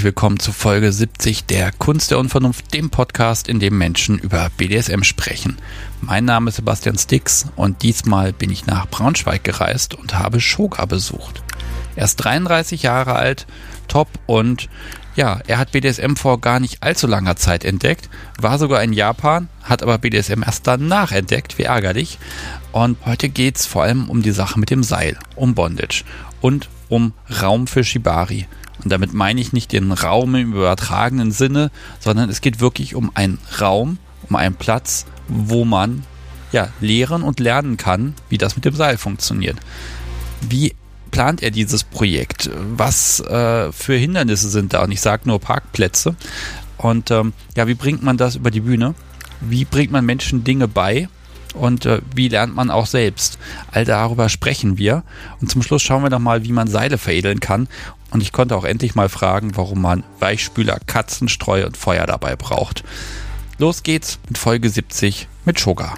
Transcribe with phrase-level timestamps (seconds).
[0.00, 4.48] herzlich willkommen zu Folge 70 der Kunst der Unvernunft, dem Podcast, in dem Menschen über
[4.56, 5.58] BDSM sprechen.
[6.00, 10.86] Mein Name ist Sebastian Stix und diesmal bin ich nach Braunschweig gereist und habe Shoga
[10.86, 11.42] besucht.
[11.96, 13.46] Er ist 33 Jahre alt,
[13.88, 14.70] top und
[15.16, 18.08] ja, er hat BDSM vor gar nicht allzu langer Zeit entdeckt,
[18.40, 22.18] war sogar in Japan, hat aber BDSM erst danach entdeckt, wie ärgerlich.
[22.72, 26.04] Und heute geht es vor allem um die Sache mit dem Seil, um Bondage
[26.40, 28.46] und um Raum für Shibari.
[28.82, 33.10] Und damit meine ich nicht den Raum im übertragenen Sinne, sondern es geht wirklich um
[33.14, 36.04] einen Raum, um einen Platz, wo man
[36.52, 39.56] ja lehren und lernen kann, wie das mit dem Seil funktioniert.
[40.40, 40.74] Wie
[41.10, 42.50] plant er dieses Projekt?
[42.76, 44.82] Was äh, für Hindernisse sind da?
[44.82, 46.16] Und ich sage nur Parkplätze.
[46.76, 48.94] Und ähm, ja, wie bringt man das über die Bühne?
[49.40, 51.08] Wie bringt man Menschen Dinge bei?
[51.54, 53.38] Und äh, wie lernt man auch selbst?
[53.72, 55.02] All darüber sprechen wir.
[55.40, 57.68] Und zum Schluss schauen wir noch mal, wie man Seile veredeln kann.
[58.10, 62.82] Und ich konnte auch endlich mal fragen, warum man Weichspüler, Katzenstreu und Feuer dabei braucht.
[63.58, 65.96] Los geht's mit Folge 70 mit Sugar.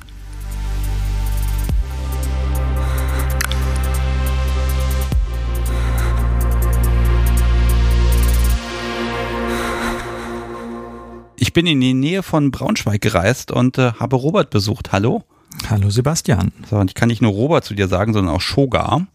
[11.36, 14.92] Ich bin in die Nähe von Braunschweig gereist und äh, habe Robert besucht.
[14.92, 15.22] Hallo.
[15.68, 16.52] Hallo Sebastian.
[16.70, 19.06] So, und ich kann nicht nur Robert zu dir sagen, sondern auch Shoga.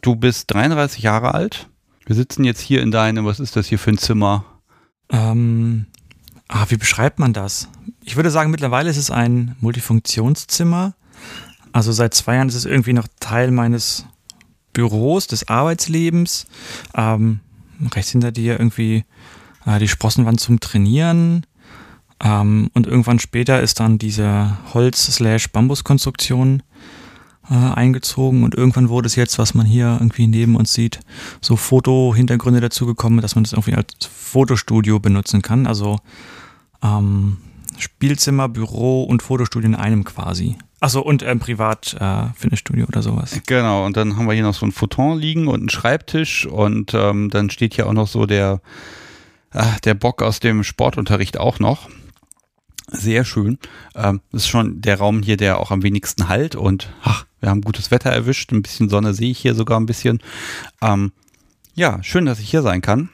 [0.00, 1.68] Du bist 33 Jahre alt.
[2.06, 4.44] Wir sitzen jetzt hier in deinem, was ist das hier für ein Zimmer?
[5.10, 5.86] Ähm,
[6.48, 7.68] ah, wie beschreibt man das?
[8.02, 10.94] Ich würde sagen, mittlerweile ist es ein Multifunktionszimmer.
[11.72, 14.04] Also seit zwei Jahren ist es irgendwie noch Teil meines
[14.74, 16.46] Büros, des Arbeitslebens.
[16.94, 17.40] Ähm,
[17.94, 19.04] rechts hinter dir irgendwie
[19.64, 21.46] äh, die Sprossenwand zum Trainieren.
[22.22, 26.62] Ähm, und irgendwann später ist dann diese Holz-Bambus-Konstruktion
[27.50, 31.00] äh, eingezogen und irgendwann wurde es jetzt, was man hier irgendwie neben uns sieht,
[31.40, 35.66] so Foto-Hintergründe dazugekommen, dass man das irgendwie als Fotostudio benutzen kann.
[35.66, 35.98] Also
[36.82, 37.38] ähm,
[37.78, 40.56] Spielzimmer, Büro und Fotostudio in einem quasi.
[40.80, 43.40] Achso, und ein ähm, Privat-Fitnessstudio äh, oder sowas.
[43.46, 46.92] Genau, und dann haben wir hier noch so ein Futon liegen und einen Schreibtisch und
[46.94, 48.60] ähm, dann steht hier auch noch so der,
[49.52, 51.88] äh, der Bock aus dem Sportunterricht auch noch.
[52.88, 53.58] Sehr schön.
[53.94, 57.50] Ähm, das ist schon der Raum hier, der auch am wenigsten halt und ach, wir
[57.50, 58.52] haben gutes Wetter erwischt.
[58.52, 60.20] Ein bisschen Sonne sehe ich hier sogar ein bisschen.
[60.80, 61.12] Ähm,
[61.74, 63.10] ja, schön, dass ich hier sein kann.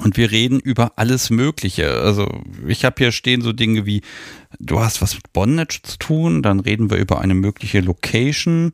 [0.00, 1.88] Und wir reden über alles Mögliche.
[2.00, 2.28] Also
[2.66, 4.02] ich habe hier stehen so Dinge wie,
[4.58, 8.72] du hast was mit Bondage zu tun, dann reden wir über eine mögliche Location,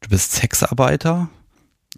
[0.00, 1.28] du bist Sexarbeiter,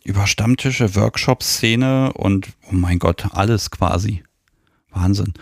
[0.03, 4.25] über Stammtische, Workshops, Szene und oh mein Gott, alles quasi.
[4.91, 5.35] Wahnsinn.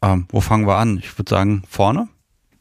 [0.00, 0.98] Ähm, wo fangen wir an?
[0.98, 2.08] Ich würde sagen, vorne?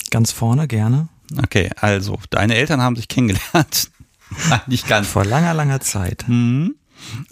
[0.09, 1.09] Ganz vorne, gerne.
[1.43, 3.89] Okay, also, deine Eltern haben sich kennengelernt.
[4.67, 5.07] Nicht ganz.
[5.07, 6.25] Vor langer, langer Zeit.
[6.27, 6.75] Mhm.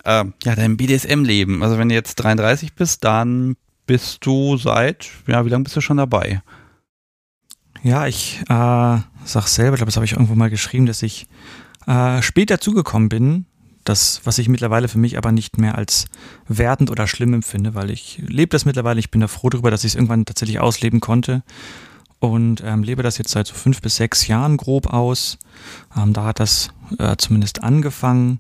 [0.06, 1.64] Ähm, ja, dein BDSM-Leben.
[1.64, 3.56] Also, wenn du jetzt 33 bist, dann
[3.86, 6.42] bist du seit, ja, wie lange bist du schon dabei?
[7.82, 11.28] Ja, ich äh, sag selber, ich glaube, das habe ich irgendwo mal geschrieben, dass ich
[11.86, 13.46] äh, spät dazugekommen bin,
[13.84, 16.06] das, was ich mittlerweile für mich aber nicht mehr als
[16.48, 19.84] wertend oder schlimm empfinde, weil ich lebe das mittlerweile, ich bin da froh darüber, dass
[19.84, 21.44] ich es irgendwann tatsächlich ausleben konnte
[22.24, 25.38] und ähm, lebe das jetzt seit so fünf bis sechs Jahren grob aus.
[25.98, 28.40] Ähm, da hat das äh, zumindest angefangen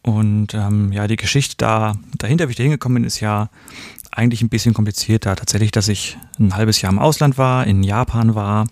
[0.00, 3.50] und ähm, ja, die Geschichte da dahinter, wie ich da hingekommen bin, ist ja
[4.10, 5.36] eigentlich ein bisschen komplizierter.
[5.36, 8.68] Tatsächlich, dass ich ein halbes Jahr im Ausland war, in Japan war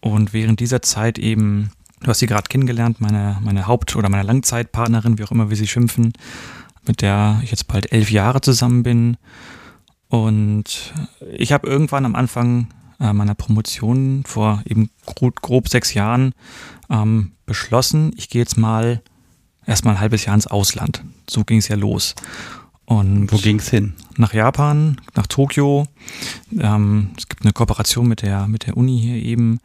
[0.00, 1.72] und während dieser Zeit eben
[2.02, 5.56] Du hast sie gerade kennengelernt, meine, meine Haupt- oder meine Langzeitpartnerin, wie auch immer wir
[5.56, 6.12] sie schimpfen,
[6.86, 9.16] mit der ich jetzt bald elf Jahre zusammen bin.
[10.10, 10.92] Und
[11.32, 12.68] ich habe irgendwann am Anfang
[12.98, 16.32] meiner Promotion vor eben grob, grob sechs Jahren
[16.90, 19.02] ähm, beschlossen, ich gehe jetzt mal
[19.66, 21.04] erstmal ein halbes Jahr ins Ausland.
[21.28, 22.14] So ging es ja los.
[22.86, 23.94] Und Wo ging es hin?
[24.18, 25.86] Nach Japan, nach Tokio.
[26.58, 29.60] Ähm, es gibt eine Kooperation mit der, mit der Uni hier eben,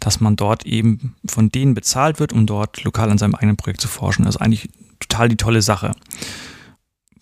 [0.00, 3.82] dass man dort eben von denen bezahlt wird, um dort lokal an seinem eigenen Projekt
[3.82, 4.24] zu forschen.
[4.24, 4.70] Das ist eigentlich
[5.00, 5.92] total die tolle Sache.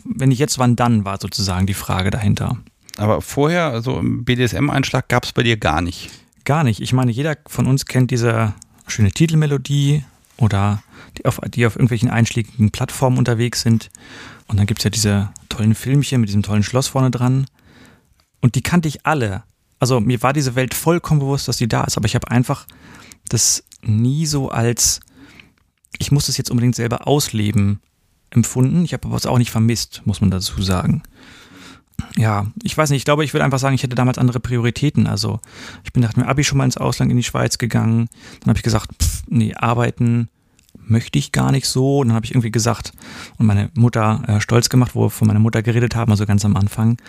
[0.05, 2.57] Wenn ich jetzt wann dann, war sozusagen die Frage dahinter.
[3.01, 6.11] Aber vorher, also im BDSM-Einschlag gab es bei dir gar nicht.
[6.45, 6.81] Gar nicht.
[6.81, 8.53] Ich meine, jeder von uns kennt diese
[8.87, 10.05] schöne Titelmelodie
[10.37, 10.83] oder
[11.17, 13.91] die auf, die auf irgendwelchen einschlägigen Plattformen unterwegs sind.
[14.49, 17.47] Und dann gibt es ja diese tollen Filmchen mit diesem tollen Schloss vorne dran.
[18.43, 19.45] Und die kannte ich alle.
[19.79, 22.67] Also mir war diese Welt vollkommen bewusst, dass die da ist, aber ich habe einfach
[23.31, 25.01] das nie so als,
[25.99, 27.81] ich muss das jetzt unbedingt selber ausleben
[28.29, 28.85] empfunden.
[28.85, 31.03] Ich habe aber es auch nicht vermisst, muss man dazu sagen.
[32.17, 35.07] Ja, ich weiß nicht, ich glaube, ich würde einfach sagen, ich hätte damals andere Prioritäten.
[35.07, 35.41] Also
[35.85, 38.09] ich bin nach dem Abi schon mal ins Ausland in die Schweiz gegangen.
[38.41, 40.29] Dann habe ich gesagt, pff, nee, arbeiten
[40.91, 42.01] möchte ich gar nicht so.
[42.01, 42.93] Und dann habe ich irgendwie gesagt
[43.39, 46.45] und meine Mutter äh, stolz gemacht, wo wir von meiner Mutter geredet haben, also ganz
[46.45, 47.01] am Anfang.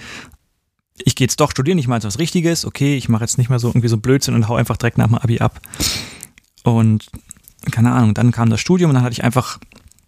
[1.04, 3.50] Ich gehe jetzt doch studieren, ich mache jetzt was Richtiges, okay, ich mache jetzt nicht
[3.50, 5.60] mehr so irgendwie so Blödsinn und hau einfach direkt nach dem Abi ab.
[6.64, 7.08] Und
[7.72, 9.60] keine Ahnung, dann kam das Studium und dann hatte ich einfach,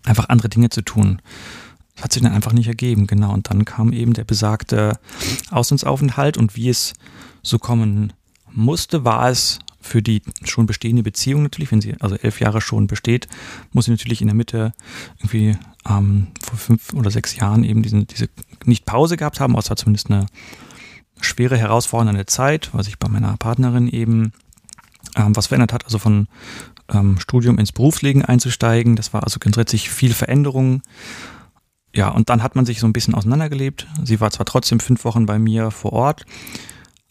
[0.05, 1.19] einfach andere Dinge zu tun.
[1.95, 3.33] Das hat sich dann einfach nicht ergeben, genau.
[3.33, 4.99] Und dann kam eben der besagte
[5.51, 6.93] Auslandsaufenthalt und wie es
[7.41, 8.13] so kommen
[8.51, 12.87] musste, war es für die schon bestehende Beziehung natürlich, wenn sie also elf Jahre schon
[12.87, 13.27] besteht,
[13.73, 14.71] muss sie natürlich in der Mitte
[15.19, 15.57] irgendwie
[15.87, 18.29] ähm, vor fünf oder sechs Jahren eben diesen, diese
[18.65, 20.27] nicht Pause gehabt haben, außer zumindest eine
[21.19, 24.31] schwere, herausfordernde Zeit, was sich bei meiner Partnerin eben
[25.15, 26.27] ähm, was verändert hat, also von
[26.89, 28.95] ähm, Studium ins Berufsleben einzusteigen.
[28.95, 30.81] Das war also grundsätzlich viel Veränderung.
[31.95, 33.87] Ja, und dann hat man sich so ein bisschen auseinandergelebt.
[34.03, 36.25] Sie war zwar trotzdem fünf Wochen bei mir vor Ort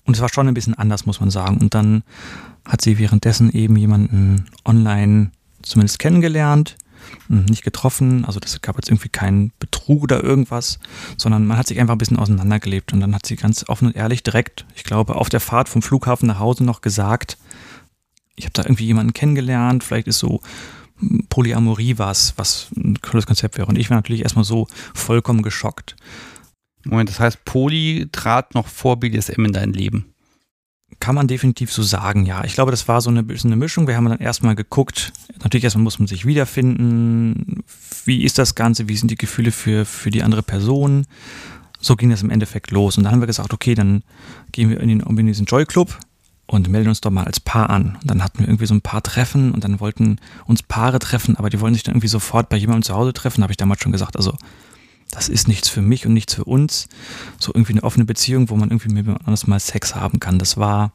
[0.05, 1.59] und es war schon ein bisschen anders, muss man sagen.
[1.59, 2.03] Und dann
[2.65, 5.31] hat sie währenddessen eben jemanden online
[5.63, 6.77] zumindest kennengelernt,
[7.29, 10.79] hm, nicht getroffen, also das gab jetzt irgendwie keinen Betrug oder irgendwas,
[11.17, 13.97] sondern man hat sich einfach ein bisschen auseinandergelebt und dann hat sie ganz offen und
[13.97, 17.39] ehrlich direkt, ich glaube, auf der Fahrt vom Flughafen nach Hause noch gesagt,
[18.35, 20.41] ich habe da irgendwie jemanden kennengelernt, vielleicht ist so
[21.29, 23.67] Polyamorie was, was ein cooles Konzept wäre.
[23.67, 25.97] Und ich war natürlich erstmal so vollkommen geschockt.
[26.85, 30.07] Moment, das heißt, Poly trat noch vor BDSM in dein Leben?
[31.01, 32.45] Kann man definitiv so sagen, ja.
[32.45, 33.87] Ich glaube, das war so eine, so eine Mischung.
[33.87, 35.13] Wir haben dann erstmal geguckt,
[35.43, 37.65] natürlich erstmal muss man sich wiederfinden.
[38.05, 38.89] Wie ist das Ganze?
[38.89, 41.07] Wie sind die Gefühle für, für die andere Person?
[41.81, 42.97] So ging das im Endeffekt los.
[42.97, 44.03] Und dann haben wir gesagt, okay, dann
[44.53, 45.99] gehen wir in, den, in diesen Joy Club
[46.53, 47.97] und melden uns doch mal als Paar an.
[48.01, 51.37] Und dann hatten wir irgendwie so ein paar Treffen und dann wollten uns Paare treffen,
[51.37, 53.43] aber die wollen sich dann irgendwie sofort bei jemandem zu Hause treffen.
[53.43, 54.37] Habe ich damals schon gesagt, also
[55.11, 56.89] das ist nichts für mich und nichts für uns.
[57.39, 60.39] So irgendwie eine offene Beziehung, wo man irgendwie mit jemand anderes mal Sex haben kann.
[60.39, 60.93] Das war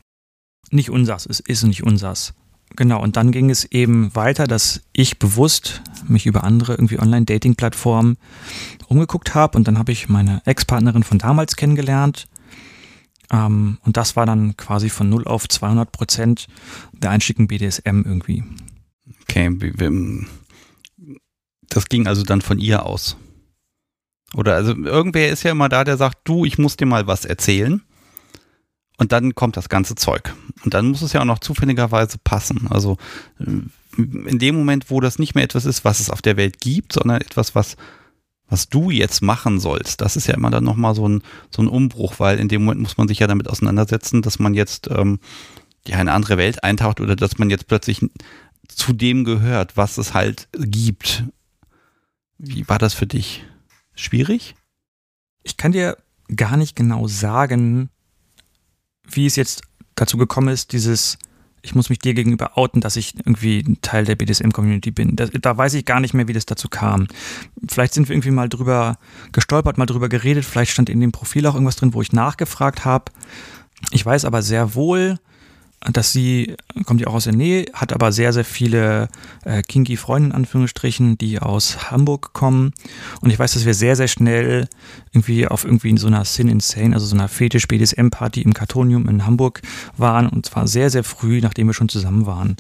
[0.70, 2.34] nicht unsers, es ist nicht unsers.
[2.76, 8.18] Genau, und dann ging es eben weiter, dass ich bewusst mich über andere irgendwie Online-Dating-Plattformen
[8.88, 12.28] umgeguckt habe und dann habe ich meine Ex-Partnerin von damals kennengelernt.
[13.32, 16.48] Ähm, und das war dann quasi von 0 auf 200 Prozent
[16.94, 18.44] der Einstieg in BDSM irgendwie.
[19.24, 20.26] Okay,
[21.70, 23.18] das ging also dann von ihr aus.
[24.34, 27.26] Oder also irgendwer ist ja immer da, der sagt, du, ich muss dir mal was
[27.26, 27.82] erzählen.
[28.98, 30.34] Und dann kommt das ganze Zeug.
[30.64, 32.68] Und dann muss es ja auch noch zufälligerweise passen.
[32.70, 32.98] Also
[33.40, 33.62] äh,
[33.98, 36.94] in dem Moment, wo das nicht mehr etwas ist, was es auf der Welt gibt,
[36.94, 37.78] sondern etwas, was,
[38.50, 41.68] was du jetzt machen sollst, das ist ja immer dann nochmal so ein, so ein
[41.68, 45.20] Umbruch, weil in dem Moment muss man sich ja damit auseinandersetzen, dass man jetzt ähm,
[45.86, 48.02] ja eine andere Welt eintaucht oder dass man jetzt plötzlich
[48.68, 51.24] zu dem gehört, was es halt gibt.
[52.38, 53.44] Wie war das für dich?
[54.00, 54.56] schwierig?
[55.44, 55.98] Ich kann dir
[56.36, 57.90] gar nicht genau sagen,
[59.04, 59.62] wie es jetzt
[59.96, 61.18] dazu gekommen ist, dieses,
[61.62, 65.16] ich muss mich dir gegenüber outen, dass ich irgendwie Teil der BDSM-Community bin.
[65.16, 67.08] Da, da, weiß ich gar nicht mehr, wie das dazu kam.
[67.68, 68.98] Vielleicht sind wir irgendwie mal drüber
[69.32, 72.86] gestolpert, mal drüber geredet, vielleicht stand in dem Profil auch irgendwas drin, wo ich nachgefragt
[72.86, 73.12] habe.
[73.92, 75.20] Ich weiß aber sehr wohl,
[75.80, 76.56] dass sie,
[76.86, 79.10] kommt ja auch aus der Nähe, hat aber sehr, sehr viele
[79.46, 82.74] äh, kinky Freunde in Anführungsstrichen, die aus Hamburg kommen.
[83.22, 84.68] Und ich weiß, dass wir sehr, sehr schnell
[85.12, 88.54] irgendwie auf irgendwie in so einer Sin Insane, also so einer Fetisch BDSM Party im
[88.54, 89.62] Kartonium in Hamburg
[89.98, 92.58] waren und zwar sehr, sehr früh, nachdem wir schon zusammen waren.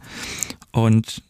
[0.72, 1.24] Und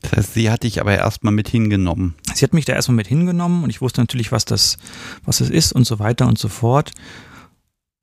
[0.00, 2.14] das heißt, sie hat dich aber erstmal mit hingenommen.
[2.34, 4.76] Sie hat mich da erstmal mit hingenommen und ich wusste natürlich, was das,
[5.24, 6.92] was es ist und so weiter und so fort.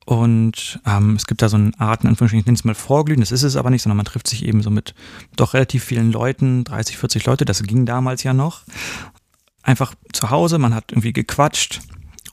[0.06, 3.20] Und ähm, es gibt da so eine Art, in Anführungsstrichen, ich nenne es mal Vorglühen,
[3.20, 4.96] das ist es aber nicht, sondern man trifft sich eben so mit
[5.36, 8.64] doch relativ vielen Leuten, 30, 40 Leute, das ging damals ja noch.
[9.62, 11.82] Einfach zu Hause, man hat irgendwie gequatscht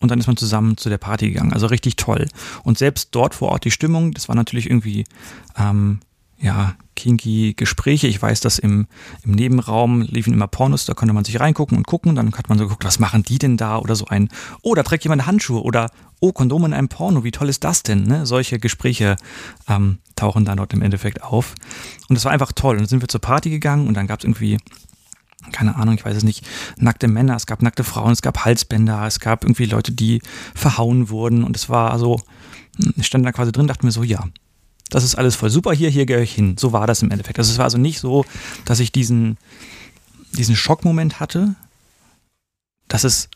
[0.00, 1.52] und dann ist man zusammen zu der Party gegangen.
[1.52, 2.26] Also richtig toll.
[2.62, 5.04] Und selbst dort vor Ort die Stimmung, das war natürlich irgendwie
[5.58, 6.00] ähm,
[6.38, 8.08] ja, kinky Gespräche.
[8.08, 8.88] Ich weiß, dass im,
[9.22, 12.16] im Nebenraum liefen immer Pornos, da konnte man sich reingucken und gucken.
[12.16, 13.78] Dann hat man so geguckt, was machen die denn da?
[13.78, 14.28] Oder so ein,
[14.62, 15.90] oh, da trägt jemand Handschuhe oder
[16.20, 18.02] oh, Kondom in einem Porno, wie toll ist das denn?
[18.02, 18.26] Ne?
[18.26, 19.16] Solche Gespräche
[19.68, 21.54] ähm, tauchen dann dort im Endeffekt auf.
[22.08, 22.74] Und das war einfach toll.
[22.74, 24.58] Und dann sind wir zur Party gegangen und dann gab es irgendwie
[25.52, 26.44] keine Ahnung, ich weiß es nicht,
[26.76, 30.20] nackte Männer, es gab nackte Frauen, es gab Halsbänder, es gab irgendwie Leute, die
[30.54, 32.20] verhauen wurden und es war so,
[32.76, 34.24] hm, ich stand da quasi drin, dachte mir so, ja,
[34.90, 36.56] das ist alles voll super hier, hier gehöre ich hin.
[36.58, 37.38] So war das im Endeffekt.
[37.38, 38.24] Also es war also nicht so,
[38.64, 39.36] dass ich diesen,
[40.32, 41.54] diesen Schockmoment hatte,
[42.88, 43.28] dass es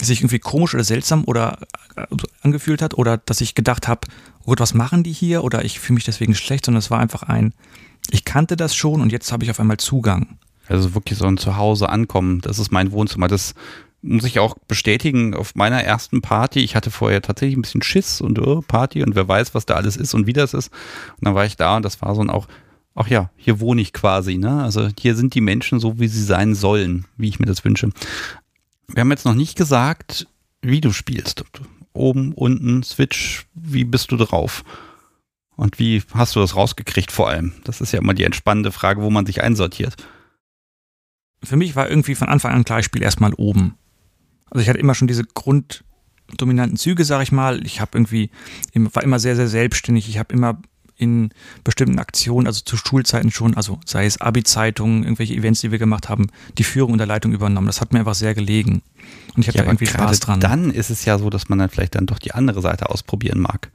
[0.00, 1.58] sich irgendwie komisch oder seltsam oder
[1.96, 2.06] äh,
[2.42, 4.08] angefühlt hat oder dass ich gedacht habe,
[4.42, 6.98] oh Gott, was machen die hier oder ich fühle mich deswegen schlecht, sondern es war
[6.98, 7.52] einfach ein,
[8.10, 10.38] ich kannte das schon und jetzt habe ich auf einmal Zugang.
[10.68, 13.28] Also wirklich so ein Zuhause ankommen, das ist mein Wohnzimmer.
[13.28, 13.54] Das
[14.06, 18.20] muss ich auch bestätigen, auf meiner ersten Party, ich hatte vorher tatsächlich ein bisschen Schiss
[18.20, 20.68] und oh, Party und wer weiß, was da alles ist und wie das ist.
[21.18, 22.46] Und dann war ich da und das war so ein auch
[22.96, 24.62] ach ja, hier wohne ich quasi, ne?
[24.62, 27.90] Also hier sind die Menschen so, wie sie sein sollen, wie ich mir das wünsche.
[28.88, 30.26] Wir haben jetzt noch nicht gesagt,
[30.62, 31.44] wie du spielst.
[31.92, 34.64] Oben, unten, Switch, wie bist du drauf?
[35.56, 37.52] Und wie hast du das rausgekriegt vor allem?
[37.64, 39.96] Das ist ja immer die entspannende Frage, wo man sich einsortiert.
[41.42, 43.76] Für mich war irgendwie von Anfang an klar, ich spiele erstmal oben.
[44.50, 47.64] Also ich hatte immer schon diese grunddominanten Züge, sag ich mal.
[47.64, 48.30] Ich habe irgendwie,
[48.74, 50.08] war immer sehr, sehr selbstständig.
[50.08, 50.60] Ich habe immer
[50.98, 51.30] in
[51.62, 56.08] bestimmten Aktionen, also zu Schulzeiten schon, also sei es Abi-Zeitungen, irgendwelche Events, die wir gemacht
[56.08, 57.66] haben, die Führung und der Leitung übernommen.
[57.66, 58.82] Das hat mir einfach sehr gelegen.
[59.34, 60.40] Und ich habe ja, da irgendwie Spaß dran.
[60.40, 63.40] Dann ist es ja so, dass man dann vielleicht dann doch die andere Seite ausprobieren
[63.40, 63.70] mag.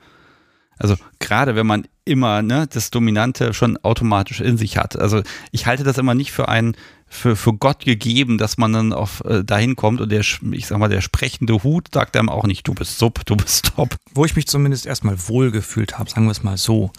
[0.78, 4.98] Also gerade wenn man immer ne, das Dominante schon automatisch in sich hat.
[4.98, 6.76] Also ich halte das immer nicht für ein
[7.08, 10.78] für, für Gott gegeben, dass man dann auf äh, dahin kommt und der, ich sag
[10.78, 13.98] mal, der sprechende Hut sagt einem auch nicht, du bist sub, du bist top.
[14.14, 16.92] Wo ich mich zumindest erstmal wohlgefühlt habe, sagen wir es mal so.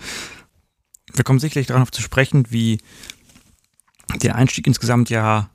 [1.15, 2.79] Wir kommen sicherlich darauf zu sprechen, wie
[4.17, 5.49] der Einstieg insgesamt ja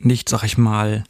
[0.00, 1.02] nicht, sag ich mal,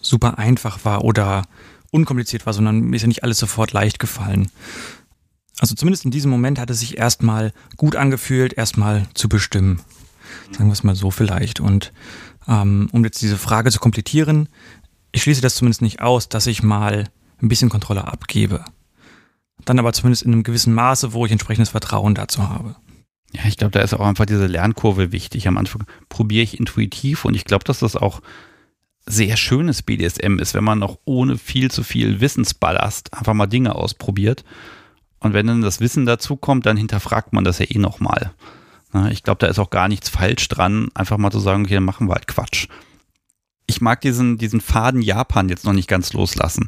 [0.00, 1.46] super einfach war oder
[1.90, 4.50] unkompliziert war, sondern mir ist ja nicht alles sofort leicht gefallen.
[5.60, 9.82] Also zumindest in diesem Moment hat es sich erstmal gut angefühlt, erstmal zu bestimmen.
[10.52, 11.60] Sagen wir es mal so vielleicht.
[11.60, 11.92] Und
[12.48, 14.48] ähm, um jetzt diese Frage zu komplettieren,
[15.12, 17.10] ich schließe das zumindest nicht aus, dass ich mal
[17.42, 18.64] ein bisschen Kontrolle abgebe.
[19.66, 22.76] Dann aber zumindest in einem gewissen Maße, wo ich entsprechendes Vertrauen dazu habe.
[23.32, 25.46] Ja, ich glaube, da ist auch einfach diese Lernkurve wichtig.
[25.46, 28.22] Am Anfang probiere ich intuitiv und ich glaube, dass das auch
[29.04, 33.74] sehr schönes BDSM ist, wenn man noch ohne viel zu viel Wissensballast einfach mal Dinge
[33.74, 34.42] ausprobiert.
[35.20, 38.32] Und wenn dann das Wissen dazu kommt, dann hinterfragt man das ja eh nochmal.
[39.10, 41.84] Ich glaube, da ist auch gar nichts falsch dran, einfach mal zu sagen, okay, dann
[41.84, 42.66] machen wir halt Quatsch.
[43.66, 46.66] Ich mag diesen, diesen Faden Japan jetzt noch nicht ganz loslassen.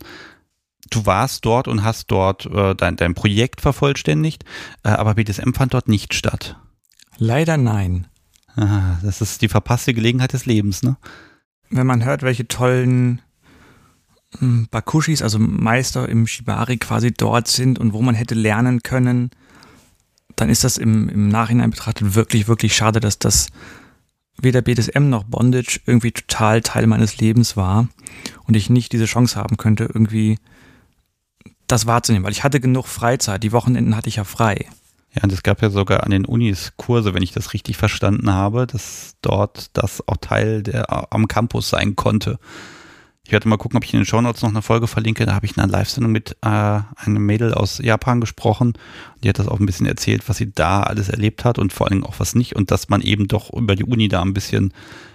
[0.91, 4.45] Du warst dort und hast dort äh, dein, dein Projekt vervollständigt,
[4.85, 6.57] äh, aber BDSM fand dort nicht statt.
[7.17, 8.07] Leider nein.
[8.55, 10.97] Ah, das ist die verpasste Gelegenheit des Lebens, ne?
[11.71, 13.23] Wenn man hört, welche tollen
[14.41, 19.31] Bakushis, also Meister im Shibari quasi dort sind und wo man hätte lernen können,
[20.37, 23.49] dann ist das im, im Nachhinein betrachtet wirklich, wirklich schade, dass das
[24.41, 27.89] weder BDSM noch Bondage irgendwie total Teil meines Lebens war
[28.45, 30.39] und ich nicht diese Chance haben könnte, irgendwie
[31.67, 33.43] das wahrzunehmen, weil ich hatte genug Freizeit.
[33.43, 34.67] Die Wochenenden hatte ich ja frei.
[35.15, 38.33] Ja, und es gab ja sogar an den Unis Kurse, wenn ich das richtig verstanden
[38.33, 42.39] habe, dass dort das auch Teil der am Campus sein konnte.
[43.25, 45.25] Ich werde mal gucken, ob ich in den Shownotes noch eine Folge verlinke.
[45.27, 48.73] Da habe ich in einer Live-Sendung mit äh, einem Mädel aus Japan gesprochen.
[49.23, 51.87] Die hat das auch ein bisschen erzählt, was sie da alles erlebt hat und vor
[51.87, 52.57] allen Dingen auch was nicht.
[52.57, 54.75] Und dass man eben doch über die Uni da ein bisschen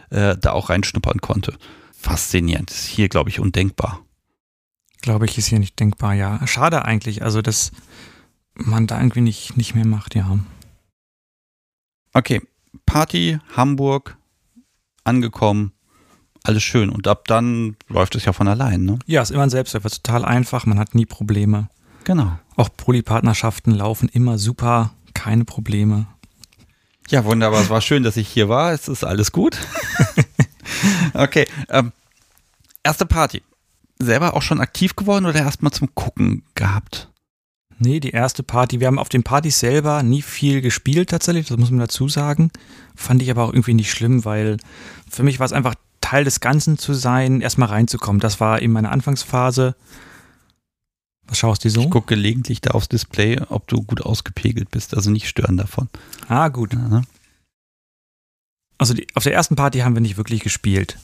[0.09, 1.57] äh, da auch reinschnuppern konnte.
[1.91, 2.71] Faszinierend.
[2.71, 4.01] ist hier, glaube ich, undenkbar.
[5.01, 6.45] Glaube ich, ist hier nicht denkbar, ja.
[6.47, 7.71] Schade eigentlich, also dass
[8.55, 10.39] man da irgendwie nicht, nicht mehr macht, ja.
[12.13, 12.41] Okay,
[12.85, 14.17] Party, Hamburg,
[15.03, 15.71] angekommen,
[16.47, 16.89] alles schön.
[16.89, 18.99] Und ab dann läuft es ja von allein, ne?
[19.05, 21.69] Ja, ist immer ein Selbstläufer, total einfach, man hat nie Probleme.
[22.03, 22.37] Genau.
[22.55, 26.07] Auch Polypartnerschaften laufen immer super, keine Probleme.
[27.09, 27.61] Ja, wunderbar.
[27.61, 28.73] Es war schön, dass ich hier war.
[28.73, 29.57] Es ist alles gut.
[31.13, 31.47] okay.
[31.69, 31.93] Ähm,
[32.83, 33.43] erste Party.
[33.99, 37.09] Selber auch schon aktiv geworden oder erstmal zum Gucken gehabt?
[37.79, 38.79] Nee, die erste Party.
[38.79, 42.51] Wir haben auf den Partys selber nie viel gespielt tatsächlich, das muss man dazu sagen.
[42.95, 44.57] Fand ich aber auch irgendwie nicht schlimm, weil
[45.09, 45.75] für mich war es einfach
[46.07, 48.21] Teil des Ganzen zu sein, erstmal reinzukommen.
[48.21, 49.75] Das war in meiner Anfangsphase.
[51.27, 51.81] Was schaust du so?
[51.81, 55.89] Ich gucke gelegentlich da aufs Display, ob du gut ausgepegelt bist, also nicht stören davon.
[56.29, 56.73] Ah, gut.
[56.73, 57.01] Ja, ne?
[58.77, 60.97] Also die, auf der ersten Party haben wir nicht wirklich gespielt.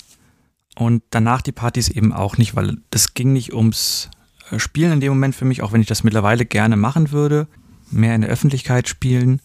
[0.76, 4.10] Und danach die Partys eben auch nicht, weil das ging nicht ums
[4.52, 7.48] äh, Spielen in dem Moment für mich, auch wenn ich das mittlerweile gerne machen würde.
[7.92, 9.42] Mehr in der Öffentlichkeit spielen.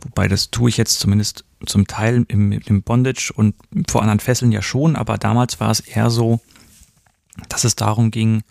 [0.00, 3.54] Wobei das tue ich jetzt zumindest zum Teil im, im Bondage und
[3.88, 6.40] vor anderen Fesseln ja schon, aber damals war es eher so,
[7.48, 8.42] dass es darum ging,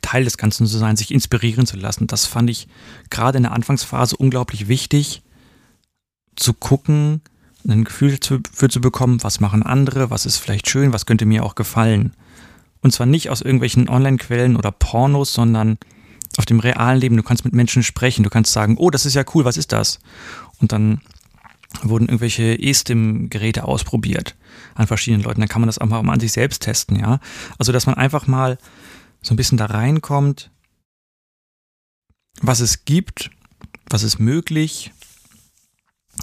[0.00, 2.06] Teil des Ganzen zu sein, sich inspirieren zu lassen.
[2.06, 2.68] Das fand ich
[3.10, 5.22] gerade in der Anfangsphase unglaublich wichtig,
[6.36, 7.20] zu gucken,
[7.68, 8.18] ein Gefühl
[8.52, 12.12] für zu bekommen, was machen andere, was ist vielleicht schön, was könnte mir auch gefallen.
[12.80, 15.78] Und zwar nicht aus irgendwelchen Online-Quellen oder Pornos, sondern
[16.36, 17.16] auf dem realen Leben.
[17.16, 19.70] Du kannst mit Menschen sprechen, du kannst sagen, oh, das ist ja cool, was ist
[19.70, 20.00] das?
[20.60, 21.00] Und dann
[21.82, 24.36] wurden irgendwelche E-Stim-Geräte ausprobiert
[24.74, 25.40] an verschiedenen Leuten.
[25.40, 27.20] Dann kann man das auch mal an sich selbst testen, ja.
[27.58, 28.58] Also, dass man einfach mal
[29.22, 30.50] so ein bisschen da reinkommt,
[32.40, 33.30] was es gibt,
[33.88, 34.92] was ist möglich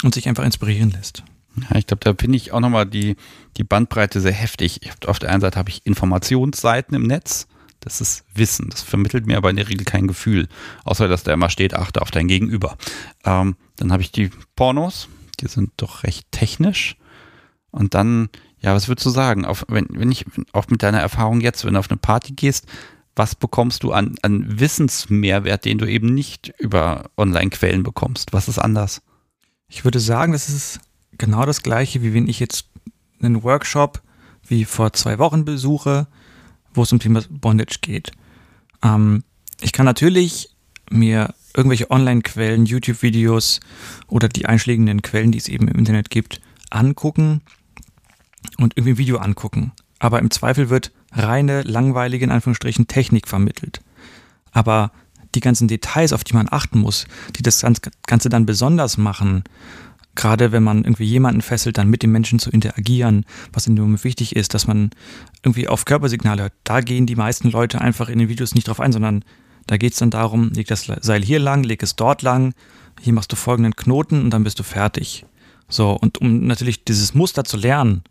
[0.03, 1.23] und sich einfach inspirieren lässt.
[1.69, 3.15] Ja, ich glaube, da finde ich auch nochmal die,
[3.57, 4.81] die Bandbreite sehr heftig.
[5.05, 7.47] Auf der einen Seite habe ich Informationsseiten im Netz.
[7.79, 8.69] Das ist Wissen.
[8.69, 10.47] Das vermittelt mir aber in der Regel kein Gefühl.
[10.83, 12.77] Außer, dass da immer steht, achte auf dein Gegenüber.
[13.23, 15.07] Ähm, dann habe ich die Pornos,
[15.41, 16.95] die sind doch recht technisch.
[17.71, 18.29] Und dann,
[18.59, 19.45] ja, was würdest du sagen?
[19.45, 22.65] Auf, wenn, wenn ich, auch mit deiner Erfahrung jetzt, wenn du auf eine Party gehst,
[23.15, 28.33] was bekommst du an, an Wissensmehrwert, den du eben nicht über Online-Quellen bekommst?
[28.33, 29.01] Was ist anders?
[29.67, 30.79] Ich würde sagen, das ist
[31.17, 32.65] genau das gleiche, wie wenn ich jetzt
[33.21, 34.01] einen Workshop
[34.47, 36.07] wie vor zwei Wochen besuche,
[36.73, 38.11] wo es um Thema Bondage geht.
[38.83, 39.23] Ähm,
[39.61, 40.49] ich kann natürlich
[40.89, 43.59] mir irgendwelche Online-Quellen, YouTube-Videos
[44.07, 47.41] oder die einschlägenden Quellen, die es eben im Internet gibt, angucken
[48.57, 49.71] und irgendwie ein Video angucken.
[49.99, 53.81] Aber im Zweifel wird reine, langweilige, in Anführungsstrichen, Technik vermittelt.
[54.51, 54.91] Aber
[55.35, 57.65] die ganzen Details, auf die man achten muss, die das
[58.05, 59.43] Ganze dann besonders machen,
[60.15, 63.85] gerade wenn man irgendwie jemanden fesselt, dann mit dem Menschen zu interagieren, was in dem
[63.85, 64.91] Moment wichtig ist, dass man
[65.43, 66.53] irgendwie auf Körpersignale hört.
[66.63, 69.23] Da gehen die meisten Leute einfach in den Videos nicht drauf ein, sondern
[69.69, 72.55] da geht es dann darum, leg das Seil hier lang, leg es dort lang,
[72.99, 75.27] hier machst du folgenden Knoten und dann bist du fertig.
[75.67, 78.01] So, und um natürlich dieses Muster zu lernen,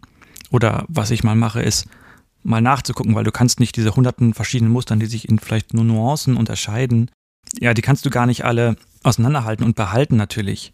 [0.52, 1.86] oder was ich mal mache, ist
[2.44, 5.82] mal nachzugucken, weil du kannst nicht diese hunderten verschiedenen Mustern, die sich in vielleicht nur
[5.82, 7.10] Nuancen unterscheiden,
[7.58, 10.72] ja, die kannst du gar nicht alle auseinanderhalten und behalten natürlich.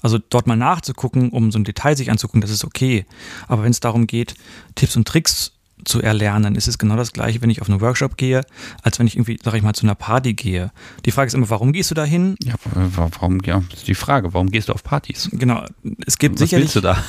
[0.00, 3.04] Also dort mal nachzugucken, um so ein Detail sich anzugucken, das ist okay.
[3.48, 4.36] Aber wenn es darum geht,
[4.76, 8.16] Tipps und Tricks zu erlernen, ist es genau das gleiche, wenn ich auf einen Workshop
[8.16, 8.42] gehe,
[8.82, 10.70] als wenn ich irgendwie, sag ich mal, zu einer Party gehe.
[11.04, 12.36] Die Frage ist immer, warum gehst du da hin?
[12.42, 15.28] Ja, warum, ja, ist die Frage, warum gehst du auf Partys?
[15.32, 15.64] Genau,
[16.06, 16.66] es gibt Was sicherlich.
[16.66, 17.02] willst du da?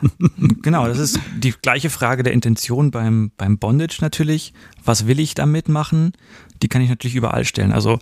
[0.62, 4.52] genau, das ist die gleiche Frage der Intention beim, beim Bondage natürlich.
[4.84, 6.12] Was will ich damit machen?
[6.62, 7.72] Die kann ich natürlich überall stellen.
[7.72, 7.98] Also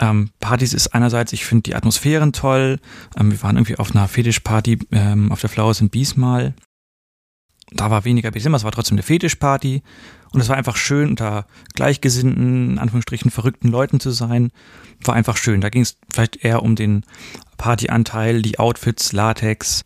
[0.00, 2.80] ähm, Partys ist einerseits, ich finde die Atmosphären toll.
[3.18, 6.54] Ähm, wir waren irgendwie auf einer Fetischparty ähm, auf der Flowers and Bees mal.
[7.72, 9.82] Da war weniger BDSM, es war trotzdem eine Fetischparty.
[10.32, 14.52] Und es war einfach schön, unter gleichgesinnten, in Anführungsstrichen verrückten Leuten zu sein.
[15.02, 15.60] War einfach schön.
[15.60, 17.04] Da ging es vielleicht eher um den
[17.56, 19.84] Partyanteil, die Outfits, Latex,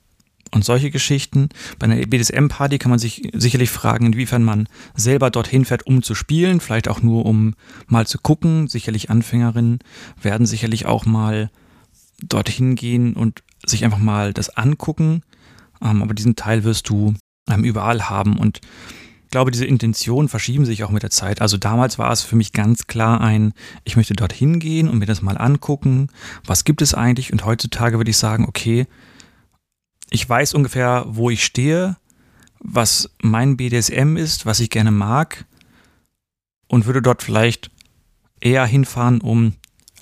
[0.55, 1.49] und solche Geschichten.
[1.79, 6.14] Bei einer BDSM-Party kann man sich sicherlich fragen, inwiefern man selber dorthin fährt, um zu
[6.14, 7.55] spielen, vielleicht auch nur um
[7.88, 8.68] mal zu gucken.
[8.68, 9.81] Sicherlich Anfängerinnen
[10.23, 11.51] werden sicherlich auch mal
[12.23, 15.23] dorthin gehen und sich einfach mal das angucken.
[15.83, 17.14] Ähm, aber diesen Teil wirst du
[17.63, 18.61] überall haben und
[19.25, 21.41] ich glaube, diese Intentionen verschieben sich auch mit der Zeit.
[21.41, 23.53] Also damals war es für mich ganz klar ein,
[23.83, 26.09] ich möchte dorthin gehen und mir das mal angucken.
[26.47, 27.33] Was gibt es eigentlich?
[27.33, 28.87] Und heutzutage würde ich sagen, okay,
[30.11, 31.97] ich weiß ungefähr, wo ich stehe,
[32.61, 35.45] was mein BDSM ist, was ich gerne mag
[36.69, 37.73] und würde dort vielleicht
[38.41, 39.55] eher hinfahren, um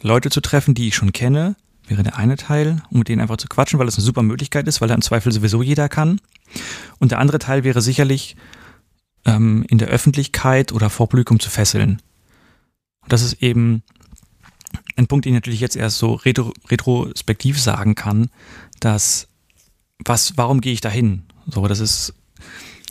[0.02, 1.56] Leute zu treffen, die ich schon kenne,
[1.92, 4.66] wäre der eine Teil, um mit denen einfach zu quatschen, weil das eine super Möglichkeit
[4.66, 6.20] ist, weil da im Zweifel sowieso jeder kann.
[6.98, 8.36] Und der andere Teil wäre sicherlich
[9.24, 12.00] ähm, in der Öffentlichkeit oder vor Publikum zu fesseln.
[13.02, 13.82] Und das ist eben
[14.96, 18.30] ein Punkt, den ich natürlich jetzt erst so retro retrospektiv sagen kann,
[18.80, 19.28] dass
[20.04, 21.22] was, warum gehe ich da hin?
[21.46, 22.14] So, das ist,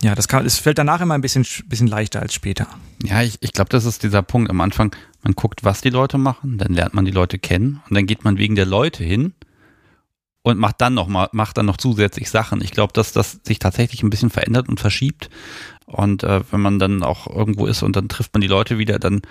[0.01, 2.67] ja, das kann, es fällt danach immer ein bisschen, bisschen leichter als später.
[3.03, 4.95] Ja, ich, ich glaube, das ist dieser Punkt am Anfang.
[5.23, 8.23] Man guckt, was die Leute machen, dann lernt man die Leute kennen und dann geht
[8.23, 9.33] man wegen der Leute hin
[10.41, 12.61] und macht dann noch mal, macht dann noch zusätzlich Sachen.
[12.61, 15.29] Ich glaube, dass das sich tatsächlich ein bisschen verändert und verschiebt.
[15.85, 18.97] Und äh, wenn man dann auch irgendwo ist und dann trifft man die Leute wieder,
[18.97, 19.21] dann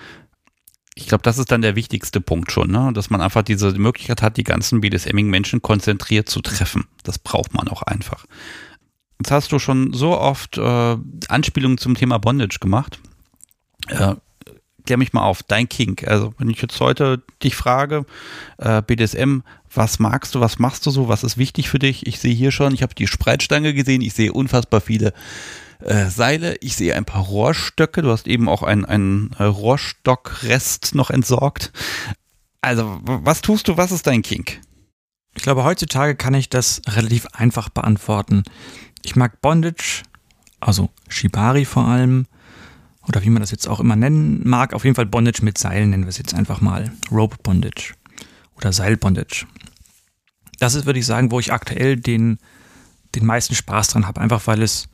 [0.95, 2.91] ich glaube, das ist dann der wichtigste Punkt schon, ne?
[2.93, 6.85] dass man einfach diese Möglichkeit hat, die ganzen BDSMing-Menschen konzentriert zu treffen.
[7.03, 8.25] Das braucht man auch einfach.
[9.21, 12.99] Jetzt hast du schon so oft äh, Anspielungen zum Thema Bondage gemacht.
[13.87, 14.15] Äh,
[14.83, 16.07] klär mich mal auf, dein Kink.
[16.07, 18.07] Also, wenn ich jetzt heute dich frage,
[18.57, 22.07] äh, BDSM, was magst du, was machst du so, was ist wichtig für dich?
[22.07, 25.13] Ich sehe hier schon, ich habe die Spreitstange gesehen, ich sehe unfassbar viele
[25.81, 26.55] äh, Seile.
[26.61, 28.01] Ich sehe ein paar Rohrstöcke.
[28.01, 31.71] Du hast eben auch einen, äh, Rohrstockrest noch entsorgt.
[32.61, 33.77] Also, was tust du?
[33.77, 34.61] Was ist dein Kink?
[35.35, 38.43] Ich glaube, heutzutage kann ich das relativ einfach beantworten.
[39.03, 40.03] Ich mag Bondage,
[40.59, 42.27] also Shibari vor allem,
[43.07, 44.73] oder wie man das jetzt auch immer nennen mag.
[44.73, 46.91] Auf jeden Fall Bondage mit Seilen nennen wir es jetzt einfach mal.
[47.11, 47.93] Rope Bondage
[48.55, 49.45] oder Seilbondage.
[50.59, 52.37] Das ist, würde ich sagen, wo ich aktuell den,
[53.15, 54.21] den meisten Spaß dran habe.
[54.21, 54.87] Einfach weil es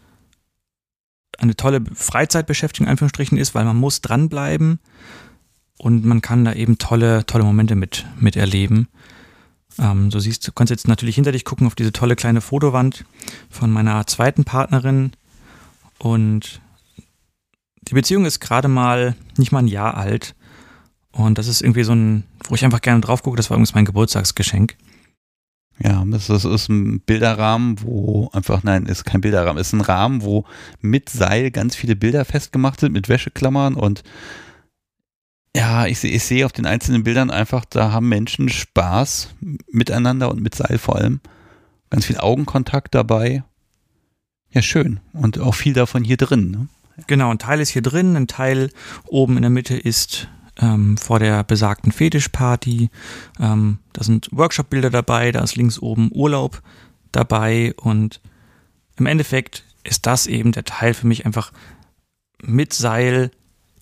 [1.37, 4.79] eine tolle Freizeitbeschäftigung in Anführungsstrichen ist, weil man muss dranbleiben
[5.77, 8.87] und man kann da eben tolle, tolle Momente mit, mit erleben.
[9.79, 13.05] Ähm, so siehst du, kannst jetzt natürlich hinter dich gucken auf diese tolle kleine Fotowand
[13.49, 15.11] von meiner zweiten Partnerin
[15.99, 16.61] und
[17.87, 20.35] die Beziehung ist gerade mal nicht mal ein Jahr alt
[21.11, 23.75] und das ist irgendwie so ein, wo ich einfach gerne drauf gucke, das war übrigens
[23.75, 24.75] mein Geburtstagsgeschenk.
[25.79, 30.23] Ja, das ist, ist ein Bilderrahmen, wo einfach, nein, ist kein Bilderrahmen, ist ein Rahmen,
[30.23, 30.45] wo
[30.81, 34.03] mit Seil ganz viele Bilder festgemacht sind, mit Wäscheklammern und
[35.55, 39.29] ja, ich sehe ich sehe auf den einzelnen Bildern einfach, da haben Menschen Spaß
[39.71, 41.19] miteinander und mit Seil vor allem.
[41.89, 43.43] Ganz viel Augenkontakt dabei.
[44.51, 44.99] Ja, schön.
[45.13, 46.51] Und auch viel davon hier drin.
[46.51, 46.67] Ne?
[47.07, 48.71] Genau, ein Teil ist hier drin, ein Teil
[49.05, 50.27] oben in der Mitte ist
[50.59, 52.89] ähm, vor der besagten Fetischparty.
[53.39, 56.61] Ähm, da sind Workshop-Bilder dabei, da ist links oben Urlaub
[57.11, 58.21] dabei und
[58.97, 61.51] im Endeffekt ist das eben der Teil für mich einfach
[62.41, 63.31] mit Seil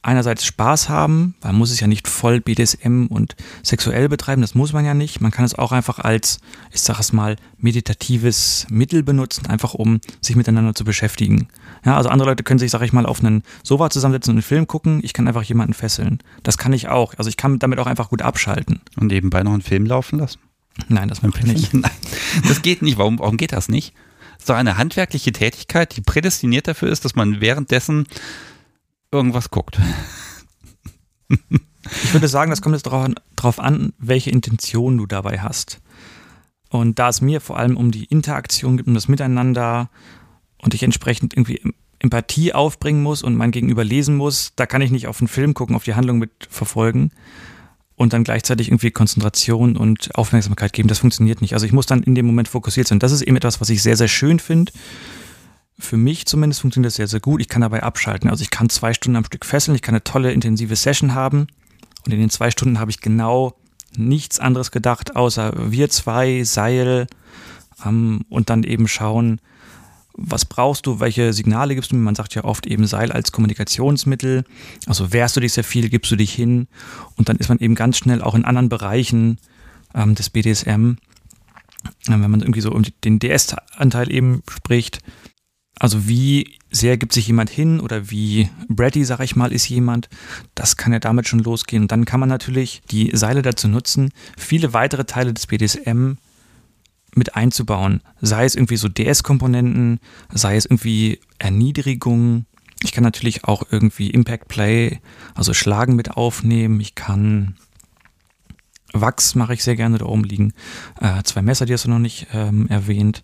[0.06, 4.54] einerseits Spaß haben, weil man muss es ja nicht voll BDSM und sexuell betreiben, das
[4.54, 5.20] muss man ja nicht.
[5.20, 6.40] Man kann es auch einfach als,
[6.72, 11.48] ich sage es mal, meditatives Mittel benutzen, einfach um sich miteinander zu beschäftigen.
[11.84, 14.44] Ja, also andere Leute können sich, sage ich mal, auf einen Sofa zusammensetzen und einen
[14.44, 15.00] Film gucken.
[15.04, 16.20] Ich kann einfach jemanden fesseln.
[16.44, 17.16] Das kann ich auch.
[17.18, 18.82] Also ich kann damit auch einfach gut abschalten.
[18.98, 20.40] Und nebenbei noch einen Film laufen lassen?
[20.88, 21.74] Nein, das mache ich nicht.
[21.74, 21.92] Nein,
[22.48, 22.98] das geht nicht.
[23.00, 23.94] Warum, warum geht das nicht?
[24.44, 28.06] So eine handwerkliche Tätigkeit, die prädestiniert dafür ist, dass man währenddessen
[29.16, 29.80] irgendwas guckt.
[32.04, 35.80] Ich würde sagen, das kommt jetzt darauf an, welche Intention du dabei hast.
[36.70, 39.90] Und da es mir vor allem um die Interaktion geht, um das Miteinander
[40.62, 41.62] und ich entsprechend irgendwie
[42.00, 45.54] Empathie aufbringen muss und mein Gegenüber lesen muss, da kann ich nicht auf einen Film
[45.54, 47.12] gucken, auf die Handlung mit verfolgen
[47.96, 50.90] und dann gleichzeitig irgendwie Konzentration und Aufmerksamkeit geben.
[50.90, 51.54] Das funktioniert nicht.
[51.54, 53.00] Also ich muss dann in dem Moment fokussiert sein.
[53.00, 54.72] Das ist eben etwas, was ich sehr, sehr schön finde
[55.78, 57.42] für mich zumindest funktioniert das sehr, sehr gut.
[57.42, 58.30] Ich kann dabei abschalten.
[58.30, 61.48] Also ich kann zwei Stunden am Stück fesseln, ich kann eine tolle, intensive Session haben.
[62.06, 63.56] Und in den zwei Stunden habe ich genau
[63.98, 67.08] nichts anderes gedacht, außer wir zwei, Seil
[67.86, 69.42] ähm, und dann eben schauen,
[70.18, 72.02] was brauchst du, welche Signale gibst du mir?
[72.02, 74.46] Man sagt ja oft eben Seil als Kommunikationsmittel.
[74.86, 76.68] Also wehrst du dich sehr viel, gibst du dich hin
[77.16, 79.40] und dann ist man eben ganz schnell auch in anderen Bereichen
[79.94, 80.96] ähm, des BDSM,
[82.08, 85.00] äh, wenn man irgendwie so um den DS-Anteil eben spricht,
[85.80, 90.10] also wie sehr gibt sich jemand hin oder wie bratty, sag ich mal, ist jemand,
[90.56, 91.84] das kann ja damit schon losgehen.
[91.84, 96.14] Und dann kann man natürlich die Seile dazu nutzen, viele weitere Teile des BDSM
[97.14, 98.02] mit einzubauen.
[98.22, 100.00] Sei es irgendwie so DS-Komponenten,
[100.34, 102.46] sei es irgendwie Erniedrigung.
[102.84, 105.00] Ich kann natürlich auch irgendwie Impact Play,
[105.34, 106.80] also Schlagen mit aufnehmen.
[106.80, 107.56] Ich kann
[108.92, 110.54] Wachs mache ich sehr gerne da oben liegen.
[111.02, 113.24] Äh, zwei Messer, die hast du noch nicht ähm, erwähnt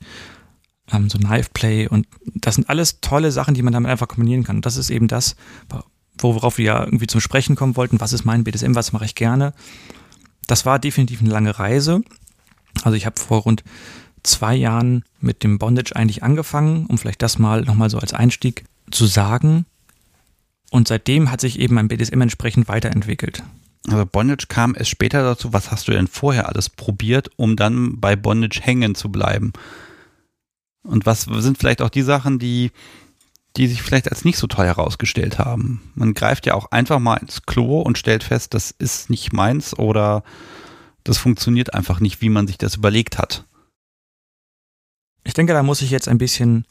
[0.91, 4.43] ähm, so Knife Play und das sind alles tolle Sachen, die man damit einfach kombinieren
[4.43, 4.57] kann.
[4.57, 5.35] Und das ist eben das,
[6.17, 7.99] worauf wir ja irgendwie zum Sprechen kommen wollten.
[7.99, 8.75] Was ist mein BDSM?
[8.75, 9.53] Was mache ich gerne?
[10.47, 12.01] Das war definitiv eine lange Reise.
[12.83, 13.63] Also ich habe vor rund
[14.23, 18.65] zwei Jahren mit dem Bondage eigentlich angefangen, um vielleicht das mal nochmal so als Einstieg
[18.91, 19.65] zu sagen.
[20.69, 23.43] Und seitdem hat sich eben mein BDSM entsprechend weiterentwickelt.
[23.87, 25.53] Also Bondage kam es später dazu.
[25.53, 29.53] Was hast du denn vorher alles probiert, um dann bei Bondage hängen zu bleiben?
[30.83, 32.71] Und was sind vielleicht auch die Sachen, die,
[33.57, 35.91] die sich vielleicht als nicht so toll herausgestellt haben?
[35.95, 39.77] Man greift ja auch einfach mal ins Klo und stellt fest, das ist nicht meins
[39.77, 40.23] oder
[41.03, 43.45] das funktioniert einfach nicht, wie man sich das überlegt hat.
[45.23, 46.65] Ich denke, da muss ich jetzt ein bisschen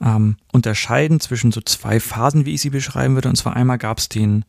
[0.00, 3.28] ähm, unterscheiden zwischen so zwei Phasen, wie ich sie beschreiben würde.
[3.28, 4.44] Und zwar einmal gab es den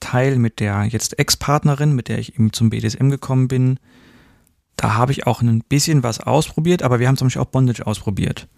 [0.00, 3.78] Teil mit der jetzt Ex-Partnerin, mit der ich eben zum BDSM gekommen bin,
[4.76, 7.86] da habe ich auch ein bisschen was ausprobiert, aber wir haben zum Beispiel auch Bondage
[7.86, 8.48] ausprobiert,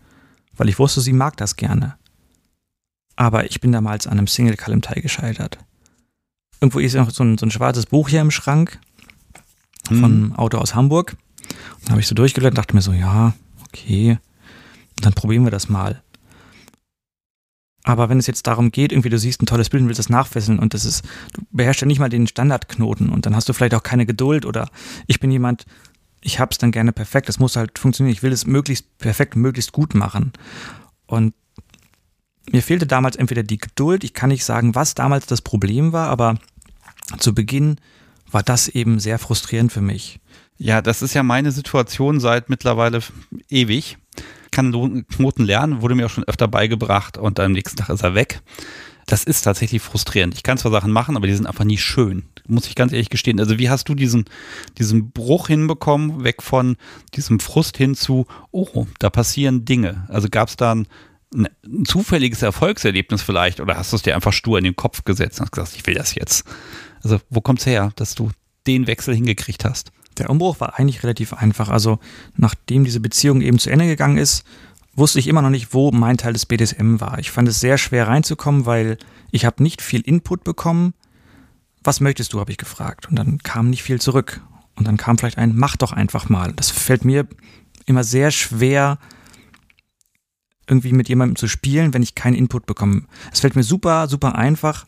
[0.57, 1.97] weil ich wusste, sie mag das gerne.
[3.17, 5.59] Aber ich bin damals an einem Single Kalimtai gescheitert.
[6.61, 8.79] Irgendwo ist noch so ein, so ein schwarzes Buch hier im Schrank
[9.87, 10.37] von einem hm.
[10.37, 11.17] Auto aus Hamburg.
[11.75, 13.35] Und dann habe ich so durchgelegt und dachte mir so, ja,
[13.67, 14.19] okay,
[15.01, 16.03] dann probieren wir das mal.
[17.85, 20.09] Aber wenn es jetzt darum geht, irgendwie du siehst ein tolles Bild und willst das
[20.09, 23.53] nachfesseln und das ist, du beherrschst ja nicht mal den Standardknoten und dann hast du
[23.53, 24.69] vielleicht auch keine Geduld oder
[25.07, 25.67] ich bin jemand,
[26.21, 27.29] ich habe es dann gerne perfekt.
[27.29, 28.13] Es muss halt funktionieren.
[28.13, 30.33] Ich will es möglichst perfekt, möglichst gut machen.
[31.07, 31.35] Und
[32.51, 34.05] mir fehlte damals entweder die Geduld.
[34.05, 36.39] Ich kann nicht sagen, was damals das Problem war, aber
[37.19, 37.77] zu Beginn
[38.31, 40.21] war das eben sehr frustrierend für mich.
[40.59, 43.01] Ja, das ist ja meine Situation seit mittlerweile
[43.49, 43.99] ewig.
[44.51, 48.15] Kann Knoten lernen, wurde mir auch schon öfter beigebracht und am nächsten Tag ist er
[48.15, 48.43] weg
[49.07, 50.35] das ist tatsächlich frustrierend.
[50.35, 52.25] Ich kann zwar Sachen machen, aber die sind einfach nie schön.
[52.49, 53.39] Muss ich ganz ehrlich gestehen.
[53.39, 54.25] Also wie hast du diesen,
[54.79, 56.77] diesen Bruch hinbekommen, weg von
[57.15, 60.07] diesem Frust hin zu, oh, da passieren Dinge.
[60.09, 60.89] Also gab es da ein,
[61.33, 61.49] ein,
[61.85, 65.47] zufälliges Erfolgserlebnis vielleicht oder hast du es dir einfach stur in den Kopf gesetzt und
[65.47, 66.45] hast gesagt, ich will das jetzt.
[67.03, 68.31] Also wo kommt es her, dass du
[68.67, 69.93] den Wechsel hingekriegt hast?
[70.19, 71.69] Der Umbruch war eigentlich relativ einfach.
[71.69, 72.01] Also
[72.37, 74.45] nachdem diese Beziehung eben zu Ende gegangen ist,
[74.97, 77.19] wusste ich immer noch nicht, wo mein Teil des BDSM war.
[77.19, 78.99] Ich fand es sehr schwer reinzukommen, weil
[79.31, 80.95] ich habe nicht viel Input bekommen.
[81.85, 83.09] Was möchtest du, habe ich gefragt.
[83.09, 84.41] Und dann kam nicht viel zurück.
[84.75, 86.53] Und dann kam vielleicht ein, mach doch einfach mal.
[86.55, 87.27] Das fällt mir
[87.87, 88.99] immer sehr schwer,
[90.69, 93.05] irgendwie mit jemandem zu spielen, wenn ich keinen Input bekomme.
[93.33, 94.87] Es fällt mir super, super einfach,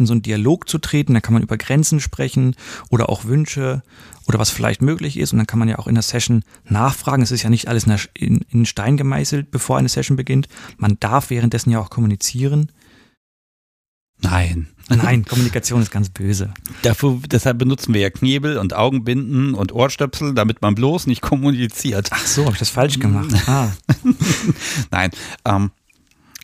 [0.00, 1.14] in so einen Dialog zu treten.
[1.14, 2.56] Da kann man über Grenzen sprechen
[2.88, 3.82] oder auch Wünsche
[4.26, 5.32] oder was vielleicht möglich ist.
[5.32, 7.22] Und dann kann man ja auch in der Session nachfragen.
[7.22, 10.48] Es ist ja nicht alles in, in Stein gemeißelt, bevor eine Session beginnt.
[10.76, 12.72] Man darf währenddessen ja auch kommunizieren.
[14.22, 14.68] Nein.
[14.88, 16.52] Nein, Kommunikation ist ganz böse.
[16.82, 22.08] Dafür, deshalb benutzen wir ja Knebel und Augenbinden und Ohrstöpsel, damit man bloß nicht kommuniziert.
[22.10, 23.30] Ach so, habe ich das falsch gemacht.
[23.46, 23.72] Ah.
[24.90, 25.10] Nein,
[25.44, 25.70] ähm,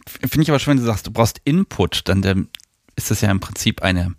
[0.07, 2.49] finde ich aber schön, wenn du sagst, du brauchst Input, dann ähm,
[2.97, 4.15] ist das ja im Prinzip eine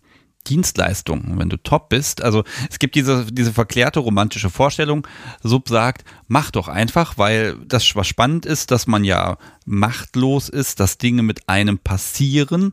[0.47, 2.21] Dienstleistung, wenn du top bist.
[2.21, 5.05] Also es gibt diese, diese verklärte romantische Vorstellung,
[5.43, 10.79] Sub sagt, mach doch einfach, weil das, was spannend ist, dass man ja machtlos ist,
[10.79, 12.71] dass Dinge mit einem passieren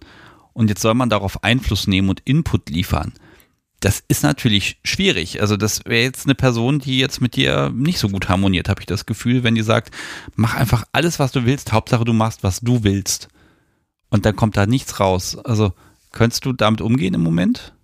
[0.52, 3.12] und jetzt soll man darauf Einfluss nehmen und Input liefern.
[3.80, 5.42] Das ist natürlich schwierig.
[5.42, 8.80] Also das wäre jetzt eine Person, die jetzt mit dir nicht so gut harmoniert, habe
[8.80, 9.92] ich das Gefühl, wenn die sagt,
[10.36, 13.28] mach einfach alles, was du willst, Hauptsache du machst, was du willst.
[14.08, 15.36] Und dann kommt da nichts raus.
[15.36, 15.74] Also
[16.14, 17.74] könntest du damit umgehen im Moment?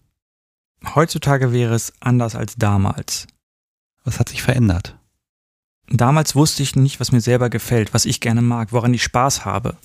[0.94, 3.26] Heutzutage wäre es anders als damals.
[4.04, 4.96] Was hat sich verändert?
[5.88, 9.44] Damals wusste ich nicht, was mir selber gefällt, was ich gerne mag, woran ich Spaß
[9.44, 9.76] habe.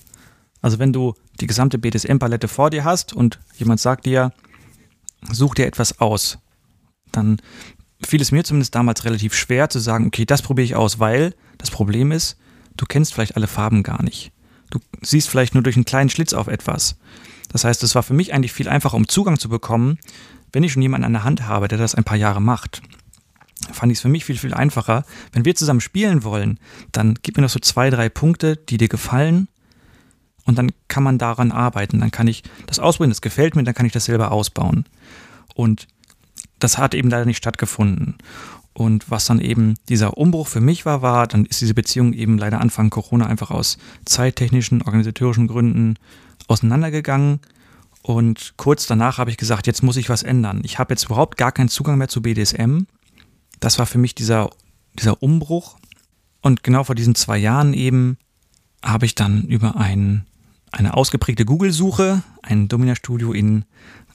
[0.62, 4.32] Also wenn du die gesamte BDSM-Palette vor dir hast und jemand sagt dir,
[5.30, 6.38] such dir etwas aus,
[7.12, 7.42] dann
[8.00, 11.34] fiel es mir zumindest damals relativ schwer zu sagen, okay, das probiere ich aus, weil
[11.58, 12.38] das Problem ist,
[12.76, 14.32] du kennst vielleicht alle Farben gar nicht.
[14.70, 16.96] Du siehst vielleicht nur durch einen kleinen Schlitz auf etwas.
[17.56, 19.98] Das heißt, es war für mich eigentlich viel einfacher, um Zugang zu bekommen,
[20.52, 22.82] wenn ich schon jemanden an der Hand habe, der das ein paar Jahre macht.
[23.72, 25.06] Fand ich es für mich viel, viel einfacher.
[25.32, 26.60] Wenn wir zusammen spielen wollen,
[26.92, 29.48] dann gib mir noch so zwei, drei Punkte, die dir gefallen
[30.44, 31.98] und dann kann man daran arbeiten.
[31.98, 34.84] Dann kann ich das ausprobieren, das gefällt mir, dann kann ich das selber ausbauen.
[35.54, 35.88] Und
[36.58, 38.18] das hat eben leider nicht stattgefunden.
[38.74, 42.36] Und was dann eben dieser Umbruch für mich war, war, dann ist diese Beziehung eben
[42.36, 45.96] leider Anfang Corona einfach aus zeittechnischen, organisatorischen Gründen
[46.48, 47.40] auseinandergegangen.
[48.02, 50.60] Und kurz danach habe ich gesagt, jetzt muss ich was ändern.
[50.64, 52.82] Ich habe jetzt überhaupt gar keinen Zugang mehr zu BDSM.
[53.60, 54.50] Das war für mich dieser,
[54.94, 55.76] dieser Umbruch.
[56.40, 58.18] Und genau vor diesen zwei Jahren eben
[58.84, 60.26] habe ich dann über einen
[60.72, 63.64] eine ausgeprägte Google-Suche, ein Domina-Studio in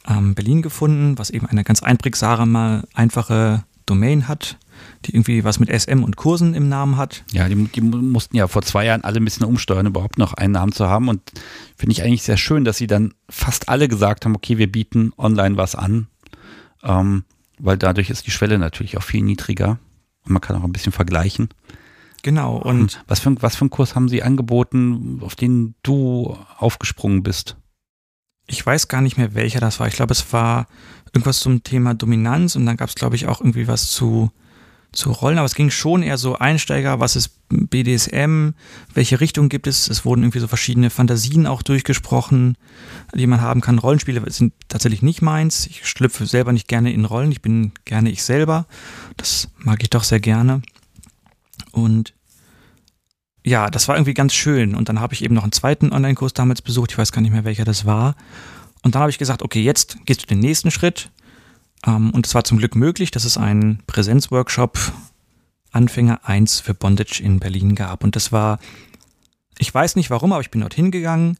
[0.08, 4.58] ähm, Berlin gefunden, was eben eine ganz einprägsame, einfache Domain hat,
[5.06, 7.24] die irgendwie was mit SM und Kursen im Namen hat.
[7.32, 10.54] Ja, die, die, mussten ja vor zwei Jahren alle ein bisschen umsteuern, überhaupt noch einen
[10.54, 11.08] Namen zu haben.
[11.08, 11.22] Und
[11.76, 15.12] finde ich eigentlich sehr schön, dass sie dann fast alle gesagt haben, okay, wir bieten
[15.17, 16.08] online was an,
[16.84, 17.24] ähm,
[17.60, 19.80] weil dadurch ist die Schwelle natürlich auch viel niedriger
[20.26, 21.50] und man kann auch ein bisschen vergleichen.
[22.24, 22.58] Genau.
[22.58, 27.58] Und was für, was für einen Kurs haben Sie angeboten, auf den du aufgesprungen bist?
[28.48, 29.88] Ich weiß gar nicht mehr, welcher das war.
[29.88, 30.67] Ich glaube, es war
[31.13, 34.32] irgendwas zum Thema Dominanz und dann gab es, glaube ich, auch irgendwie was zu,
[34.94, 35.38] zu Rollen.
[35.38, 38.50] Aber es ging schon eher so Einsteiger, was ist BDSM,
[38.94, 39.90] welche Richtung gibt es.
[39.90, 42.58] Es wurden irgendwie so verschiedene Fantasien auch durchgesprochen,
[43.14, 43.80] die man haben kann.
[43.80, 45.68] Rollenspiele sind tatsächlich nicht meins.
[45.68, 47.32] Ich schlüpfe selber nicht gerne in Rollen.
[47.32, 48.68] Ich bin gerne ich selber.
[49.18, 50.62] Das mag ich doch sehr gerne.
[51.72, 52.14] Und
[53.44, 54.76] ja, das war irgendwie ganz schön.
[54.76, 56.92] Und dann habe ich eben noch einen zweiten Online-Kurs damals besucht.
[56.92, 58.16] Ich weiß gar nicht mehr, welcher das war.
[58.84, 61.12] Und dann habe ich gesagt, okay, jetzt gehst du den nächsten Schritt.
[61.86, 64.78] Ähm, und es war zum Glück möglich, dass es einen Präsenzworkshop
[65.72, 68.04] Anfänger 1 für Bondage in Berlin gab.
[68.04, 68.60] Und das war,
[69.58, 71.38] ich weiß nicht warum, aber ich bin dorthin gegangen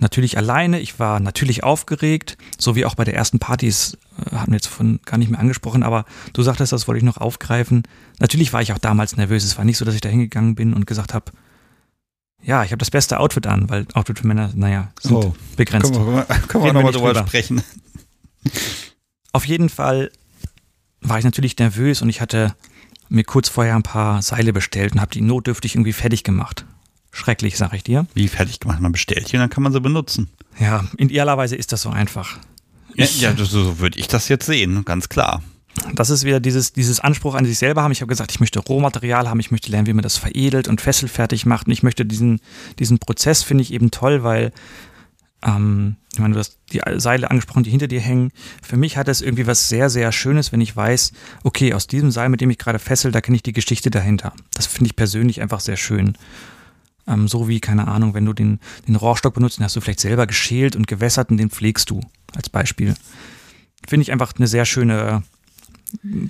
[0.00, 4.36] natürlich alleine, ich war natürlich aufgeregt, so wie auch bei der ersten Party, das äh,
[4.36, 7.18] haben wir jetzt von gar nicht mehr angesprochen, aber du sagtest, das wollte ich noch
[7.18, 7.82] aufgreifen.
[8.18, 9.44] Natürlich war ich auch damals nervös.
[9.44, 11.32] Es war nicht so, dass ich da hingegangen bin und gesagt habe,
[12.42, 15.92] ja, ich habe das beste Outfit an, weil Outfit für Männer, naja, sind oh, begrenzt.
[15.92, 17.62] Können wir, können wir nochmal drüber sprechen.
[19.32, 20.10] Auf jeden Fall
[21.00, 22.54] war ich natürlich nervös und ich hatte
[23.08, 26.64] mir kurz vorher ein paar Seile bestellt und habe die notdürftig irgendwie fertig gemacht.
[27.12, 28.06] Schrecklich, sag ich dir.
[28.14, 28.80] Wie fertig gemacht?
[28.80, 30.30] Man bestellt die und dann kann man sie benutzen.
[30.60, 32.38] Ja, in idealer Weise ist das so einfach.
[32.94, 35.42] Ja, ja so würde ich das jetzt sehen, ganz klar.
[35.94, 37.92] Das ist wieder dieses, dieses Anspruch an sich selber haben.
[37.92, 40.80] Ich habe gesagt, ich möchte Rohmaterial haben, ich möchte lernen, wie man das veredelt und
[40.80, 41.66] fesselfertig macht.
[41.66, 42.40] Und ich möchte diesen,
[42.78, 44.52] diesen Prozess finde ich eben toll, weil
[45.42, 48.32] ähm, ich meine, du hast die Seile angesprochen, die hinter dir hängen.
[48.62, 51.12] Für mich hat das irgendwie was sehr, sehr Schönes, wenn ich weiß,
[51.44, 54.32] okay, aus diesem Seil, mit dem ich gerade fessel, da kenne ich die Geschichte dahinter.
[54.54, 56.16] Das finde ich persönlich einfach sehr schön.
[57.06, 60.00] Ähm, so wie, keine Ahnung, wenn du den, den Rohrstock benutzt, den hast du vielleicht
[60.00, 62.00] selber geschält und gewässert und den pflegst du,
[62.34, 62.94] als Beispiel.
[63.88, 65.22] Finde ich einfach eine sehr schöne,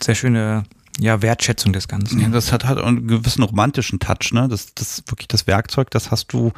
[0.01, 0.65] sehr schöne
[0.99, 2.21] ja, Wertschätzung des Ganzen.
[2.21, 4.49] Ja, das hat halt einen gewissen romantischen Touch, ne?
[4.49, 6.53] Das, das wirklich das Werkzeug, das hast du,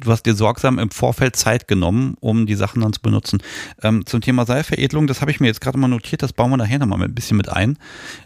[0.00, 3.42] du hast dir sorgsam im Vorfeld Zeit genommen, um die Sachen dann zu benutzen.
[3.82, 6.56] Ähm, zum Thema Seilveredelung, das habe ich mir jetzt gerade mal notiert, das bauen wir
[6.56, 7.78] nachher nochmal ein bisschen mit ein.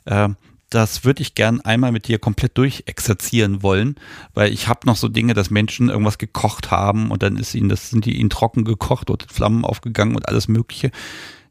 [0.05, 0.31] Äh,
[0.71, 3.97] das würde ich gern einmal mit dir komplett durchexerzieren wollen,
[4.33, 7.69] weil ich habe noch so Dinge, dass Menschen irgendwas gekocht haben und dann ist ihnen,
[7.69, 10.91] das sind die ihnen trocken gekocht und Flammen aufgegangen und alles Mögliche.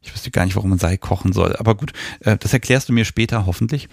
[0.02, 1.56] Ich wüsste gar nicht, warum man Sei kochen soll.
[1.56, 3.88] Aber gut, äh, das erklärst du mir später hoffentlich.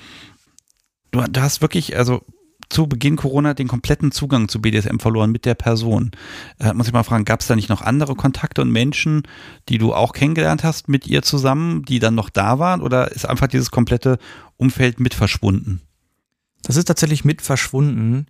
[1.13, 2.25] Du, du hast wirklich, also
[2.71, 6.13] zu Beginn Corona den kompletten Zugang zu BDSM verloren mit der Person.
[6.59, 9.25] Äh, muss ich mal fragen, gab es da nicht noch andere Kontakte und Menschen,
[9.69, 12.81] die du auch kennengelernt hast mit ihr zusammen, die dann noch da waren?
[12.81, 14.19] Oder ist einfach dieses komplette
[14.57, 15.83] Umfeld mit verschwunden?
[16.63, 18.27] Das ist tatsächlich mit verschwunden.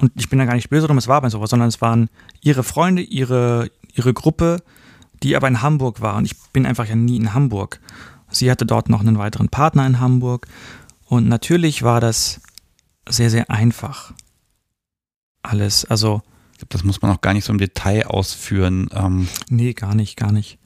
[0.00, 2.08] Und ich bin da gar nicht böse drum, es war aber sowas, sondern es waren
[2.40, 4.62] ihre Freunde, ihre, ihre Gruppe,
[5.22, 6.24] die aber in Hamburg waren.
[6.24, 7.80] Ich bin einfach ja nie in Hamburg.
[8.30, 10.46] Sie hatte dort noch einen weiteren Partner in Hamburg.
[11.06, 12.40] Und natürlich war das
[13.08, 14.12] sehr, sehr einfach.
[15.42, 15.84] Alles.
[15.84, 16.22] Also.
[16.68, 18.88] Das muss man auch gar nicht so im Detail ausführen.
[18.92, 19.28] Ähm.
[19.48, 20.58] Nee, gar nicht, gar nicht.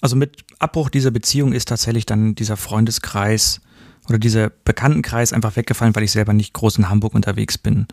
[0.00, 3.60] Also mit Abbruch dieser Beziehung ist tatsächlich dann dieser Freundeskreis
[4.08, 7.86] oder dieser Bekanntenkreis einfach weggefallen, weil ich selber nicht groß in Hamburg unterwegs bin.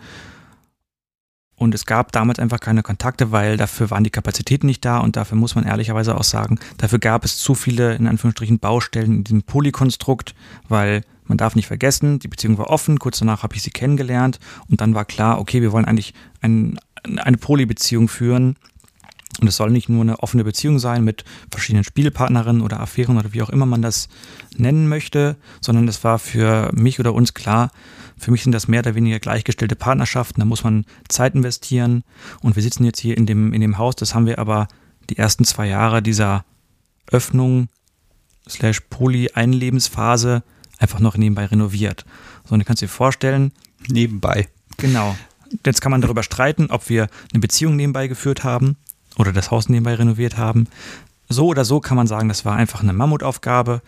[1.55, 5.15] Und es gab damals einfach keine Kontakte, weil dafür waren die Kapazitäten nicht da und
[5.15, 9.23] dafür muss man ehrlicherweise auch sagen, dafür gab es zu viele, in Anführungsstrichen, Baustellen in
[9.23, 10.35] diesem Polykonstrukt,
[10.69, 14.39] weil man darf nicht vergessen, die Beziehung war offen, kurz danach habe ich sie kennengelernt
[14.69, 18.55] und dann war klar, okay, wir wollen eigentlich ein, eine Polybeziehung führen.
[19.39, 23.33] Und es soll nicht nur eine offene Beziehung sein mit verschiedenen Spielpartnerinnen oder Affären oder
[23.33, 24.09] wie auch immer man das
[24.55, 27.69] nennen möchte, sondern es war für mich oder uns klar,
[28.17, 32.03] für mich sind das mehr oder weniger gleichgestellte Partnerschaften, da muss man Zeit investieren
[32.41, 34.67] und wir sitzen jetzt hier in dem, in dem Haus, das haben wir aber
[35.11, 36.43] die ersten zwei Jahre dieser
[37.11, 37.67] Öffnung
[38.49, 40.43] slash Poly-Einlebensphase
[40.79, 42.05] einfach noch nebenbei renoviert.
[42.45, 43.51] So, und du kannst dir vorstellen.
[43.87, 44.47] Nebenbei.
[44.77, 45.15] Genau.
[45.65, 48.77] Jetzt kann man darüber streiten, ob wir eine Beziehung nebenbei geführt haben
[49.17, 50.67] oder das Haus nebenbei renoviert haben.
[51.29, 53.81] So oder so kann man sagen, das war einfach eine Mammutaufgabe.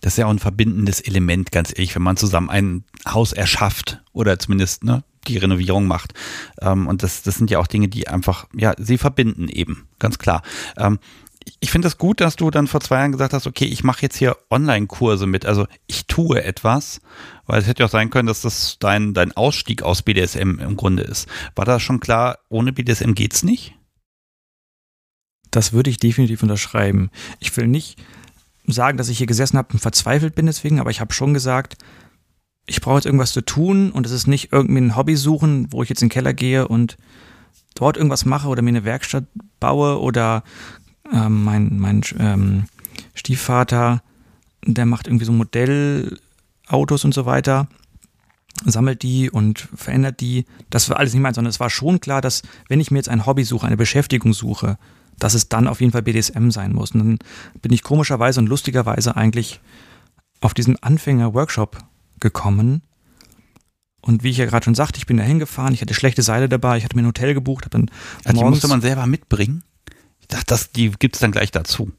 [0.00, 4.02] Das ist ja auch ein verbindendes Element, ganz ehrlich, wenn man zusammen ein Haus erschafft
[4.12, 6.12] oder zumindest ne, die Renovierung macht.
[6.60, 10.18] Ähm, und das, das sind ja auch Dinge, die einfach, ja, sie verbinden eben, ganz
[10.18, 10.42] klar.
[11.60, 13.82] Ich finde es das gut, dass du dann vor zwei Jahren gesagt hast, okay, ich
[13.82, 15.46] mache jetzt hier Online-Kurse mit.
[15.46, 17.00] Also ich tue etwas,
[17.46, 20.76] weil es hätte ja auch sein können, dass das dein, dein Ausstieg aus BDSM im
[20.76, 21.28] Grunde ist.
[21.54, 23.74] War da schon klar, ohne BDSM geht's nicht?
[25.50, 27.10] Das würde ich definitiv unterschreiben.
[27.40, 27.98] Ich will nicht
[28.66, 31.76] sagen, dass ich hier gesessen habe und verzweifelt bin deswegen, aber ich habe schon gesagt,
[32.66, 35.82] ich brauche jetzt irgendwas zu tun und es ist nicht irgendwie ein Hobby suchen, wo
[35.82, 36.96] ich jetzt in den Keller gehe und
[37.74, 39.24] dort irgendwas mache oder mir eine Werkstatt
[39.58, 40.44] baue oder
[41.12, 42.64] ähm, mein, mein ähm,
[43.14, 44.02] Stiefvater,
[44.64, 47.68] der macht irgendwie so Modellautos und so weiter,
[48.64, 50.44] sammelt die und verändert die.
[50.68, 53.08] Das war alles nicht mein, sondern es war schon klar, dass wenn ich mir jetzt
[53.08, 54.78] ein Hobby suche, eine Beschäftigung suche,
[55.18, 56.92] dass es dann auf jeden Fall BDSM sein muss.
[56.92, 57.18] Und dann
[57.60, 59.60] bin ich komischerweise und lustigerweise eigentlich
[60.40, 61.78] auf diesen Anfänger-Workshop
[62.18, 62.82] gekommen.
[64.02, 66.48] Und wie ich ja gerade schon sagte, ich bin da hingefahren, ich hatte schlechte Seile
[66.48, 67.90] dabei, ich hatte mir ein Hotel gebucht, habe dann.
[68.24, 69.62] Also die musste man selber mitbringen?
[70.30, 71.92] Das, das, die gibt es dann gleich dazu.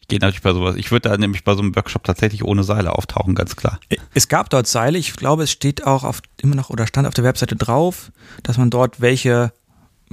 [0.00, 0.76] Ich gehe natürlich bei sowas.
[0.76, 3.78] Ich würde da nämlich bei so einem Workshop tatsächlich ohne Seile auftauchen, ganz klar.
[4.14, 4.98] Es gab dort Seile.
[4.98, 8.10] Ich glaube, es steht auch auf, immer noch oder stand auf der Webseite drauf,
[8.42, 9.52] dass man dort welche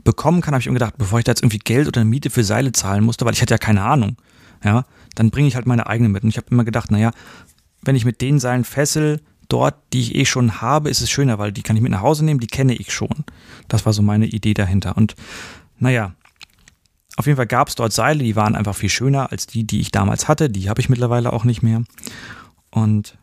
[0.03, 0.53] bekommen kann.
[0.53, 3.03] Habe ich mir gedacht, bevor ich da jetzt irgendwie Geld oder Miete für Seile zahlen
[3.03, 4.17] musste, weil ich hatte ja keine Ahnung.
[4.63, 6.23] Ja, dann bringe ich halt meine eigene mit.
[6.23, 7.11] Und ich habe immer gedacht, naja,
[7.83, 11.37] wenn ich mit den Seilen fessel, dort, die ich eh schon habe, ist es schöner,
[11.37, 13.23] weil die kann ich mit nach Hause nehmen, die kenne ich schon.
[13.67, 14.97] Das war so meine Idee dahinter.
[14.97, 15.15] Und
[15.79, 16.13] naja,
[17.17, 19.79] auf jeden Fall gab es dort Seile, die waren einfach viel schöner als die, die
[19.79, 20.49] ich damals hatte.
[20.49, 21.83] Die habe ich mittlerweile auch nicht mehr.
[22.71, 23.17] Und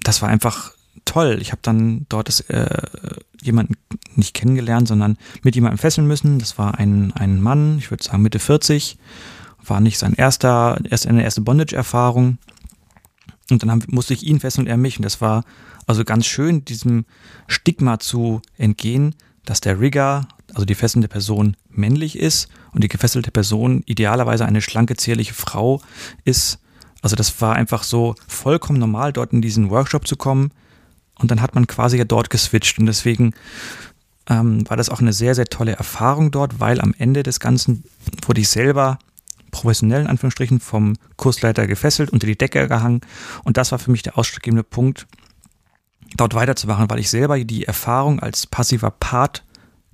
[0.00, 0.72] das war einfach
[1.04, 1.38] toll.
[1.40, 2.82] Ich habe dann dort das, äh,
[3.42, 3.74] jemanden
[4.14, 6.38] nicht kennengelernt, sondern mit jemandem fesseln müssen.
[6.38, 8.96] Das war ein, ein Mann, ich würde sagen Mitte 40.
[9.66, 12.38] War nicht sein erster, erst eine erste Bondage-Erfahrung.
[13.50, 14.98] Und dann haben, musste ich ihn fesseln und er mich.
[14.98, 15.44] Und das war
[15.86, 17.06] also ganz schön, diesem
[17.48, 19.14] Stigma zu entgehen,
[19.44, 24.62] dass der Rigger, also die fesselnde Person, männlich ist und die gefesselte Person idealerweise eine
[24.62, 25.80] schlanke, zierliche Frau
[26.24, 26.58] ist.
[27.02, 30.52] Also das war einfach so vollkommen normal, dort in diesen Workshop zu kommen.
[31.18, 32.78] Und dann hat man quasi ja dort geswitcht.
[32.78, 33.34] Und deswegen
[34.28, 37.84] ähm, war das auch eine sehr, sehr tolle Erfahrung dort, weil am Ende des Ganzen
[38.26, 38.98] wurde ich selber
[39.50, 43.00] professionell in Anführungsstrichen vom Kursleiter gefesselt, unter die Decke gehangen.
[43.44, 45.06] Und das war für mich der ausschlaggebende Punkt,
[46.16, 49.44] dort weiterzumachen, weil ich selber die Erfahrung als passiver Part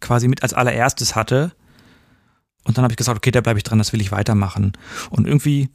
[0.01, 1.53] quasi mit als allererstes hatte.
[2.64, 4.72] Und dann habe ich gesagt, okay, da bleibe ich dran, das will ich weitermachen.
[5.11, 5.70] Und irgendwie,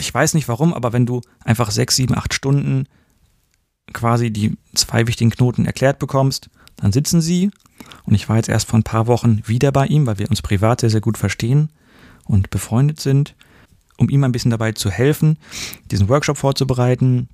[0.00, 2.86] ich weiß nicht warum, aber wenn du einfach sechs, sieben, acht Stunden
[3.92, 7.50] quasi die zwei wichtigen Knoten erklärt bekommst, dann sitzen sie.
[8.04, 10.42] Und ich war jetzt erst vor ein paar Wochen wieder bei ihm, weil wir uns
[10.42, 11.70] privat sehr, sehr gut verstehen
[12.24, 13.34] und befreundet sind,
[13.96, 15.38] um ihm ein bisschen dabei zu helfen,
[15.90, 17.28] diesen Workshop vorzubereiten,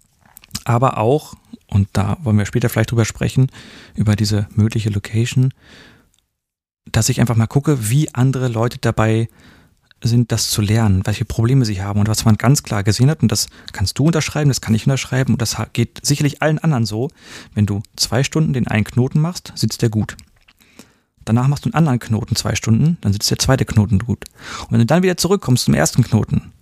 [0.65, 1.35] Aber auch,
[1.73, 3.49] und da wollen wir später vielleicht drüber sprechen,
[3.95, 5.55] über diese mögliche Location,
[6.91, 9.29] dass ich einfach mal gucke, wie andere Leute dabei
[10.03, 13.23] sind, das zu lernen, welche Probleme sie haben und was man ganz klar gesehen hat.
[13.23, 16.85] Und das kannst du unterschreiben, das kann ich unterschreiben und das geht sicherlich allen anderen
[16.85, 17.09] so.
[17.55, 20.17] Wenn du zwei Stunden den einen Knoten machst, sitzt der gut.
[21.25, 24.25] Danach machst du einen anderen Knoten zwei Stunden, dann sitzt der zweite Knoten gut.
[24.63, 26.53] Und wenn du dann wieder zurückkommst zum ersten Knoten,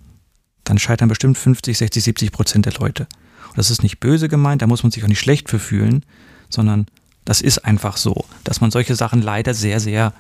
[0.65, 3.09] dann scheitern bestimmt 50, 60, 70 Prozent der Leute.
[3.51, 6.05] Und das ist nicht böse gemeint, da muss man sich auch nicht schlecht für fühlen,
[6.49, 6.87] sondern
[7.25, 10.13] das ist einfach so, dass man solche Sachen leider sehr, sehr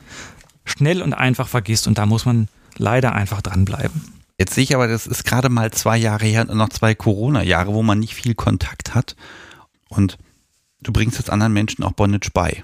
[0.64, 4.12] schnell und einfach vergisst und da muss man leider einfach dranbleiben.
[4.38, 7.74] Jetzt sehe ich aber, das ist gerade mal zwei Jahre her und noch zwei Corona-Jahre,
[7.74, 9.16] wo man nicht viel Kontakt hat
[9.88, 10.18] und
[10.80, 12.62] du bringst jetzt anderen Menschen auch Bondage bei.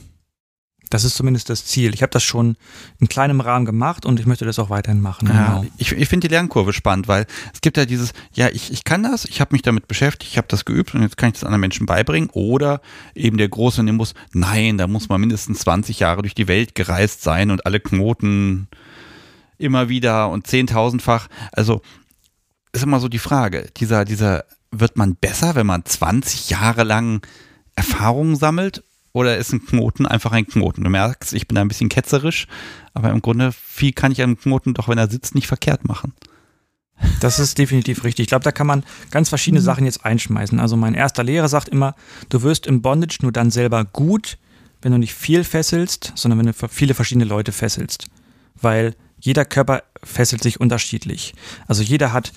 [0.90, 1.94] Das ist zumindest das Ziel.
[1.94, 2.56] Ich habe das schon
[3.00, 5.28] in kleinem Rahmen gemacht und ich möchte das auch weiterhin machen.
[5.28, 5.66] Ja, genau.
[5.78, 9.02] Ich, ich finde die Lernkurve spannend, weil es gibt ja dieses, ja, ich, ich kann
[9.02, 11.44] das, ich habe mich damit beschäftigt, ich habe das geübt und jetzt kann ich das
[11.44, 12.30] anderen Menschen beibringen.
[12.32, 12.80] Oder
[13.14, 17.22] eben der große Nimbus, nein, da muss man mindestens 20 Jahre durch die Welt gereist
[17.22, 18.68] sein und alle Knoten
[19.58, 21.28] immer wieder und zehntausendfach.
[21.52, 21.82] Also
[22.72, 27.22] ist immer so die Frage, dieser, dieser, wird man besser, wenn man 20 Jahre lang
[27.74, 28.82] Erfahrungen sammelt
[29.16, 30.84] oder ist ein Knoten einfach ein Knoten?
[30.84, 32.46] Du merkst, ich bin da ein bisschen ketzerisch,
[32.92, 36.12] aber im Grunde viel kann ich einem Knoten doch, wenn er sitzt, nicht verkehrt machen.
[37.20, 38.24] Das ist definitiv richtig.
[38.24, 39.64] Ich glaube, da kann man ganz verschiedene mhm.
[39.64, 40.60] Sachen jetzt einschmeißen.
[40.60, 41.94] Also mein erster Lehrer sagt immer,
[42.28, 44.36] du wirst im Bondage nur dann selber gut,
[44.82, 48.08] wenn du nicht viel fesselst, sondern wenn du viele verschiedene Leute fesselst.
[48.60, 51.32] Weil jeder Körper fesselt sich unterschiedlich.
[51.66, 52.32] Also jeder hat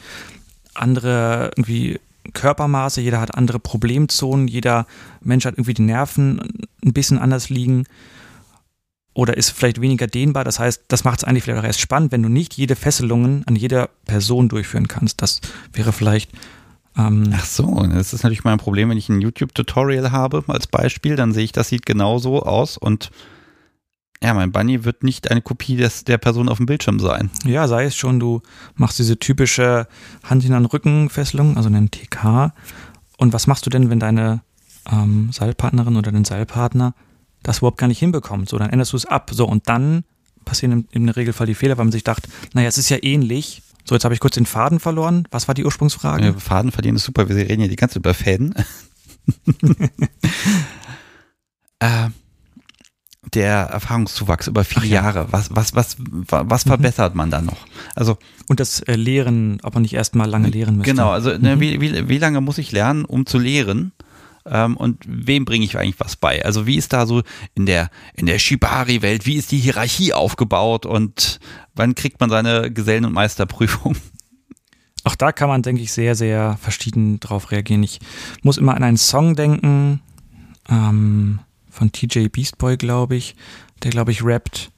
[0.75, 1.99] andere irgendwie
[2.33, 4.85] Körpermaße, jeder hat andere Problemzonen, jeder
[5.21, 6.41] Mensch hat irgendwie die Nerven
[6.83, 7.85] ein bisschen anders liegen
[9.13, 10.43] oder ist vielleicht weniger dehnbar.
[10.43, 13.43] Das heißt, das macht es eigentlich vielleicht auch erst spannend, wenn du nicht jede Fesselungen
[13.47, 15.21] an jeder Person durchführen kannst.
[15.21, 15.41] Das
[15.73, 16.31] wäre vielleicht.
[16.97, 21.15] Ähm Ach so, das ist natürlich mein Problem, wenn ich ein YouTube-Tutorial habe als Beispiel,
[21.15, 23.11] dann sehe ich, das sieht genauso aus und
[24.21, 27.29] ja, mein Bunny wird nicht eine Kopie des, der Person auf dem Bildschirm sein.
[27.45, 28.41] Ja, sei es schon, du
[28.75, 29.87] machst diese typische
[30.23, 32.53] Hand in den Rücken Fesselung, also einen TK.
[33.17, 34.41] Und was machst du denn, wenn deine
[34.91, 36.93] ähm, Seilpartnerin oder dein Seilpartner
[37.43, 38.49] das überhaupt gar nicht hinbekommt?
[38.49, 39.31] So, dann änderst du es ab.
[39.33, 40.03] So, und dann
[40.43, 43.61] passieren im, im Regelfall die Fehler, weil man sich dacht, naja, es ist ja ähnlich.
[43.85, 45.27] So, jetzt habe ich kurz den Faden verloren.
[45.31, 46.25] Was war die Ursprungsfrage?
[46.25, 48.53] Ja, Faden verlieren ist super, wir reden ja die ganze Zeit über Fäden.
[51.79, 52.09] äh,
[53.33, 55.03] der Erfahrungszuwachs über viele ja.
[55.03, 55.27] Jahre?
[55.31, 56.69] Was, was, was, was mhm.
[56.69, 57.67] verbessert man da noch?
[57.95, 58.17] Also
[58.47, 60.91] und das äh, Lehren, ob man nicht erst mal lange lehren müsste.
[60.91, 61.59] Genau, also ne, mhm.
[61.59, 63.91] wie, wie, wie lange muss ich lernen, um zu lehren?
[64.45, 66.43] Ähm, und wem bringe ich eigentlich was bei?
[66.43, 67.21] Also wie ist da so
[67.55, 71.39] in der in der Shibari-Welt, wie ist die Hierarchie aufgebaut und
[71.75, 73.95] wann kriegt man seine Gesellen- und Meisterprüfung?
[75.03, 77.83] Auch da kann man, denke ich, sehr, sehr verschieden drauf reagieren.
[77.83, 77.99] Ich
[78.43, 80.01] muss immer an einen Song denken.
[80.69, 81.39] Ähm,
[81.79, 83.37] von TJ Beastboy, glaube ich,
[83.83, 84.69] der, glaube ich, rappt,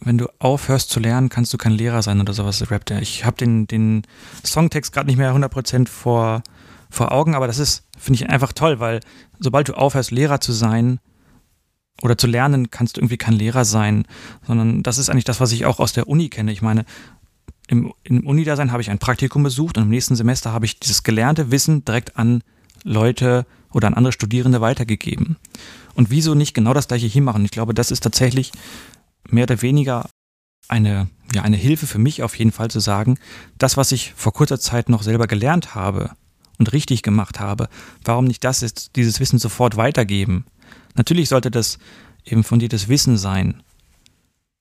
[0.00, 3.02] wenn du aufhörst zu lernen, kannst du kein Lehrer sein oder sowas, rappt er.
[3.02, 4.02] Ich habe den, den
[4.44, 6.44] Songtext gerade nicht mehr 100% vor,
[6.90, 9.00] vor Augen, aber das ist, finde ich einfach toll, weil
[9.40, 11.00] sobald du aufhörst, Lehrer zu sein
[12.02, 14.04] oder zu lernen, kannst du irgendwie kein Lehrer sein,
[14.46, 16.52] sondern das ist eigentlich das, was ich auch aus der Uni kenne.
[16.52, 16.84] Ich meine,
[17.66, 21.02] im, im Uni-Dasein habe ich ein Praktikum besucht und im nächsten Semester habe ich dieses
[21.02, 22.44] gelernte Wissen direkt an
[22.84, 23.44] Leute
[23.74, 25.36] oder an andere Studierende weitergegeben.
[25.94, 27.44] Und wieso nicht genau das gleiche hier machen?
[27.44, 28.52] Ich glaube, das ist tatsächlich
[29.28, 30.08] mehr oder weniger
[30.68, 33.18] eine, ja, eine Hilfe für mich auf jeden Fall zu sagen,
[33.58, 36.10] das, was ich vor kurzer Zeit noch selber gelernt habe
[36.58, 37.68] und richtig gemacht habe,
[38.04, 40.46] warum nicht das ist, dieses Wissen sofort weitergeben?
[40.94, 41.78] Natürlich sollte das
[42.24, 43.62] eben fundiertes Wissen sein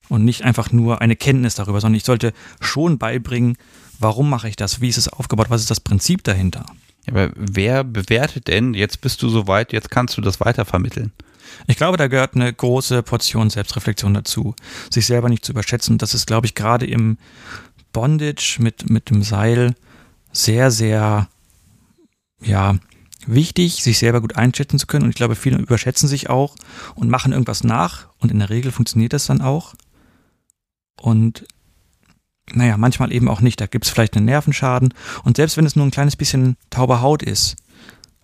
[0.10, 3.58] und nicht einfach nur eine Kenntnis darüber, sondern ich sollte schon beibringen,
[4.00, 6.66] warum mache ich das, wie ist es aufgebaut, was ist das Prinzip dahinter.
[7.08, 11.12] Aber wer bewertet denn, jetzt bist du soweit, jetzt kannst du das weitervermitteln?
[11.68, 14.56] Ich glaube, da gehört eine große Portion Selbstreflexion dazu,
[14.90, 15.98] sich selber nicht zu überschätzen.
[15.98, 17.18] Das ist, glaube ich, gerade im
[17.92, 19.76] Bondage mit, mit dem Seil
[20.32, 21.28] sehr, sehr,
[22.42, 22.76] ja,
[23.26, 25.04] wichtig, sich selber gut einschätzen zu können.
[25.04, 26.56] Und ich glaube, viele überschätzen sich auch
[26.96, 28.08] und machen irgendwas nach.
[28.20, 29.76] Und in der Regel funktioniert das dann auch.
[31.00, 31.46] Und
[32.52, 33.62] naja, manchmal eben auch nicht.
[33.62, 34.94] Da gibt es vielleicht einen Nervenschaden.
[35.24, 37.56] Und selbst wenn es nur ein kleines bisschen taube Haut ist,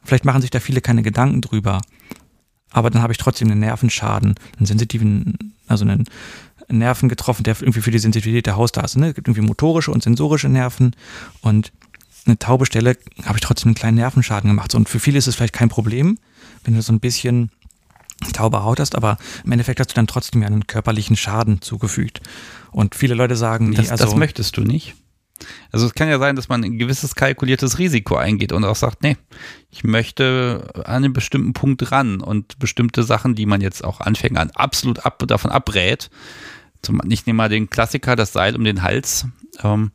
[0.03, 1.82] vielleicht machen sich da viele keine Gedanken drüber.
[2.72, 6.05] Aber dann habe ich trotzdem einen Nervenschaden, einen sensitiven, also einen
[6.67, 8.97] Nerven getroffen, der irgendwie für die Sensitivität der Haut da ist.
[8.97, 9.09] Ne?
[9.09, 10.95] Es gibt irgendwie motorische und sensorische Nerven.
[11.41, 11.72] Und
[12.26, 14.76] eine taube Stelle habe ich trotzdem einen kleinen Nervenschaden gemacht.
[14.76, 16.20] Und für viele ist es vielleicht kein Problem,
[16.63, 17.49] wenn du so ein bisschen
[18.34, 22.22] taube Haut hast, aber im Endeffekt hast du dann trotzdem ja einen körperlichen Schaden zugefügt.
[22.72, 24.95] Und viele Leute sagen, nee, das, also, das möchtest du nicht.
[25.72, 29.03] Also es kann ja sein, dass man ein gewisses kalkuliertes Risiko eingeht und auch sagt,
[29.03, 29.17] nee,
[29.70, 34.51] ich möchte an einen bestimmten Punkt ran und bestimmte Sachen, die man jetzt auch Anfängern
[34.53, 36.09] absolut ab, davon abrät.
[36.82, 39.28] Zum, ich nehme mal den Klassiker, das Seil um den Hals.
[39.63, 39.91] Ähm,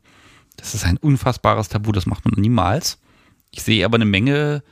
[0.57, 2.99] das ist ein unfassbares Tabu, das macht man niemals.
[3.51, 4.63] Ich sehe aber eine Menge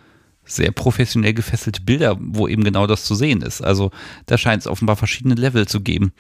[0.46, 3.62] sehr professionell gefesselte Bilder, wo eben genau das zu sehen ist.
[3.62, 3.92] Also
[4.26, 6.14] da scheint es offenbar verschiedene Level zu geben.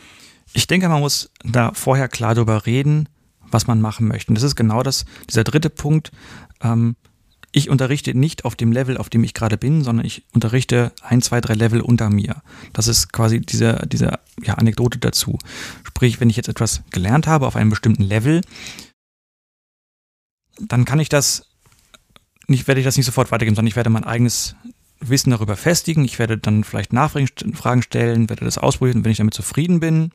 [0.53, 3.09] Ich denke, man muss da vorher klar darüber reden,
[3.51, 4.29] was man machen möchte.
[4.29, 6.11] Und das ist genau das, dieser dritte Punkt.
[6.61, 6.95] Ähm,
[7.51, 11.21] ich unterrichte nicht auf dem Level, auf dem ich gerade bin, sondern ich unterrichte ein,
[11.21, 12.41] zwei, drei Level unter mir.
[12.73, 15.37] Das ist quasi diese, diese ja, Anekdote dazu.
[15.83, 18.41] Sprich, wenn ich jetzt etwas gelernt habe auf einem bestimmten Level,
[20.59, 21.52] dann kann ich das
[22.47, 24.55] nicht, werde ich das nicht sofort weitergeben, sondern ich werde mein eigenes
[24.99, 26.05] Wissen darüber festigen.
[26.05, 29.03] Ich werde dann vielleicht Nachfragen stellen, werde das ausprobieren.
[29.03, 30.11] Wenn ich damit zufrieden bin,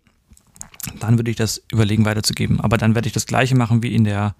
[1.00, 2.60] dann würde ich das überlegen weiterzugeben.
[2.60, 4.34] Aber dann werde ich das Gleiche machen wie in der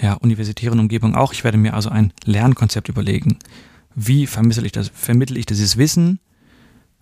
[0.00, 1.32] ja, universitären Umgebung auch.
[1.32, 3.38] Ich werde mir also ein Lernkonzept überlegen.
[3.94, 6.18] Wie vermittle ich das, vermittle ich dieses Wissen?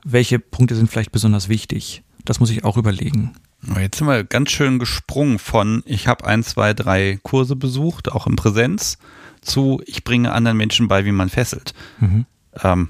[0.05, 2.03] Welche Punkte sind vielleicht besonders wichtig?
[2.25, 3.33] Das muss ich auch überlegen.
[3.79, 8.27] Jetzt sind wir ganz schön gesprungen von, ich habe ein, zwei, drei Kurse besucht, auch
[8.27, 8.99] in Präsenz,
[9.41, 11.75] zu, ich bringe anderen Menschen bei, wie man fesselt.
[11.99, 12.27] Mhm.
[12.63, 12.89] Ähm,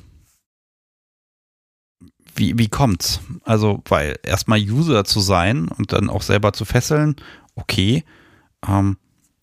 [2.34, 3.20] wie, wie kommt's?
[3.44, 7.16] Also, weil erstmal User zu sein und dann auch selber zu fesseln,
[7.54, 8.04] okay.
[8.66, 8.96] Ähm,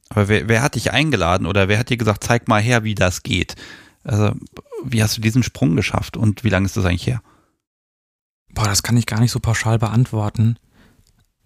[0.09, 2.95] aber wer, wer hat dich eingeladen oder wer hat dir gesagt, zeig mal her, wie
[2.95, 3.55] das geht?
[4.03, 4.33] Also,
[4.83, 7.21] wie hast du diesen Sprung geschafft und wie lange ist das eigentlich her?
[8.53, 10.57] Boah, das kann ich gar nicht so pauschal beantworten.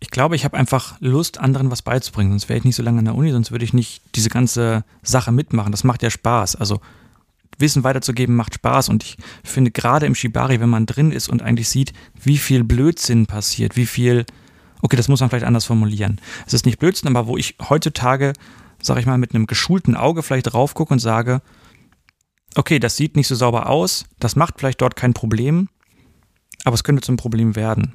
[0.01, 2.31] Ich glaube, ich habe einfach Lust, anderen was beizubringen.
[2.31, 4.83] Sonst wäre ich nicht so lange an der Uni, sonst würde ich nicht diese ganze
[5.03, 5.71] Sache mitmachen.
[5.71, 6.55] Das macht ja Spaß.
[6.55, 6.81] Also
[7.59, 11.43] Wissen weiterzugeben macht Spaß und ich finde gerade im Shibari, wenn man drin ist und
[11.43, 14.25] eigentlich sieht, wie viel Blödsinn passiert, wie viel,
[14.81, 16.19] okay, das muss man vielleicht anders formulieren.
[16.47, 18.33] Es ist nicht Blödsinn, aber wo ich heutzutage,
[18.81, 21.41] sag ich mal, mit einem geschulten Auge vielleicht drauf gucke und sage,
[22.55, 25.69] okay, das sieht nicht so sauber aus, das macht vielleicht dort kein Problem,
[26.63, 27.93] aber es könnte zum Problem werden.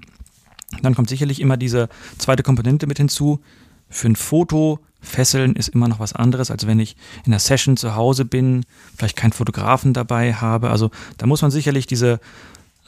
[0.83, 1.89] Dann kommt sicherlich immer diese
[2.19, 3.41] zweite Komponente mit hinzu.
[3.89, 7.77] Für ein Foto Fesseln ist immer noch was anderes, als wenn ich in einer Session
[7.77, 8.65] zu Hause bin,
[8.97, 10.71] vielleicht keinen Fotografen dabei habe.
[10.71, 12.21] Also da muss man sicherlich diese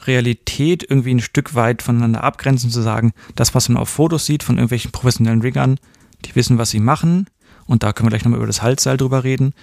[0.05, 4.43] Realität irgendwie ein Stück weit voneinander abgrenzen, zu sagen, das, was man auf Fotos sieht
[4.43, 5.79] von irgendwelchen professionellen Riggern,
[6.25, 7.27] die wissen, was sie machen.
[7.65, 9.53] Und da können wir gleich nochmal über das Halsseil drüber reden.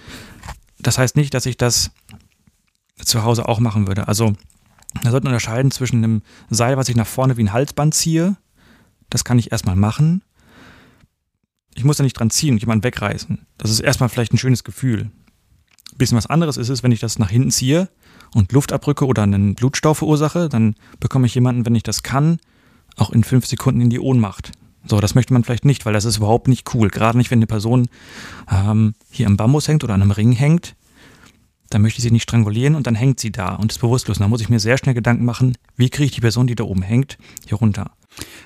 [0.78, 1.90] Das heißt nicht, dass ich das
[3.02, 4.08] zu Hause auch machen würde.
[4.08, 4.34] Also
[5.02, 8.36] da sollte man unterscheiden zwischen einem Seil, was ich nach vorne wie ein Halsband ziehe.
[9.10, 10.22] Das kann ich erstmal machen
[11.76, 13.46] ich muss da nicht dran ziehen und jemanden wegreißen.
[13.58, 15.10] Das ist erstmal vielleicht ein schönes Gefühl.
[15.92, 17.88] Ein bisschen was anderes ist es, wenn ich das nach hinten ziehe
[18.34, 22.38] und Luft abrücke oder einen Blutstau verursache, dann bekomme ich jemanden, wenn ich das kann,
[22.96, 24.52] auch in fünf Sekunden in die Ohnmacht.
[24.86, 26.88] So, das möchte man vielleicht nicht, weil das ist überhaupt nicht cool.
[26.88, 27.88] Gerade nicht, wenn eine Person
[28.50, 30.76] ähm, hier am Bambus hängt oder an einem Ring hängt.
[31.70, 34.18] Dann möchte ich sie nicht strangulieren und dann hängt sie da und ist bewusstlos.
[34.18, 36.54] Und da muss ich mir sehr schnell Gedanken machen, wie kriege ich die Person, die
[36.54, 37.90] da oben hängt, hier runter.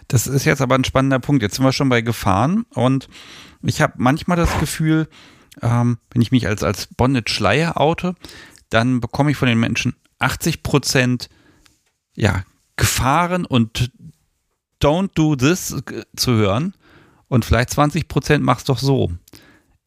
[0.09, 1.43] Das ist jetzt aber ein spannender Punkt.
[1.43, 3.09] Jetzt sind wir schon bei Gefahren und
[3.63, 5.09] ich habe manchmal das Gefühl,
[5.63, 8.15] ähm, wenn ich mich als, als Bondage-Schleier oute,
[8.71, 11.29] dann bekomme ich von den Menschen 80 Prozent
[12.15, 12.45] ja,
[12.77, 13.91] Gefahren und
[14.83, 15.77] Don't do this
[16.17, 16.75] zu hören
[17.29, 19.13] und vielleicht 20 Prozent mach's doch so.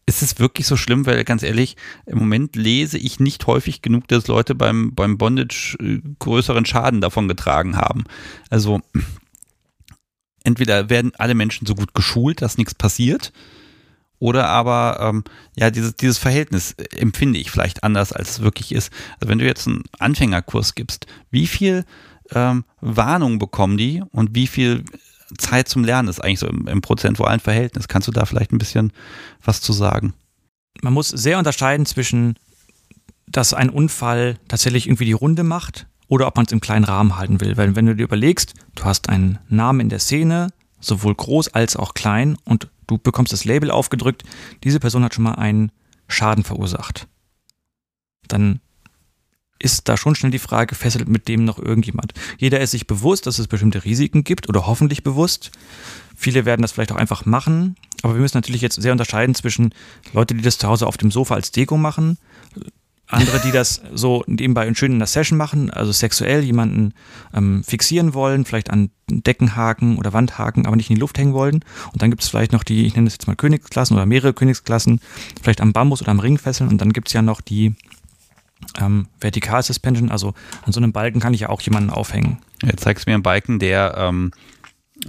[0.06, 1.06] Ist es wirklich so schlimm?
[1.06, 5.78] Weil ganz ehrlich, im Moment lese ich nicht häufig genug, dass Leute beim, beim Bondage
[5.80, 8.04] äh, größeren Schaden davon getragen haben.
[8.50, 8.82] Also
[10.44, 13.32] entweder werden alle Menschen so gut geschult, dass nichts passiert,
[14.20, 15.24] oder aber ähm,
[15.58, 18.90] ja dieses dieses Verhältnis empfinde ich vielleicht anders als es wirklich ist.
[19.20, 21.84] Also wenn du jetzt einen Anfängerkurs gibst, wie viel
[22.32, 24.86] ähm, Warnung bekommen die und wie viel
[25.38, 27.88] Zeit zum Lernen ist eigentlich so im, im prozentualen Verhältnis?
[27.88, 28.92] Kannst du da vielleicht ein bisschen
[29.44, 30.14] was zu sagen?
[30.82, 32.36] Man muss sehr unterscheiden zwischen,
[33.28, 37.18] dass ein Unfall tatsächlich irgendwie die Runde macht oder ob man es im kleinen Rahmen
[37.18, 37.58] halten will.
[37.58, 41.76] Weil wenn du dir überlegst, du hast einen Namen in der Szene, sowohl groß als
[41.76, 44.24] auch klein, und du bekommst das Label aufgedrückt,
[44.64, 45.72] diese Person hat schon mal einen
[46.08, 47.08] Schaden verursacht.
[48.28, 48.60] Dann
[49.64, 52.14] ist da schon schnell die Frage, fesselt mit dem noch irgendjemand?
[52.38, 55.52] Jeder ist sich bewusst, dass es bestimmte Risiken gibt oder hoffentlich bewusst.
[56.16, 59.74] Viele werden das vielleicht auch einfach machen, aber wir müssen natürlich jetzt sehr unterscheiden zwischen
[60.12, 62.18] Leute, die das zu Hause auf dem Sofa als Deko machen,
[63.08, 66.94] andere, die das so nebenbei schön in der Session machen, also sexuell jemanden
[67.34, 71.64] ähm, fixieren wollen, vielleicht an Deckenhaken oder Wandhaken, aber nicht in die Luft hängen wollen.
[71.94, 74.34] Und dann gibt es vielleicht noch die, ich nenne das jetzt mal Königsklassen oder mehrere
[74.34, 75.00] Königsklassen,
[75.42, 76.70] vielleicht am Bambus oder am Ring fesseln.
[76.70, 77.76] Und dann gibt es ja noch die
[78.80, 80.34] ähm, Vertikal Suspension, also
[80.66, 82.40] an so einem Balken kann ich ja auch jemanden aufhängen.
[82.64, 84.32] Jetzt zeigst du mir einen Balken, der ähm,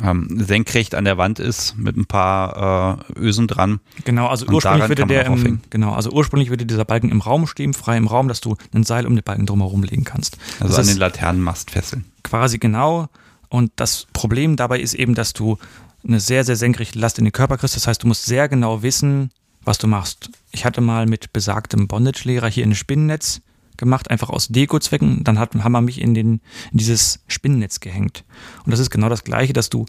[0.03, 3.81] ähm, senkrecht an der Wand ist mit ein paar äh, Ösen dran.
[4.05, 7.75] Genau, also ursprünglich würde der im, genau, also ursprünglich würde dieser Balken im Raum stehen,
[7.75, 10.39] frei im Raum, dass du ein Seil um den Balken drumherum legen kannst.
[10.61, 12.05] Also das an den Laternenmast fesseln.
[12.23, 13.09] Quasi genau.
[13.49, 15.59] Und das Problem dabei ist eben, dass du
[16.07, 17.77] eine sehr, sehr senkrechte Last in den Körper kriegst.
[17.77, 19.31] Das heißt, du musst sehr genau wissen,
[19.65, 20.31] was du machst.
[20.53, 23.41] Ich hatte mal mit besagtem Bondage-Lehrer hier ein Spinnennetz
[23.77, 25.25] gemacht, einfach aus Deko-Zwecken.
[25.25, 26.41] Dann hat, haben wir mich in, den,
[26.73, 28.25] in dieses Spinnennetz gehängt.
[28.65, 29.87] Und das ist genau das Gleiche, dass du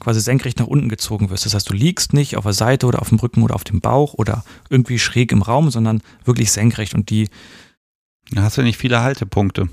[0.00, 1.46] quasi senkrecht nach unten gezogen wirst.
[1.46, 3.80] Das heißt, du liegst nicht auf der Seite oder auf dem Rücken oder auf dem
[3.80, 6.94] Bauch oder irgendwie schräg im Raum, sondern wirklich senkrecht.
[6.94, 7.28] Und die.
[8.30, 9.68] Da hast du nicht viele Haltepunkte.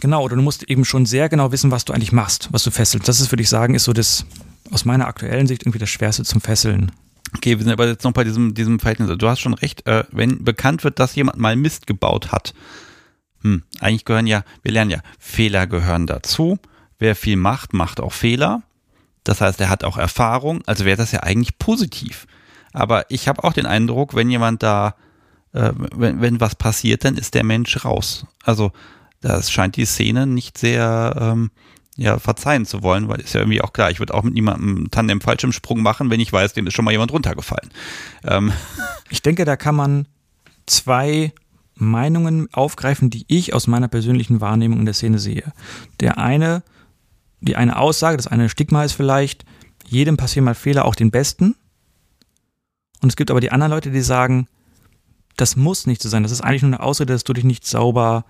[0.00, 2.70] Genau, oder du musst eben schon sehr genau wissen, was du eigentlich machst, was du
[2.70, 3.06] fesselst.
[3.06, 4.24] Das ist, würde ich sagen, ist so das,
[4.70, 6.90] aus meiner aktuellen Sicht, irgendwie das Schwerste zum Fesseln.
[7.36, 9.10] Okay, wir sind aber jetzt noch bei diesem, diesem Verhältnis.
[9.18, 12.54] Du hast schon recht, äh, wenn bekannt wird, dass jemand mal Mist gebaut hat,
[13.42, 16.58] hm, eigentlich gehören ja, wir lernen ja, Fehler gehören dazu.
[16.98, 18.62] Wer viel macht, macht auch Fehler.
[19.24, 22.26] Das heißt, er hat auch Erfahrung, also wäre das ja eigentlich positiv.
[22.72, 24.94] Aber ich habe auch den Eindruck, wenn jemand da,
[25.52, 28.26] äh, wenn, wenn was passiert, dann ist der Mensch raus.
[28.42, 28.72] Also
[29.20, 31.50] das scheint die Szene nicht sehr ähm,
[31.96, 34.90] ja, verzeihen zu wollen, weil ist ja irgendwie auch klar, ich würde auch mit niemandem
[34.90, 37.70] Tandem Fallschirmsprung machen, wenn ich weiß, dem ist schon mal jemand runtergefallen.
[38.24, 38.52] Ähm.
[39.10, 40.08] Ich denke, da kann man
[40.66, 41.32] zwei
[41.76, 45.52] Meinungen aufgreifen, die ich aus meiner persönlichen Wahrnehmung in der Szene sehe.
[46.00, 46.62] Der eine,
[47.40, 49.44] die eine Aussage, das eine Stigma ist vielleicht,
[49.86, 51.54] jedem passieren mal Fehler, auch den Besten.
[53.02, 54.48] Und es gibt aber die anderen Leute, die sagen,
[55.36, 56.22] das muss nicht so sein.
[56.22, 58.24] Das ist eigentlich nur eine Ausrede, dass du dich nicht sauber,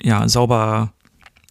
[0.00, 0.92] ja, sauber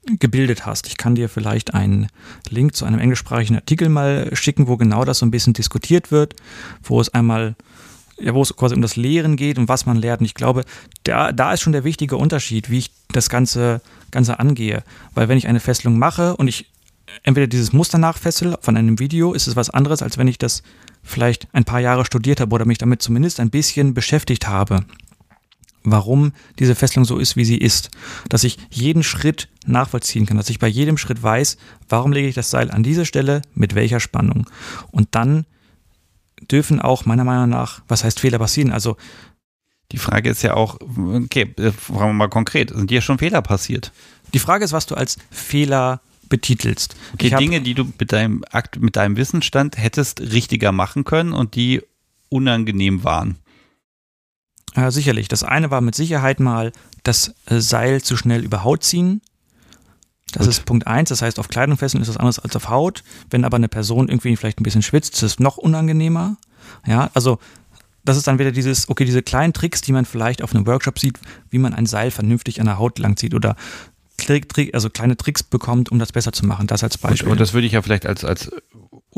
[0.06, 0.88] gebildet hast.
[0.88, 2.08] Ich kann dir vielleicht einen
[2.50, 6.36] Link zu einem englischsprachigen Artikel mal schicken, wo genau das so ein bisschen diskutiert wird,
[6.84, 7.56] wo es einmal
[8.22, 10.20] ja, wo es quasi um das Lehren geht und was man lehrt.
[10.20, 10.66] Und ich glaube,
[11.04, 13.82] da, da ist schon der wichtige Unterschied, wie ich das Ganze,
[14.12, 14.84] Ganze angehe.
[15.14, 16.66] Weil wenn ich eine Fesselung mache und ich
[17.24, 20.64] entweder dieses Muster nachfessel von einem Video, ist es was anderes, als wenn ich das
[21.04, 24.86] vielleicht ein paar Jahre studiert habe oder mich damit zumindest ein bisschen beschäftigt habe.
[25.84, 27.90] Warum diese Fesselung so ist, wie sie ist.
[28.28, 31.58] Dass ich jeden Schritt nachvollziehen kann, dass ich bei jedem Schritt weiß,
[31.88, 34.50] warum lege ich das Seil an diese Stelle, mit welcher Spannung.
[34.92, 35.46] Und dann
[36.52, 38.72] dürfen auch meiner Meinung nach, was heißt Fehler passieren?
[38.72, 38.98] Also
[39.92, 43.42] die Frage ist ja auch, okay, äh, fragen wir mal konkret, sind dir schon Fehler
[43.42, 43.92] passiert?
[44.34, 46.96] Die Frage ist, was du als Fehler betitelst.
[47.20, 51.56] Die Dinge, die du mit deinem Akt, mit deinem Wissensstand hättest richtiger machen können und
[51.56, 51.82] die
[52.30, 53.40] unangenehm waren.
[54.76, 55.28] Ja, sicherlich.
[55.28, 56.72] Das eine war mit Sicherheit mal
[57.04, 59.22] das Seil zu schnell über Haut ziehen.
[60.32, 60.50] Das Gut.
[60.50, 61.10] ist Punkt eins.
[61.10, 63.04] Das heißt, auf Kleidung fesseln ist das anders als auf Haut.
[63.30, 66.38] Wenn aber eine Person irgendwie vielleicht ein bisschen schwitzt, ist es noch unangenehmer.
[66.86, 67.40] Ja, also
[68.04, 71.00] das ist dann wieder dieses, okay, diese kleinen Tricks, die man vielleicht auf einem Workshop
[71.00, 73.56] sieht, wie man ein Seil vernünftig an der Haut langzieht oder
[74.74, 76.68] also kleine Tricks bekommt, um das besser zu machen.
[76.68, 77.32] Das als Beispiel.
[77.32, 78.52] Und das würde ich ja vielleicht als, als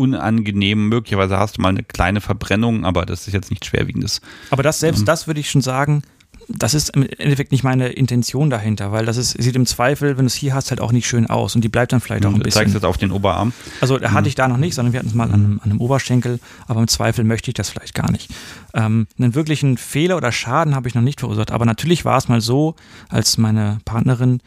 [0.02, 4.22] unangenehm, möglicherweise hast du mal eine kleine Verbrennung, aber das ist jetzt nicht schwerwiegendes.
[4.50, 5.06] Aber das selbst, ähm.
[5.06, 6.04] das würde ich schon sagen,
[6.48, 10.26] das ist im Endeffekt nicht meine Intention dahinter, weil das ist, sieht im Zweifel, wenn
[10.26, 12.30] du es hier hast, halt auch nicht schön aus und die bleibt dann vielleicht auch
[12.30, 12.50] ein bisschen.
[12.50, 13.54] Du zeigst jetzt auf den Oberarm.
[13.80, 14.28] Also da hatte mhm.
[14.28, 16.82] ich da noch nicht, sondern wir hatten es mal an einem, an einem, Oberschenkel, aber
[16.82, 18.30] im Zweifel möchte ich das vielleicht gar nicht.
[18.74, 22.28] Ähm, einen wirklichen Fehler oder Schaden habe ich noch nicht verursacht, aber natürlich war es
[22.28, 22.76] mal so,
[23.10, 24.42] als meine Partnerin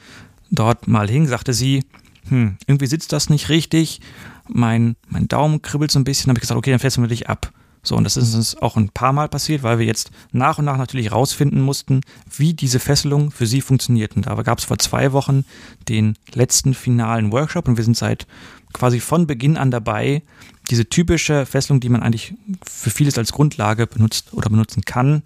[0.51, 1.85] dort mal hing, sagte sie,
[2.29, 4.01] hm, irgendwie sitzt das nicht richtig,
[4.49, 7.29] mein, mein Daumen kribbelt so ein bisschen, habe ich gesagt, okay, dann fesseln wir dich
[7.29, 7.53] ab.
[7.83, 10.65] So, und das ist uns auch ein paar Mal passiert, weil wir jetzt nach und
[10.65, 12.01] nach natürlich rausfinden mussten,
[12.35, 14.17] wie diese Fesselung für sie funktioniert.
[14.17, 15.45] Und da gab es vor zwei Wochen
[15.89, 18.27] den letzten finalen Workshop und wir sind seit
[18.73, 20.23] quasi von Beginn an dabei,
[20.71, 22.35] diese typische Fesselung, die man eigentlich
[22.67, 25.23] für vieles als Grundlage benutzt oder benutzen kann,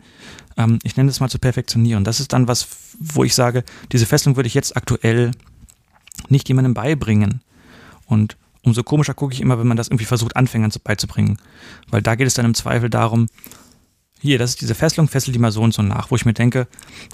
[0.57, 2.03] ähm, ich nenne es mal zu perfektionieren.
[2.03, 2.66] Das ist dann was,
[2.99, 3.62] wo ich sage,
[3.93, 5.31] diese Fesselung würde ich jetzt aktuell
[6.29, 7.41] nicht jemandem beibringen.
[8.07, 11.39] Und umso komischer gucke ich immer, wenn man das irgendwie versucht, Anfängern beizubringen.
[11.89, 13.29] Weil da geht es dann im Zweifel darum,
[14.21, 16.35] hier, das ist diese Fesselung, fessel die mal so und so nach, wo ich mir
[16.35, 16.67] denke,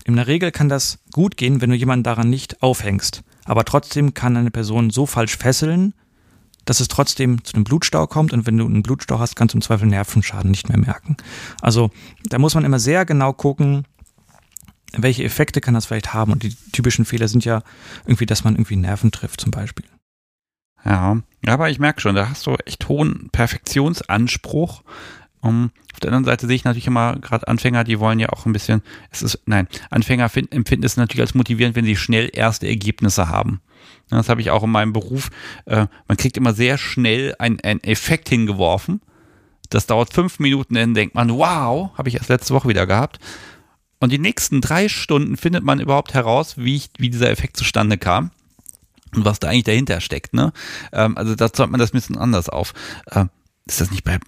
[0.04, 3.22] in der Regel kann das gut gehen, wenn du jemanden daran nicht aufhängst.
[3.44, 5.92] Aber trotzdem kann eine Person so falsch fesseln,
[6.64, 9.58] dass es trotzdem zu einem Blutstau kommt und wenn du einen Blutstau hast, kannst du
[9.58, 11.16] im Zweifel Nervenschaden nicht mehr merken.
[11.60, 11.90] Also
[12.24, 13.84] da muss man immer sehr genau gucken,
[14.96, 16.32] welche Effekte kann das vielleicht haben.
[16.32, 17.62] Und die typischen Fehler sind ja
[18.06, 19.84] irgendwie, dass man irgendwie Nerven trifft zum Beispiel.
[20.84, 24.82] Ja, aber ich merke schon, da hast du echt hohen Perfektionsanspruch.
[25.40, 28.46] Um, auf der anderen Seite sehe ich natürlich immer gerade Anfänger, die wollen ja auch
[28.46, 32.30] ein bisschen, es ist, nein, Anfänger find, empfinden es natürlich als motivierend, wenn sie schnell
[32.32, 33.60] erste Ergebnisse haben.
[34.08, 35.30] Das habe ich auch in meinem Beruf.
[35.66, 39.00] Äh, man kriegt immer sehr schnell einen Effekt hingeworfen.
[39.70, 43.18] Das dauert fünf Minuten, dann denkt man, wow, habe ich erst letzte Woche wieder gehabt.
[43.98, 47.98] Und die nächsten drei Stunden findet man überhaupt heraus, wie, ich, wie dieser Effekt zustande
[47.98, 48.30] kam.
[49.14, 50.34] Und was da eigentlich dahinter steckt.
[50.34, 50.52] Ne?
[50.92, 52.74] Ähm, also da zahlt man das ein bisschen anders auf.
[53.12, 53.30] Ähm,
[53.66, 54.18] ist das nicht bei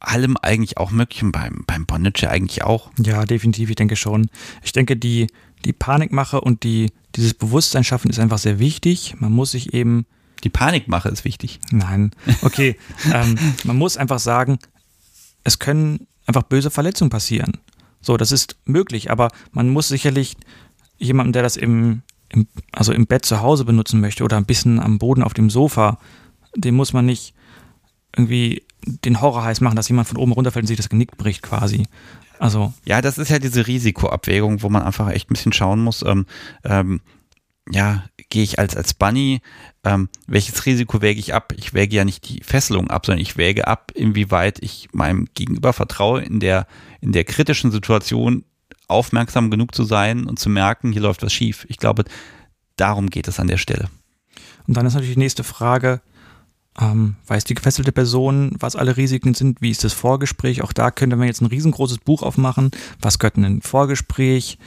[0.00, 2.90] allem eigentlich auch möglich und beim, beim Bondage eigentlich auch?
[2.98, 4.28] Ja, definitiv, ich denke schon.
[4.62, 5.28] Ich denke, die,
[5.64, 9.14] die Panikmache und die, dieses Bewusstsein schaffen ist einfach sehr wichtig.
[9.20, 10.06] Man muss sich eben.
[10.44, 11.60] Die Panikmache ist wichtig.
[11.70, 12.10] Nein,
[12.42, 12.76] okay.
[13.12, 14.58] ähm, man muss einfach sagen,
[15.44, 17.58] es können einfach böse Verletzungen passieren.
[18.00, 20.36] So, das ist möglich, aber man muss sicherlich
[20.98, 22.02] jemanden, der das im,
[22.32, 25.50] im, also im Bett zu Hause benutzen möchte oder ein bisschen am Boden auf dem
[25.50, 25.98] Sofa,
[26.56, 27.34] dem muss man nicht
[28.16, 31.42] irgendwie den Horror heiß machen, dass jemand von oben runterfällt und sich das Genick bricht
[31.42, 31.86] quasi.
[32.38, 32.72] Also.
[32.84, 36.26] Ja, das ist ja diese Risikoabwägung, wo man einfach echt ein bisschen schauen muss, ähm,
[36.64, 37.00] ähm,
[37.70, 39.40] ja, gehe ich als, als Bunny,
[39.84, 41.52] ähm, welches Risiko wäge ich ab?
[41.56, 45.72] Ich wäge ja nicht die Fesselung ab, sondern ich wäge ab, inwieweit ich meinem Gegenüber
[45.72, 46.66] vertraue, in der,
[47.00, 48.44] in der kritischen Situation
[48.92, 51.66] aufmerksam genug zu sein und zu merken, hier läuft was schief.
[51.68, 52.04] Ich glaube,
[52.76, 53.88] darum geht es an der Stelle.
[54.66, 56.00] Und dann ist natürlich die nächste Frage,
[56.80, 59.60] ähm, weiß die gefesselte Person, was alle Risiken sind?
[59.60, 60.62] Wie ist das Vorgespräch?
[60.62, 62.70] Auch da könnte man jetzt ein riesengroßes Buch aufmachen.
[63.00, 64.58] Was gehört in ein Vorgespräch?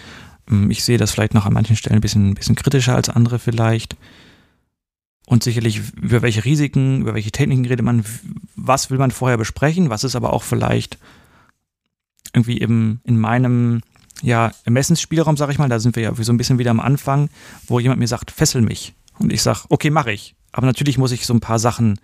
[0.49, 3.09] Ähm, ich sehe das vielleicht noch an manchen Stellen ein bisschen, ein bisschen kritischer als
[3.09, 3.95] andere vielleicht.
[5.27, 8.05] Und sicherlich, über welche Risiken, über welche Techniken redet man,
[8.55, 10.99] was will man vorher besprechen, was ist aber auch vielleicht
[12.33, 13.81] irgendwie im, in meinem
[14.21, 17.29] ja, Ermessensspielraum, sag ich mal, da sind wir ja so ein bisschen wieder am Anfang,
[17.67, 18.93] wo jemand mir sagt, fessel mich.
[19.17, 20.35] Und ich sage, okay, mache ich.
[20.51, 21.99] Aber natürlich muss ich so ein paar Sachen,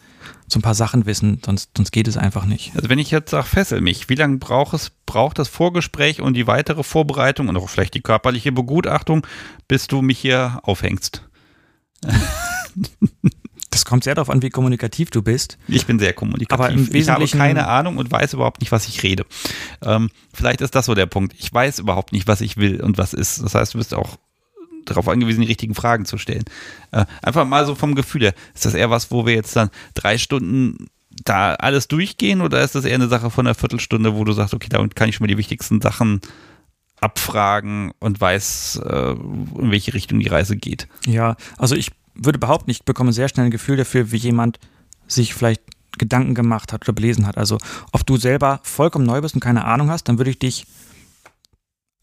[0.48, 2.74] so ein paar Sachen wissen, sonst, sonst geht es einfach nicht.
[2.76, 6.34] Also wenn ich jetzt sage, fessel mich, wie lange braucht es, braucht das Vorgespräch und
[6.34, 9.26] die weitere Vorbereitung und auch vielleicht die körperliche Begutachtung,
[9.70, 11.30] bis du mich hier aufhängst?
[13.72, 15.58] Das kommt sehr darauf an, wie kommunikativ du bist.
[15.68, 16.54] Ich bin sehr kommunikativ.
[16.54, 19.26] Aber im ich habe keine Ahnung und weiß überhaupt nicht, was ich rede.
[19.82, 21.34] Ähm, vielleicht ist das so der Punkt.
[21.40, 23.42] Ich weiß überhaupt nicht, was ich will und was ist.
[23.42, 24.18] Das heißt, du bist auch
[24.86, 26.44] darauf angewiesen, die richtigen Fragen zu stellen.
[26.92, 28.34] Äh, einfach mal so vom Gefühl her.
[28.54, 30.88] Ist das eher was, wo wir jetzt dann drei Stunden
[31.24, 34.54] da alles durchgehen oder ist das eher eine Sache von einer Viertelstunde, wo du sagst,
[34.54, 36.22] okay, damit kann ich schon mal die wichtigsten Sachen
[37.00, 40.88] abfragen und weiß, äh, in welche Richtung die Reise geht?
[41.06, 44.60] Ja, also ich würde behaupten, ich bekomme sehr schnell ein Gefühl dafür, wie jemand
[45.08, 45.62] sich vielleicht
[45.98, 47.38] Gedanken gemacht hat oder belesen hat.
[47.38, 47.58] Also
[47.92, 50.66] ob du selber vollkommen neu bist und keine Ahnung hast, dann würde ich dich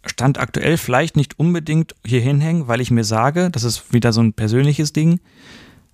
[0.06, 4.22] Stand aktuell vielleicht nicht unbedingt hier hinhängen, weil ich mir sage, das ist wieder so
[4.22, 5.20] ein persönliches Ding,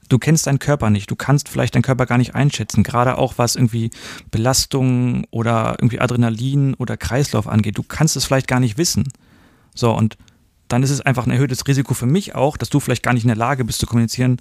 [0.08, 3.34] du kennst deinen Körper nicht, du kannst vielleicht deinen Körper gar nicht einschätzen, gerade auch
[3.38, 3.90] was irgendwie
[4.30, 9.08] Belastung oder irgendwie Adrenalin oder Kreislauf angeht, du kannst es vielleicht gar nicht wissen.
[9.74, 10.16] So, und
[10.68, 13.24] dann ist es einfach ein erhöhtes Risiko für mich auch, dass du vielleicht gar nicht
[13.24, 14.38] in der Lage bist zu kommunizieren,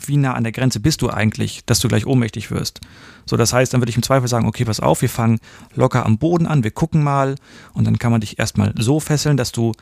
[0.00, 2.80] wie nah an der Grenze bist du eigentlich, dass du gleich ohnmächtig wirst.
[3.26, 5.38] So, das heißt, dann würde ich im Zweifel sagen, okay, pass auf, wir fangen
[5.74, 7.36] locker am Boden an, wir gucken mal
[7.74, 9.72] und dann kann man dich erstmal so fesseln, dass du,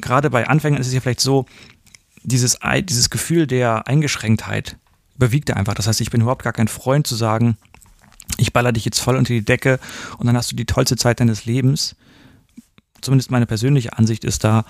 [0.00, 1.46] gerade bei Anfängern ist es ja vielleicht so,
[2.22, 4.76] dieses, dieses Gefühl der Eingeschränktheit
[5.14, 5.74] überwiegt einfach.
[5.74, 7.56] Das heißt, ich bin überhaupt gar kein Freund zu sagen,
[8.38, 9.78] ich baller dich jetzt voll unter die Decke
[10.18, 11.94] und dann hast du die tollste Zeit deines Lebens.
[13.00, 14.64] Zumindest meine persönliche Ansicht ist da,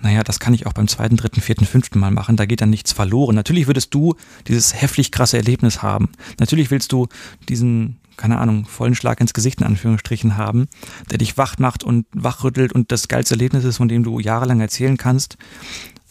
[0.00, 2.36] naja, das kann ich auch beim zweiten, dritten, vierten, fünften Mal machen.
[2.36, 3.34] Da geht dann nichts verloren.
[3.34, 4.14] Natürlich würdest du
[4.46, 6.10] dieses heftig krasse Erlebnis haben.
[6.38, 7.08] Natürlich willst du
[7.48, 10.68] diesen, keine Ahnung, vollen Schlag ins Gesicht in Anführungsstrichen haben,
[11.10, 14.60] der dich wach macht und wachrüttelt und das geilste Erlebnis ist, von dem du jahrelang
[14.60, 15.36] erzählen kannst.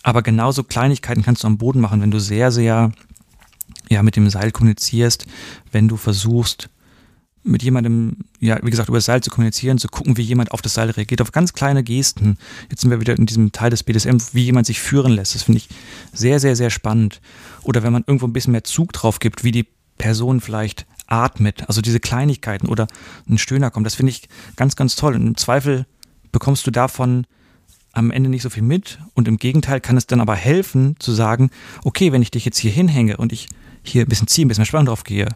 [0.04, 2.92] Aber genauso Kleinigkeiten kannst du am Boden machen, wenn du sehr, sehr
[3.90, 5.28] ja, mit dem Seil kommunizierst,
[5.72, 6.70] wenn du versuchst,
[7.48, 10.62] mit jemandem, ja, wie gesagt, über das Seil zu kommunizieren, zu gucken, wie jemand auf
[10.62, 12.38] das Seil reagiert, auf ganz kleine Gesten.
[12.70, 15.36] Jetzt sind wir wieder in diesem Teil des BDSM, wie jemand sich führen lässt.
[15.36, 15.70] Das finde ich
[16.14, 17.22] sehr, sehr, sehr spannend.
[17.64, 19.68] Oder wenn man irgendwo ein bisschen mehr Zug drauf gibt, wie die
[19.98, 22.88] Person vielleicht atmet, also diese Kleinigkeiten oder
[23.30, 25.16] ein Stöhner kommt, das finde ich ganz, ganz toll.
[25.16, 25.86] Und im Zweifel
[26.32, 27.26] bekommst du davon
[27.94, 31.14] am Ende nicht so viel mit und im Gegenteil kann es dann aber helfen zu
[31.14, 31.50] sagen,
[31.84, 33.48] okay, wenn ich dich jetzt hier hinhänge und ich
[33.82, 35.28] hier ein bisschen ziehe, ein bisschen mehr Spannung drauf gehe,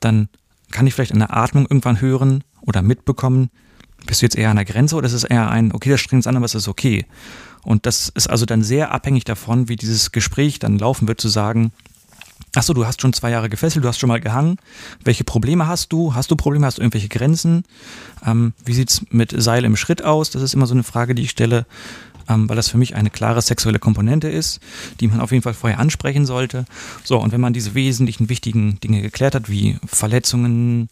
[0.00, 0.28] dann
[0.72, 3.50] kann ich vielleicht an der Atmung irgendwann hören oder mitbekommen,
[4.06, 6.20] bist du jetzt eher an der Grenze oder ist es eher ein, okay, das strengt
[6.20, 7.06] uns an, aber es ist okay.
[7.62, 11.28] Und das ist also dann sehr abhängig davon, wie dieses Gespräch dann laufen wird, zu
[11.28, 11.72] sagen,
[12.54, 14.56] ach so, du hast schon zwei Jahre gefesselt, du hast schon mal gehangen.
[15.04, 16.14] Welche Probleme hast du?
[16.14, 16.66] Hast du Probleme?
[16.66, 17.64] Hast du irgendwelche Grenzen?
[18.26, 20.30] Ähm, wie sieht's mit Seil im Schritt aus?
[20.30, 21.66] Das ist immer so eine Frage, die ich stelle,
[22.28, 24.60] ähm, weil das für mich eine klare sexuelle Komponente ist,
[25.00, 26.64] die man auf jeden Fall vorher ansprechen sollte.
[27.04, 30.88] So, und wenn man diese wesentlichen wichtigen Dinge geklärt hat, wie Verletzungen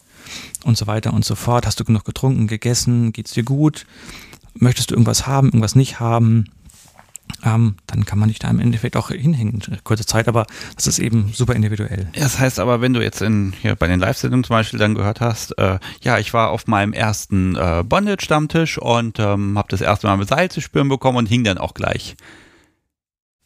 [0.64, 3.86] und so weiter und so fort, hast du genug getrunken, gegessen, geht's dir gut?
[4.54, 6.46] Möchtest du irgendwas haben, irgendwas nicht haben?
[7.44, 10.98] Ähm, dann kann man dich da im Endeffekt auch hinhängen, kurze Zeit, aber das ist
[10.98, 12.08] eben super individuell.
[12.14, 15.20] Das heißt aber, wenn du jetzt in, hier bei den Live-Sendungen zum Beispiel dann gehört
[15.20, 20.06] hast, äh, ja, ich war auf meinem ersten äh, Bondage-Stammtisch und ähm, habe das erste
[20.06, 22.16] Mal mit Seil zu spüren bekommen und hing dann auch gleich.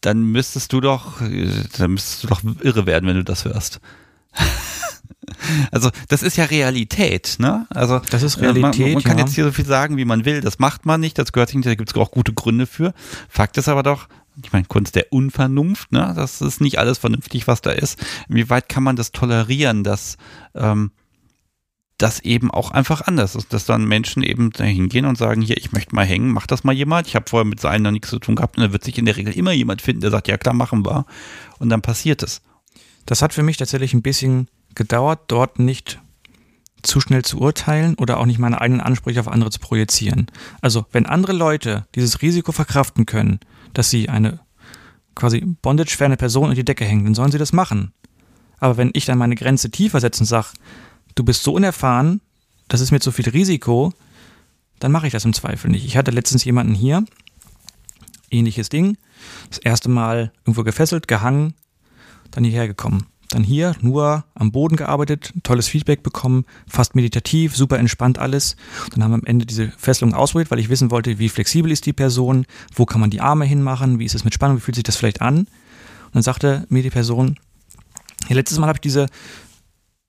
[0.04, 3.80] dann müsstest du doch, dann müsstest du doch irre werden, wenn du das hörst.
[5.70, 7.66] Also das ist ja Realität, ne?
[7.70, 8.86] Also das ist Realität.
[8.86, 9.24] Man, man kann ja.
[9.24, 10.40] jetzt hier so viel sagen, wie man will.
[10.40, 11.18] Das macht man nicht.
[11.18, 11.66] Das gehört sich nicht.
[11.66, 12.94] Da gibt es auch gute Gründe für.
[13.28, 14.08] Fakt ist aber doch,
[14.42, 16.12] ich meine, Kunst der Unvernunft, ne?
[16.16, 17.98] Das ist nicht alles vernünftig, was da ist.
[18.28, 20.16] Wie weit kann man das tolerieren, dass
[20.54, 20.90] ähm,
[21.98, 25.56] das eben auch einfach anders ist, dass dann Menschen eben da hingehen und sagen, hier,
[25.56, 27.06] ich möchte mal hängen, macht das mal jemand.
[27.06, 29.04] Ich habe vorher mit seinen noch nichts zu tun gehabt und da wird sich in
[29.04, 31.06] der Regel immer jemand finden, der sagt, ja klar, machen wir.
[31.58, 32.42] Und dann passiert es.
[33.06, 36.00] Das hat für mich tatsächlich ein bisschen gedauert, dort nicht
[36.82, 40.26] zu schnell zu urteilen oder auch nicht meine eigenen Ansprüche auf andere zu projizieren.
[40.60, 43.40] Also, wenn andere Leute dieses Risiko verkraften können,
[43.72, 44.40] dass sie eine
[45.14, 47.92] quasi bondage-ferne Person in die Decke hängen, dann sollen sie das machen.
[48.58, 50.48] Aber wenn ich dann meine Grenze tiefer setze und sage,
[51.14, 52.20] du bist so unerfahren,
[52.68, 53.92] das ist mir zu viel Risiko,
[54.78, 55.84] dann mache ich das im Zweifel nicht.
[55.84, 57.04] Ich hatte letztens jemanden hier,
[58.30, 58.96] ähnliches Ding,
[59.48, 61.54] das erste Mal irgendwo gefesselt, gehangen,
[62.30, 63.06] dann hierher gekommen.
[63.34, 68.54] Dann hier nur am Boden gearbeitet, tolles Feedback bekommen, fast meditativ, super entspannt alles.
[68.92, 71.84] Dann haben wir am Ende diese Fesselung ausprobiert, weil ich wissen wollte, wie flexibel ist
[71.84, 74.76] die Person, wo kann man die Arme hinmachen, wie ist es mit Spannung, wie fühlt
[74.76, 75.38] sich das vielleicht an.
[75.38, 75.48] Und
[76.12, 77.40] dann sagte mir die Person,
[78.28, 79.06] ja, letztes Mal habe ich diese,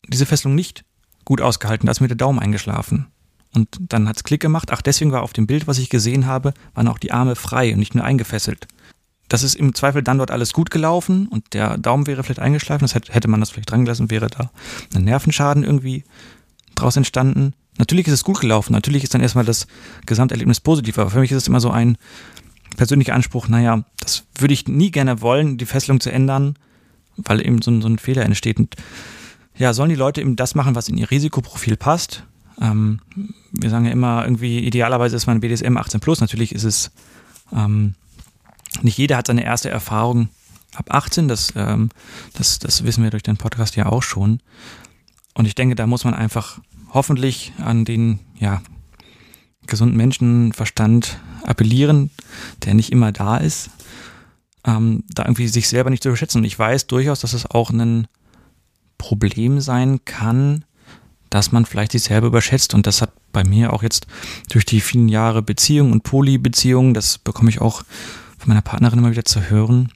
[0.07, 0.85] diese Fesselung nicht
[1.23, 3.07] gut ausgehalten, da ist mir der Daumen eingeschlafen.
[3.55, 4.69] Und dann hat es Klick gemacht.
[4.71, 7.73] Ach, deswegen war auf dem Bild, was ich gesehen habe, waren auch die Arme frei
[7.73, 8.67] und nicht nur eingefesselt
[9.27, 12.83] das ist im Zweifel dann dort alles gut gelaufen und der Daumen wäre vielleicht eingeschlafen,
[12.83, 14.51] das hätte man das vielleicht dran gelassen, wäre da
[14.93, 16.03] ein Nervenschaden irgendwie
[16.75, 17.53] draus entstanden.
[17.77, 19.67] Natürlich ist es gut gelaufen, natürlich ist dann erstmal das
[20.05, 21.97] Gesamterlebnis positiv, aber für mich ist es immer so ein
[22.77, 26.55] persönlicher Anspruch, naja, das würde ich nie gerne wollen, die Fesselung zu ändern,
[27.17, 28.59] weil eben so, so ein Fehler entsteht.
[28.59, 28.75] Und
[29.57, 32.23] ja, sollen die Leute eben das machen, was in ihr Risikoprofil passt?
[32.61, 32.99] Ähm,
[33.51, 36.91] wir sagen ja immer irgendwie, idealerweise ist man BDSM 18 plus, natürlich ist es
[37.53, 37.95] ähm,
[38.81, 40.29] nicht jeder hat seine erste Erfahrung
[40.75, 41.89] ab 18, das, ähm,
[42.33, 44.41] das, das wissen wir durch den Podcast ja auch schon.
[45.33, 46.59] Und ich denke, da muss man einfach
[46.93, 48.61] hoffentlich an den ja,
[49.67, 52.09] gesunden Menschenverstand appellieren,
[52.63, 53.69] der nicht immer da ist,
[54.65, 56.39] ähm, da irgendwie sich selber nicht zu überschätzen.
[56.39, 58.07] Und ich weiß durchaus, dass es auch ein
[58.97, 60.65] Problem sein kann,
[61.29, 62.73] dass man vielleicht sich selber überschätzt.
[62.73, 64.07] Und das hat bei mir auch jetzt
[64.49, 67.83] durch die vielen Jahre Beziehung und Polybeziehungen, das bekomme ich auch
[68.47, 69.91] meiner Partnerin immer wieder zu hören,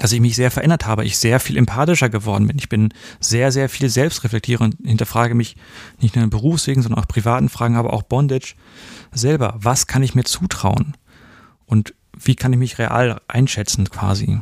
[0.00, 2.58] dass ich mich sehr verändert habe, ich sehr viel empathischer geworden bin.
[2.58, 5.56] Ich bin sehr, sehr viel selbstreflektiere und hinterfrage mich
[6.00, 8.54] nicht nur in Berufswegen, sondern auch privaten Fragen, aber auch Bondage
[9.12, 9.54] selber.
[9.58, 10.96] Was kann ich mir zutrauen?
[11.66, 14.40] Und wie kann ich mich real einschätzen quasi?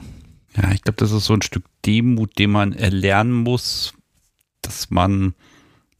[0.56, 3.94] Ja, ich glaube, das ist so ein Stück Demut, den man erlernen muss,
[4.60, 5.34] dass man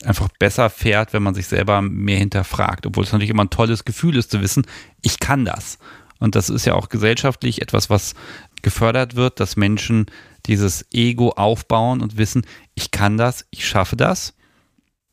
[0.05, 2.87] einfach besser fährt, wenn man sich selber mehr hinterfragt.
[2.87, 4.67] Obwohl es natürlich immer ein tolles Gefühl ist zu wissen,
[5.01, 5.79] ich kann das.
[6.23, 8.15] Und das ist ja auch gesellschaftlich etwas, was
[8.63, 10.07] gefördert wird, dass Menschen
[10.47, 12.47] dieses Ego aufbauen und wissen,
[12.77, 14.33] ich kann das, ich schaffe das.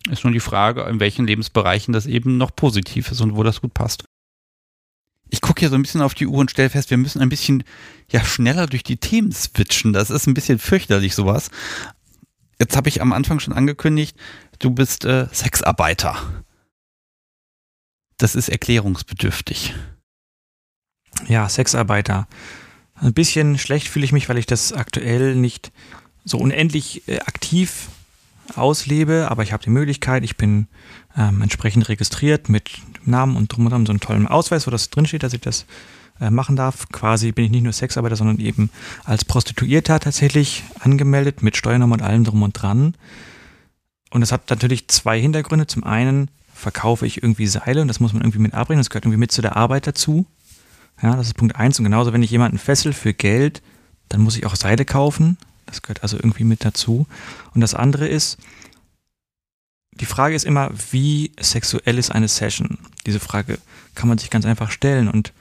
[0.07, 3.59] Ist nur die Frage, in welchen Lebensbereichen das eben noch positiv ist und wo das
[3.59, 4.03] gut passt.
[5.31, 7.29] Ich gucke hier so ein bisschen auf die Uhr und stelle fest, wir müssen ein
[7.29, 7.63] bisschen
[8.11, 9.93] ja schneller durch die Themen switchen.
[9.93, 11.49] Das ist ein bisschen fürchterlich sowas.
[12.59, 14.15] Jetzt habe ich am Anfang schon angekündigt,
[14.59, 16.43] du bist äh, Sexarbeiter.
[18.17, 19.73] Das ist erklärungsbedürftig
[21.27, 22.27] ja, Sexarbeiter.
[22.95, 25.71] Ein bisschen schlecht fühle ich mich, weil ich das aktuell nicht
[26.25, 27.87] so unendlich äh, aktiv
[28.55, 30.67] auslebe, aber ich habe die Möglichkeit, ich bin
[31.17, 32.71] ähm, entsprechend registriert mit
[33.05, 35.65] Namen und drum und dran, so einem tollen Ausweis, wo das drinsteht, dass ich das
[36.19, 36.89] äh, machen darf.
[36.89, 38.69] Quasi bin ich nicht nur Sexarbeiter, sondern eben
[39.05, 42.95] als Prostituierter tatsächlich angemeldet mit Steuernummer und allem drum und dran.
[44.11, 45.67] Und das hat natürlich zwei Hintergründe.
[45.67, 49.05] Zum einen verkaufe ich irgendwie Seile und das muss man irgendwie mit abbringen, das gehört
[49.05, 50.25] irgendwie mit zu der Arbeit dazu.
[51.01, 51.79] Ja, das ist Punkt eins.
[51.79, 53.61] Und genauso, wenn ich jemanden fessel für Geld,
[54.09, 55.37] dann muss ich auch Seide kaufen.
[55.65, 57.07] Das gehört also irgendwie mit dazu.
[57.53, 58.37] Und das andere ist,
[59.91, 62.79] die Frage ist immer, wie sexuell ist eine Session?
[63.05, 63.59] Diese Frage
[63.95, 65.07] kann man sich ganz einfach stellen.
[65.07, 65.33] Und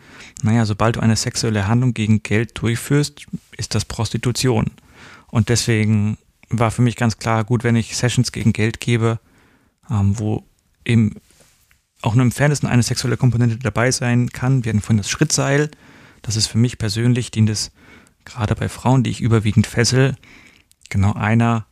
[0.42, 4.70] naja, sobald du eine sexuelle Handlung gegen Geld durchführst, ist das Prostitution.
[5.28, 6.18] Und deswegen
[6.50, 9.20] war für mich ganz klar, gut, wenn ich Sessions gegen Geld gebe,
[9.90, 10.44] ähm, wo
[10.84, 11.16] eben
[12.02, 14.64] auch nur im Fairnessen eine sexuelle Komponente dabei sein kann.
[14.64, 15.70] Wir hatten vorhin das Schrittseil.
[16.22, 17.72] Das ist für mich persönlich, dient es
[18.24, 20.16] gerade bei Frauen, die ich überwiegend fessel,
[20.90, 21.66] genau einer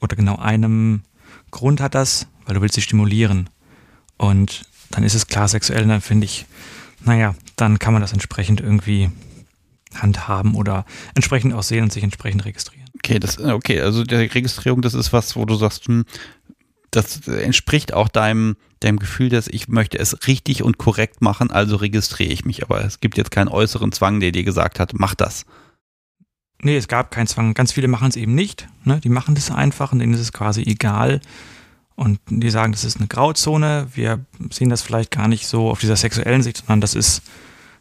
[0.00, 1.02] oder genau einem
[1.50, 3.50] Grund hat das, weil du willst sie stimulieren.
[4.16, 6.46] Und dann ist es klar sexuell, dann finde ich,
[7.04, 9.10] naja, dann kann man das entsprechend irgendwie
[9.94, 12.88] handhaben oder entsprechend aussehen und sich entsprechend registrieren.
[12.96, 16.04] Okay, das, okay, also die Registrierung, das ist was, wo du sagst, hm,
[16.90, 21.76] das entspricht auch deinem, deinem Gefühl, dass ich möchte es richtig und korrekt machen, also
[21.76, 22.62] registriere ich mich.
[22.62, 25.44] Aber es gibt jetzt keinen äußeren Zwang, der dir gesagt hat, mach das.
[26.60, 27.54] Nee, es gab keinen Zwang.
[27.54, 28.68] Ganz viele machen es eben nicht.
[28.84, 29.00] Ne?
[29.00, 31.20] Die machen das einfach und denen ist es quasi egal.
[31.94, 33.88] Und die sagen, das ist eine Grauzone.
[33.94, 37.22] Wir sehen das vielleicht gar nicht so auf dieser sexuellen Sicht, sondern das ist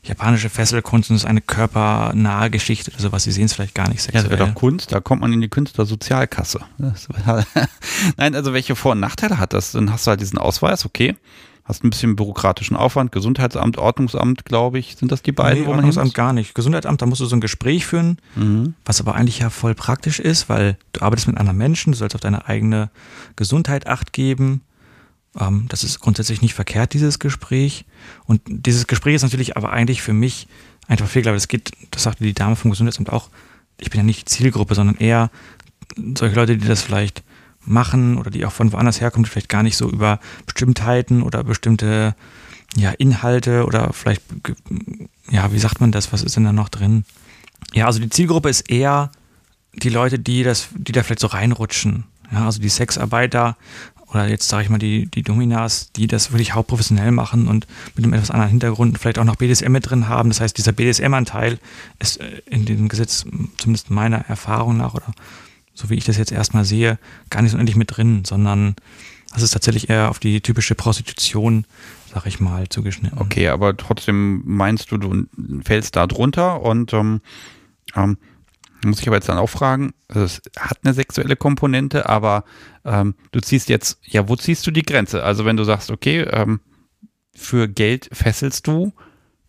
[0.08, 3.24] japanische Fesselkunst und ist eine körpernahe Geschichte oder sowas.
[3.24, 4.24] Sie sehen es vielleicht gar nicht sexuell.
[4.24, 6.62] Ja, das wäre doch Kunst, da kommt man in die Künstlersozialkasse.
[8.18, 9.72] Nein, also welche Vor- und Nachteile hat das?
[9.72, 11.16] Dann hast du halt diesen Ausweis, okay.
[11.68, 15.72] Hast ein bisschen bürokratischen Aufwand, Gesundheitsamt, Ordnungsamt, glaube ich, sind das die beiden, nee, wo
[15.72, 16.55] man Ordnungsamt gar nicht.
[16.55, 18.76] Gesundheitsamt, da musst du so ein Gespräch führen, mhm.
[18.86, 22.16] was aber eigentlich ja voll praktisch ist, weil du arbeitest mit anderen Menschen, du sollst
[22.16, 22.89] auf deine eigene
[23.36, 24.62] Gesundheit acht geben.
[25.39, 27.85] Ähm, das ist grundsätzlich nicht verkehrt, dieses Gespräch.
[28.25, 30.47] Und dieses Gespräch ist natürlich aber eigentlich für mich
[30.88, 33.29] einfach viel, glaube das geht, das sagte die Dame vom Gesundheitsamt auch,
[33.79, 35.29] ich bin ja nicht die Zielgruppe, sondern eher
[36.17, 37.23] solche Leute, die das vielleicht
[37.61, 41.43] machen oder die auch von woanders herkommen, die vielleicht gar nicht so über Bestimmtheiten oder
[41.43, 42.15] bestimmte
[42.75, 44.23] ja, Inhalte oder vielleicht,
[45.29, 47.05] ja, wie sagt man das, was ist denn da noch drin?
[47.73, 49.11] Ja, also die Zielgruppe ist eher
[49.73, 52.05] die Leute, die das, die da vielleicht so reinrutschen.
[52.31, 53.57] Ja, also die Sexarbeiter
[54.12, 58.05] oder jetzt sage ich mal die, die Dominas, die das wirklich hauptprofessionell machen und mit
[58.05, 60.30] einem etwas anderen Hintergrund vielleicht auch noch BDSM mit drin haben.
[60.30, 61.60] Das heißt, dieser BDSM-Anteil
[61.99, 63.26] ist äh, in dem Gesetz,
[63.58, 65.12] zumindest meiner Erfahrung nach oder
[65.74, 66.97] so wie ich das jetzt erstmal sehe,
[67.30, 68.76] gar nicht so endlich mit drin, sondern
[69.34, 71.66] das ist tatsächlich eher auf die typische Prostitution,
[72.12, 73.20] sag ich mal, zugeschnitten.
[73.20, 75.28] Okay, aber trotzdem meinst du, du
[75.64, 77.22] fällst da drunter und ähm,
[77.95, 78.18] ähm,
[78.88, 82.43] muss ich aber jetzt dann auch fragen, also es hat eine sexuelle Komponente, aber
[82.85, 85.23] ähm, du ziehst jetzt, ja, wo ziehst du die Grenze?
[85.23, 86.59] Also wenn du sagst, okay, ähm,
[87.35, 88.93] für Geld fesselst du,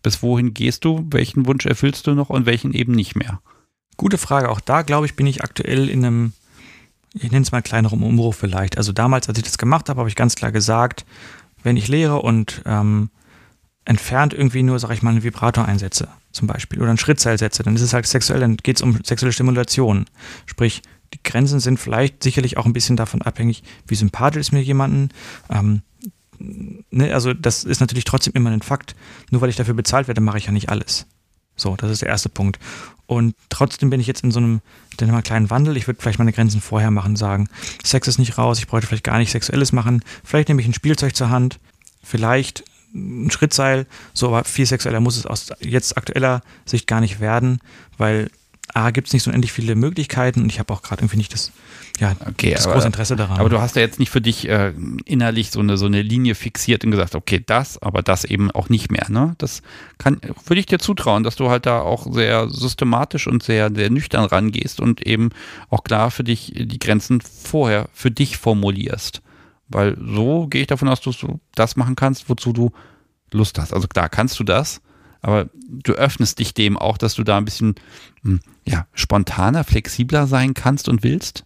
[0.03, 3.41] bis wohin gehst du, welchen Wunsch erfüllst du noch und welchen eben nicht mehr?
[3.97, 4.49] Gute Frage.
[4.49, 6.33] Auch da, glaube ich, bin ich aktuell in einem,
[7.13, 8.77] ich nenne es mal kleineren Umbruch vielleicht.
[8.77, 11.05] Also damals, als ich das gemacht habe, habe ich ganz klar gesagt,
[11.63, 13.09] wenn ich lehre und ähm,
[13.89, 17.63] entfernt irgendwie nur, sag ich mal, einen Vibrator einsetze, zum Beispiel, oder ein Schrittseil setze,
[17.63, 20.05] dann ist es halt sexuell, dann geht es um sexuelle Stimulation.
[20.45, 24.61] Sprich, die Grenzen sind vielleicht sicherlich auch ein bisschen davon abhängig, wie sympathisch ist mir
[24.61, 25.09] jemanden.
[25.49, 25.81] Ähm,
[26.37, 28.95] ne, also das ist natürlich trotzdem immer ein Fakt.
[29.31, 31.07] Nur weil ich dafür bezahlt werde, mache ich ja nicht alles.
[31.55, 32.59] So, das ist der erste Punkt.
[33.07, 34.61] Und trotzdem bin ich jetzt in so einem
[34.97, 35.77] dann mal kleinen Wandel.
[35.77, 37.49] Ich würde vielleicht meine Grenzen vorher machen, sagen,
[37.83, 40.03] Sex ist nicht raus, ich bräuchte vielleicht gar nicht Sexuelles machen.
[40.23, 41.59] Vielleicht nehme ich ein Spielzeug zur Hand,
[42.03, 42.63] vielleicht
[42.93, 47.59] ein Schrittseil, so, aber viel sexueller muss es aus jetzt aktueller Sicht gar nicht werden,
[47.97, 48.29] weil
[48.73, 51.33] A, gibt es nicht so endlich viele Möglichkeiten und ich habe auch gerade irgendwie nicht
[51.33, 51.51] das,
[51.99, 53.39] ja, okay, das aber, große Interesse daran.
[53.39, 54.73] Aber du hast ja jetzt nicht für dich äh,
[55.05, 58.69] innerlich so eine, so eine Linie fixiert und gesagt, okay, das, aber das eben auch
[58.69, 59.07] nicht mehr.
[59.09, 59.35] Ne?
[59.39, 59.63] Das
[59.97, 63.89] kann, würde ich dir zutrauen, dass du halt da auch sehr systematisch und sehr, sehr
[63.89, 65.29] nüchtern rangehst und eben
[65.69, 69.21] auch klar für dich die Grenzen vorher für dich formulierst.
[69.69, 72.71] Weil so gehe ich davon aus, dass du das machen kannst, wozu du
[73.31, 73.73] Lust hast.
[73.73, 74.81] Also klar, kannst du das,
[75.21, 77.75] aber du öffnest dich dem auch, dass du da ein bisschen
[78.23, 81.45] hm, ja, spontaner, flexibler sein kannst und willst?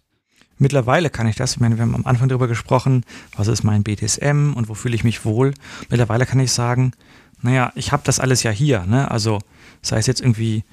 [0.56, 1.52] Mittlerweile kann ich das.
[1.52, 3.04] Ich meine, wir haben am Anfang darüber gesprochen,
[3.36, 5.52] was ist mein BDSM und wo fühle ich mich wohl.
[5.90, 6.92] Mittlerweile kann ich sagen,
[7.42, 8.86] naja, ich habe das alles ja hier.
[8.86, 9.10] Ne?
[9.10, 9.40] Also
[9.82, 10.64] sei es jetzt irgendwie,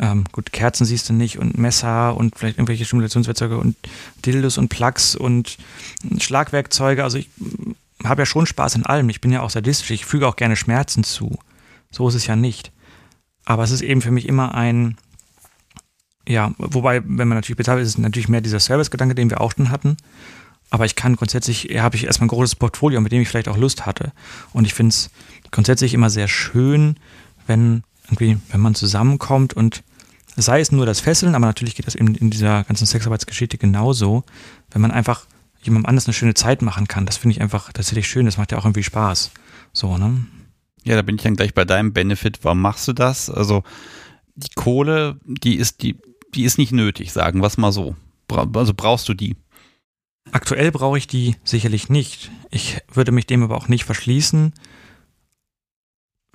[0.00, 3.76] ähm, gut, Kerzen siehst du nicht und Messer und vielleicht irgendwelche Stimulationswerkzeuge und
[4.24, 5.58] Dildos und Plugs und
[6.18, 7.02] Schlagwerkzeuge.
[7.02, 7.74] Also ich hm,
[8.04, 9.08] habe ja schon Spaß in allem.
[9.08, 9.90] Ich bin ja auch sadistisch.
[9.90, 11.36] Ich füge auch gerne Schmerzen zu.
[11.90, 12.70] So ist es ja nicht.
[13.44, 14.96] Aber es ist eben für mich immer ein,
[16.28, 19.52] ja, wobei, wenn man natürlich bezahlt, ist es natürlich mehr dieser Service-Gedanke, den wir auch
[19.56, 19.96] schon hatten.
[20.70, 23.48] Aber ich kann grundsätzlich, ja, habe ich erstmal ein großes Portfolio, mit dem ich vielleicht
[23.48, 24.12] auch Lust hatte.
[24.52, 25.10] Und ich finde es
[25.50, 26.98] grundsätzlich immer sehr schön,
[27.46, 29.82] wenn irgendwie, wenn man zusammenkommt und
[30.42, 34.24] sei es nur das Fesseln, aber natürlich geht das eben in dieser ganzen Sexarbeitsgeschichte genauso,
[34.70, 35.26] wenn man einfach
[35.62, 37.06] jemandem anders eine schöne Zeit machen kann.
[37.06, 38.26] Das finde ich einfach tatsächlich schön.
[38.26, 39.30] Das macht ja auch irgendwie Spaß.
[39.72, 40.26] So, ne?
[40.84, 42.38] Ja, da bin ich dann gleich bei deinem Benefit.
[42.42, 43.28] Warum machst du das?
[43.30, 43.64] Also
[44.36, 45.96] die Kohle, die ist die,
[46.34, 47.96] die ist nicht nötig, sagen wir es mal so.
[48.30, 49.36] Also brauchst du die?
[50.30, 52.30] Aktuell brauche ich die sicherlich nicht.
[52.50, 54.52] Ich würde mich dem aber auch nicht verschließen,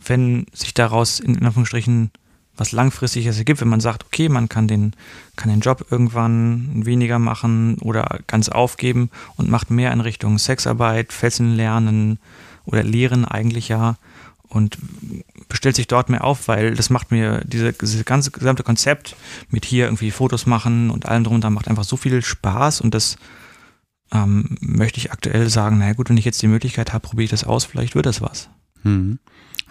[0.04, 2.12] wenn sich daraus in Anführungsstrichen
[2.56, 4.94] was Langfristiges ergibt, wenn man sagt, okay, man kann den,
[5.36, 11.14] kann den Job irgendwann weniger machen oder ganz aufgeben und macht mehr in Richtung Sexarbeit,
[11.14, 12.20] Fesseln lernen
[12.66, 13.98] oder Lehren eigentlich ja
[14.50, 14.78] und
[15.50, 19.16] bestellt sich dort mehr auf, weil das macht mir diese, diese ganze gesamte Konzept
[19.50, 22.94] mit hier irgendwie Fotos machen und allem drum und macht einfach so viel Spaß und
[22.94, 23.18] das
[24.12, 27.32] ähm, möchte ich aktuell sagen, naja gut, wenn ich jetzt die Möglichkeit habe, probiere ich
[27.32, 28.50] das aus, vielleicht wird das was.
[28.84, 29.18] Hm.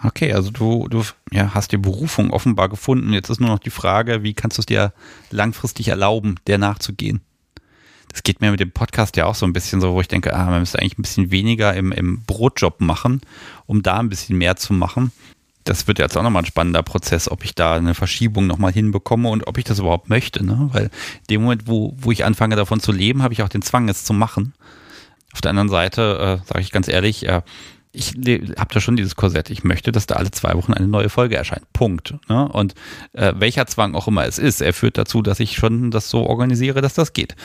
[0.03, 3.13] Okay, also du, du ja, hast die Berufung offenbar gefunden.
[3.13, 4.93] Jetzt ist nur noch die Frage, wie kannst du es dir
[5.31, 7.21] langfristig erlauben, der nachzugehen?
[8.13, 10.33] das geht mir mit dem Podcast ja auch so ein bisschen so, wo ich denke,
[10.35, 13.21] ah, man müsste eigentlich ein bisschen weniger im, im Brotjob machen,
[13.65, 15.11] um da ein bisschen mehr zu machen.
[15.63, 19.29] Das wird jetzt auch nochmal ein spannender Prozess, ob ich da eine Verschiebung nochmal hinbekomme
[19.29, 20.45] und ob ich das überhaupt möchte.
[20.45, 20.69] Ne?
[20.73, 23.63] Weil in dem Moment, wo, wo ich anfange davon zu leben, habe ich auch den
[23.63, 24.53] Zwang, es zu machen.
[25.33, 27.41] Auf der anderen Seite, äh, sage ich ganz ehrlich, äh,
[27.95, 28.15] ich
[28.57, 29.51] habe da schon dieses Korsett.
[29.51, 31.71] Ich möchte, dass da alle zwei Wochen eine neue Folge erscheint.
[31.73, 32.15] Punkt.
[32.27, 32.49] Ne?
[32.49, 32.73] Und
[33.13, 36.25] äh, welcher Zwang auch immer es ist, er führt dazu, dass ich schon das so
[36.25, 37.35] organisiere, dass das geht.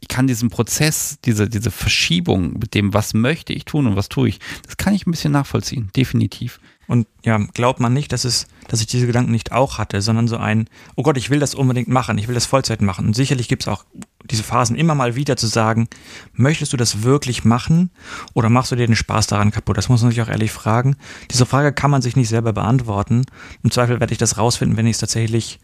[0.00, 4.10] Ich kann diesen Prozess, diese, diese Verschiebung mit dem, was möchte ich tun und was
[4.10, 6.60] tue ich, das kann ich ein bisschen nachvollziehen, definitiv.
[6.86, 10.28] Und ja, glaubt man nicht, dass es, dass ich diese Gedanken nicht auch hatte, sondern
[10.28, 13.06] so ein, oh Gott, ich will das unbedingt machen, ich will das Vollzeit machen.
[13.06, 13.86] Und sicherlich gibt es auch
[14.30, 15.88] diese Phasen immer mal wieder zu sagen,
[16.32, 17.90] möchtest du das wirklich machen
[18.32, 19.76] oder machst du dir den Spaß daran kaputt?
[19.76, 20.96] Das muss man sich auch ehrlich fragen.
[21.30, 23.24] Diese Frage kann man sich nicht selber beantworten.
[23.62, 25.60] Im Zweifel werde ich das rausfinden, wenn ich es tatsächlich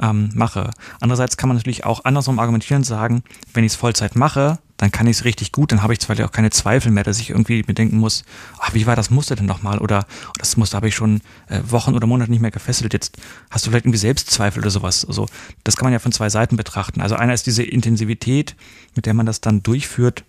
[0.00, 0.70] ähm, mache.
[1.00, 3.22] Andererseits kann man natürlich auch andersrum argumentieren und sagen,
[3.54, 6.18] wenn ich es Vollzeit mache, dann kann ich es richtig gut, dann habe ich zwar
[6.24, 8.24] auch keine Zweifel mehr, dass ich irgendwie bedenken muss,
[8.58, 9.76] ach, wie war das Muster denn nochmal?
[9.76, 10.06] Oder
[10.38, 12.94] das Muster habe ich schon äh, Wochen oder Monate nicht mehr gefesselt.
[12.94, 13.18] Jetzt
[13.50, 15.04] hast du vielleicht irgendwie Selbstzweifel oder sowas.
[15.04, 15.26] Also
[15.64, 17.02] das kann man ja von zwei Seiten betrachten.
[17.02, 18.56] Also einer ist diese Intensivität,
[18.94, 20.24] mit der man das dann durchführt,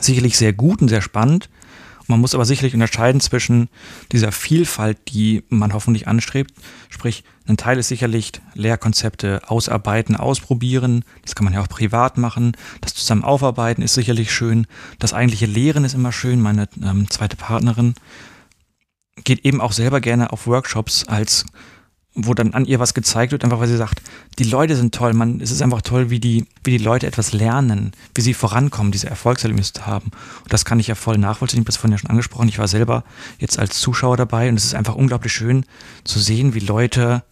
[0.00, 1.50] sicherlich sehr gut und sehr spannend.
[2.08, 3.68] Man muss aber sicherlich unterscheiden zwischen
[4.12, 6.52] dieser Vielfalt, die man hoffentlich anstrebt.
[6.88, 11.04] Sprich, ein Teil ist sicherlich Lehrkonzepte ausarbeiten, ausprobieren.
[11.22, 12.56] Das kann man ja auch privat machen.
[12.80, 14.66] Das zusammen aufarbeiten ist sicherlich schön.
[14.98, 16.40] Das eigentliche Lehren ist immer schön.
[16.40, 17.94] Meine ähm, zweite Partnerin
[19.24, 21.44] geht eben auch selber gerne auf Workshops als
[22.20, 24.02] wo dann an ihr was gezeigt wird, einfach weil sie sagt,
[24.38, 27.32] die Leute sind toll, man, es ist einfach toll, wie die, wie die Leute etwas
[27.32, 30.10] lernen, wie sie vorankommen, diese Erfolgserlebnisse haben.
[30.42, 32.58] Und das kann ich ja voll nachvollziehen, ich habe das vorhin ja schon angesprochen, ich
[32.58, 33.04] war selber
[33.38, 35.64] jetzt als Zuschauer dabei und es ist einfach unglaublich schön
[36.04, 37.22] zu sehen, wie Leute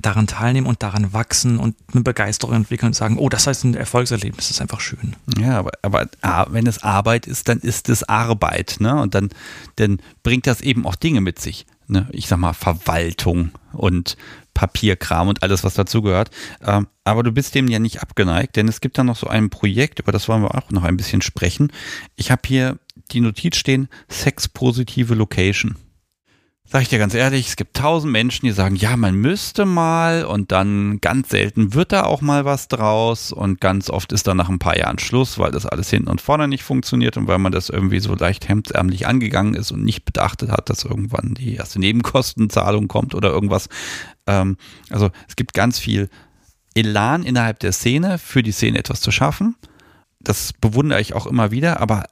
[0.00, 3.74] daran teilnehmen und daran wachsen und eine Begeisterung entwickeln und sagen, oh, das heißt ein
[3.74, 5.14] Erfolgserlebnis, das ist einfach schön.
[5.38, 6.08] Ja, aber, aber
[6.50, 9.00] wenn es Arbeit ist, dann ist es Arbeit, ne?
[9.00, 9.30] Und dann,
[9.76, 14.16] dann bringt das eben auch Dinge mit sich ne, ich sag mal, Verwaltung und
[14.54, 16.30] Papierkram und alles, was dazugehört.
[16.62, 19.50] Ähm, aber du bist dem ja nicht abgeneigt, denn es gibt da noch so ein
[19.50, 21.72] Projekt, über das wollen wir auch noch ein bisschen sprechen.
[22.16, 22.78] Ich habe hier
[23.10, 25.76] die Notiz stehen, sexpositive Location.
[26.66, 30.24] Sag ich dir ganz ehrlich, es gibt tausend Menschen, die sagen, ja, man müsste mal
[30.24, 34.38] und dann ganz selten wird da auch mal was draus und ganz oft ist dann
[34.38, 37.38] nach ein paar Jahren Schluss, weil das alles hinten und vorne nicht funktioniert und weil
[37.38, 41.54] man das irgendwie so leicht hemdsärmlich angegangen ist und nicht beachtet hat, dass irgendwann die
[41.54, 43.68] erste Nebenkostenzahlung kommt oder irgendwas.
[44.26, 44.56] Ähm,
[44.88, 46.08] also es gibt ganz viel
[46.74, 49.54] Elan innerhalb der Szene, für die Szene etwas zu schaffen.
[50.18, 52.04] Das bewundere ich auch immer wieder, aber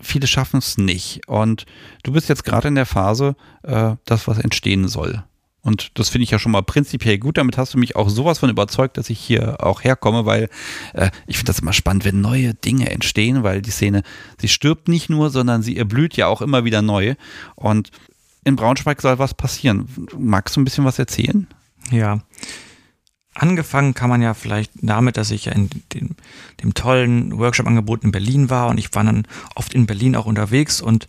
[0.00, 1.26] viele schaffen es nicht.
[1.28, 1.66] Und
[2.02, 5.22] du bist jetzt gerade in der Phase, äh, das, was entstehen soll.
[5.64, 7.38] Und das finde ich ja schon mal prinzipiell gut.
[7.38, 10.48] Damit hast du mich auch sowas von überzeugt, dass ich hier auch herkomme, weil
[10.92, 14.02] äh, ich finde das immer spannend, wenn neue Dinge entstehen, weil die Szene,
[14.40, 17.14] sie stirbt nicht nur, sondern sie erblüht ja auch immer wieder neu.
[17.54, 17.90] Und
[18.44, 19.86] in Braunschweig soll was passieren.
[20.18, 21.46] Magst du ein bisschen was erzählen?
[21.92, 22.18] Ja,
[23.34, 26.10] Angefangen kann man ja vielleicht damit, dass ich ja in dem,
[26.62, 30.82] dem tollen Workshop-Angebot in Berlin war und ich war dann oft in Berlin auch unterwegs
[30.82, 31.08] und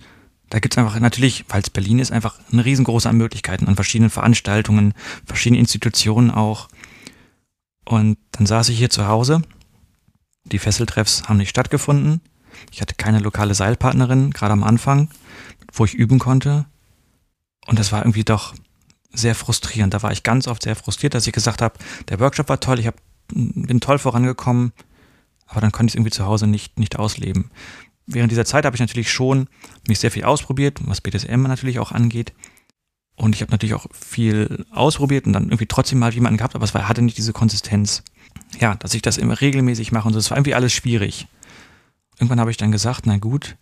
[0.50, 3.76] da gibt es einfach natürlich, weil es Berlin ist, einfach eine riesengroße an Möglichkeiten an
[3.76, 4.94] verschiedenen Veranstaltungen,
[5.26, 6.70] verschiedenen Institutionen auch.
[7.86, 9.42] Und dann saß ich hier zu Hause.
[10.46, 12.22] Die Fesseltreffs haben nicht stattgefunden.
[12.72, 15.10] Ich hatte keine lokale Seilpartnerin, gerade am Anfang,
[15.74, 16.66] wo ich üben konnte.
[17.66, 18.54] Und das war irgendwie doch
[19.14, 19.94] sehr frustrierend.
[19.94, 21.78] Da war ich ganz oft sehr frustriert, dass ich gesagt habe,
[22.10, 22.96] der Workshop war toll, ich hab,
[23.32, 24.74] bin toll vorangekommen,
[25.48, 27.52] aber dann konnte ich es irgendwie zu Hause nicht, nicht ausleben.
[28.06, 29.48] Während dieser Zeit habe ich natürlich schon
[29.88, 32.34] mich sehr viel ausprobiert, was BDSM natürlich auch angeht.
[33.16, 36.66] Und ich habe natürlich auch viel ausprobiert und dann irgendwie trotzdem mal jemanden gehabt, aber
[36.66, 38.04] es war, hatte nicht diese Konsistenz.
[38.60, 40.20] Ja, dass ich das immer regelmäßig mache und so.
[40.20, 41.28] Es war irgendwie alles schwierig.
[42.18, 43.56] Irgendwann habe ich dann gesagt, na gut,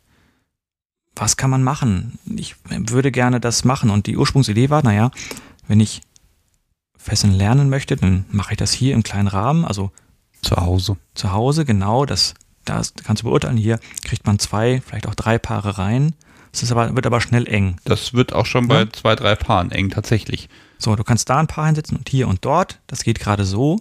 [1.15, 2.19] was kann man machen?
[2.35, 3.89] Ich würde gerne das machen.
[3.89, 5.11] Und die Ursprungsidee war, naja,
[5.67, 6.01] wenn ich
[6.97, 9.91] Fesseln lernen möchte, dann mache ich das hier im kleinen Rahmen, also
[10.41, 10.97] zu Hause.
[11.15, 12.33] Zu Hause, genau, das,
[12.65, 13.57] das kannst du beurteilen.
[13.57, 16.15] Hier kriegt man zwei, vielleicht auch drei Paare rein.
[16.51, 17.77] Das ist aber, wird aber schnell eng.
[17.85, 20.49] Das wird auch schon bei zwei, drei Paaren eng, tatsächlich.
[20.77, 22.79] So, du kannst da ein Paar hinsetzen und hier und dort.
[22.87, 23.79] Das geht gerade so.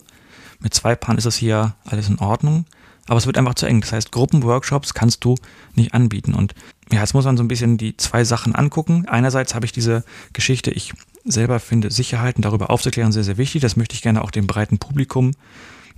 [0.60, 2.66] Mit zwei Paaren ist das hier alles in Ordnung.
[3.08, 3.80] Aber es wird einfach zu eng.
[3.80, 5.34] Das heißt, Gruppenworkshops kannst du
[5.74, 6.32] nicht anbieten.
[6.34, 6.54] Und
[6.92, 9.06] ja, jetzt muss man so ein bisschen die zwei Sachen angucken.
[9.08, 10.92] Einerseits habe ich diese Geschichte, ich
[11.24, 13.62] selber finde Sicherheiten darüber aufzuklären sehr, sehr wichtig.
[13.62, 15.32] Das möchte ich gerne auch dem breiten Publikum,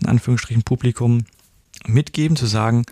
[0.00, 1.24] in Anführungsstrichen Publikum,
[1.86, 2.84] mitgeben, zu sagen,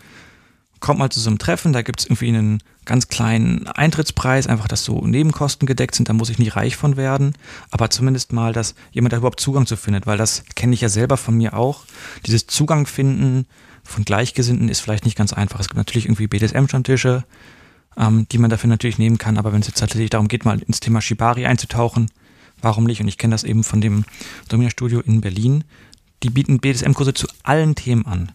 [0.80, 4.66] kommt mal zu so einem Treffen, da gibt es irgendwie einen ganz kleinen Eintrittspreis, einfach,
[4.66, 7.34] dass so Nebenkosten gedeckt sind, da muss ich nicht reich von werden,
[7.70, 10.88] aber zumindest mal, dass jemand da überhaupt Zugang zu findet, weil das kenne ich ja
[10.88, 11.84] selber von mir auch,
[12.26, 13.46] dieses Zugang finden,
[13.84, 15.58] von Gleichgesinnten ist vielleicht nicht ganz einfach.
[15.60, 17.24] Es gibt natürlich irgendwie BDSM-Stammtische,
[17.96, 20.60] ähm, die man dafür natürlich nehmen kann, aber wenn es jetzt tatsächlich darum geht, mal
[20.60, 22.10] ins Thema Shibari einzutauchen,
[22.62, 23.00] warum nicht?
[23.00, 24.04] Und ich kenne das eben von dem
[24.48, 25.64] Domina-Studio in Berlin.
[26.22, 28.32] Die bieten BDSM-Kurse zu allen Themen an.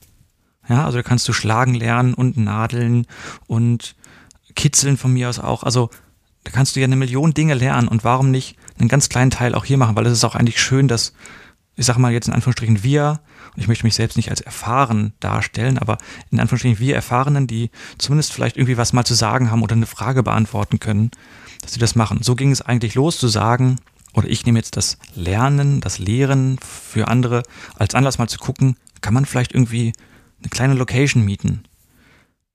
[0.67, 3.05] Ja, also da kannst du schlagen lernen und nadeln
[3.47, 3.95] und
[4.55, 5.63] kitzeln von mir aus auch.
[5.63, 5.89] Also
[6.43, 9.53] da kannst du ja eine Million Dinge lernen und warum nicht einen ganz kleinen Teil
[9.55, 11.13] auch hier machen, weil es ist auch eigentlich schön, dass,
[11.75, 13.19] ich sage mal jetzt in Anführungsstrichen wir,
[13.55, 15.97] und ich möchte mich selbst nicht als erfahren darstellen, aber
[16.31, 19.85] in Anführungsstrichen wir Erfahrenen, die zumindest vielleicht irgendwie was mal zu sagen haben oder eine
[19.85, 21.11] Frage beantworten können,
[21.61, 22.21] dass sie das machen.
[22.21, 23.77] So ging es eigentlich los zu sagen,
[24.13, 27.43] oder ich nehme jetzt das Lernen, das Lehren für andere
[27.77, 29.93] als Anlass mal zu gucken, kann man vielleicht irgendwie
[30.39, 31.63] eine kleine Location mieten.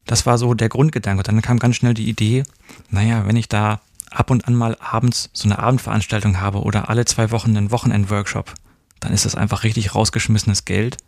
[0.07, 1.19] Das war so der Grundgedanke.
[1.19, 2.45] Und dann kam ganz schnell die Idee,
[2.89, 3.81] naja, wenn ich da
[4.11, 8.55] ab und an mal abends so eine Abendveranstaltung habe oder alle zwei Wochen einen Wochenend-Workshop,
[9.01, 10.99] dann ist das einfach richtig rausgeschmissenes Geld,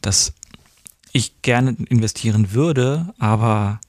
[0.00, 0.32] das
[1.12, 3.80] ich gerne investieren würde, aber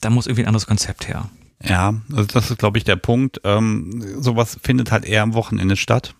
[0.00, 1.30] da muss irgendwie ein anderes Konzept her.
[1.64, 3.40] Ja, also das ist, glaube ich, der Punkt.
[3.44, 6.14] Ähm, sowas findet halt eher am Wochenende statt.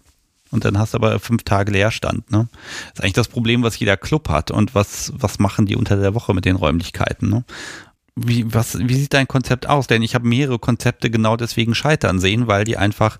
[0.51, 2.31] Und dann hast du aber fünf Tage Leerstand.
[2.31, 2.49] Ne?
[2.53, 4.51] Das ist eigentlich das Problem, was jeder Club hat.
[4.51, 7.29] Und was, was machen die unter der Woche mit den Räumlichkeiten?
[7.29, 7.45] Ne?
[8.15, 9.87] Wie, was, wie sieht dein Konzept aus?
[9.87, 13.19] Denn ich habe mehrere Konzepte genau deswegen scheitern sehen, weil die einfach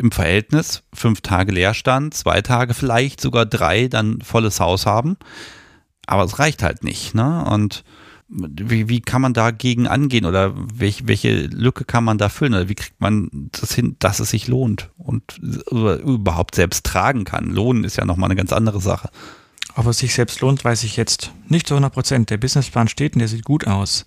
[0.00, 5.18] im Verhältnis fünf Tage Leerstand, zwei Tage vielleicht sogar drei dann volles Haus haben.
[6.06, 7.14] Aber es reicht halt nicht.
[7.14, 7.44] Ne?
[7.44, 7.84] Und
[8.28, 12.68] wie, wie kann man dagegen angehen oder welch, welche Lücke kann man da füllen oder
[12.70, 17.50] wie kriegt man das hin, dass es sich lohnt und überhaupt selbst tragen kann?
[17.50, 19.10] Lohnen ist ja nochmal eine ganz andere Sache.
[19.74, 22.30] Ob es sich selbst lohnt, weiß ich jetzt nicht zu 100 Prozent.
[22.30, 24.06] Der Businessplan steht und der sieht gut aus.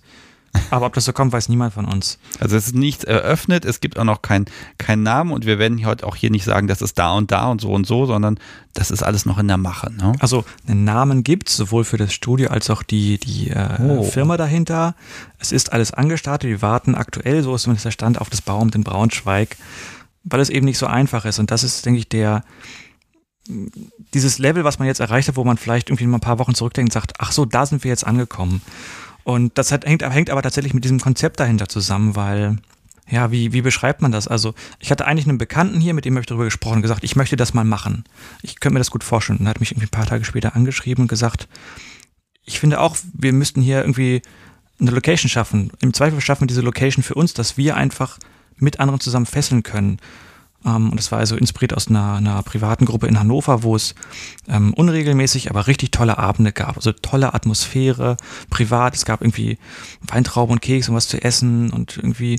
[0.70, 2.18] Aber ob das so kommt, weiß niemand von uns.
[2.40, 4.46] Also es ist nichts eröffnet, es gibt auch noch keinen
[4.78, 7.48] kein Namen und wir werden heute auch hier nicht sagen, das ist da und da
[7.48, 8.38] und so und so, sondern
[8.72, 9.92] das ist alles noch in der Mache.
[9.92, 10.12] Ne?
[10.20, 14.02] Also einen Namen gibt es, sowohl für das Studio als auch die, die äh, oh.
[14.04, 14.94] Firma dahinter.
[15.38, 18.74] Es ist alles angestartet, wir warten aktuell, so ist zumindest der Stand, auf das Bauamt
[18.74, 19.56] in Braunschweig,
[20.24, 21.38] weil es eben nicht so einfach ist.
[21.38, 22.44] Und das ist, denke ich, der
[24.14, 26.54] dieses Level, was man jetzt erreicht hat, wo man vielleicht irgendwie mal ein paar Wochen
[26.54, 28.62] zurückdenkt und sagt, ach so, da sind wir jetzt angekommen.
[29.24, 32.58] Und das hat, hängt, hängt aber tatsächlich mit diesem Konzept dahinter zusammen, weil,
[33.08, 34.28] ja, wie, wie beschreibt man das?
[34.28, 37.16] Also, ich hatte eigentlich einen Bekannten hier, mit dem habe ich darüber gesprochen gesagt, ich
[37.16, 38.04] möchte das mal machen.
[38.42, 39.40] Ich könnte mir das gut vorstellen.
[39.40, 41.48] Und hat mich irgendwie ein paar Tage später angeschrieben und gesagt,
[42.44, 44.20] ich finde auch, wir müssten hier irgendwie
[44.78, 45.72] eine Location schaffen.
[45.80, 48.18] Im Zweifel schaffen wir diese Location für uns, dass wir einfach
[48.56, 49.98] mit anderen zusammen fesseln können.
[50.64, 53.94] Ähm, und das war also inspiriert aus einer, einer privaten Gruppe in Hannover, wo es
[54.48, 56.76] ähm, unregelmäßig, aber richtig tolle Abende gab.
[56.76, 58.16] Also tolle Atmosphäre,
[58.50, 58.94] privat.
[58.94, 59.58] Es gab irgendwie
[60.02, 62.38] Weintrauben und Keks und was zu essen und irgendwie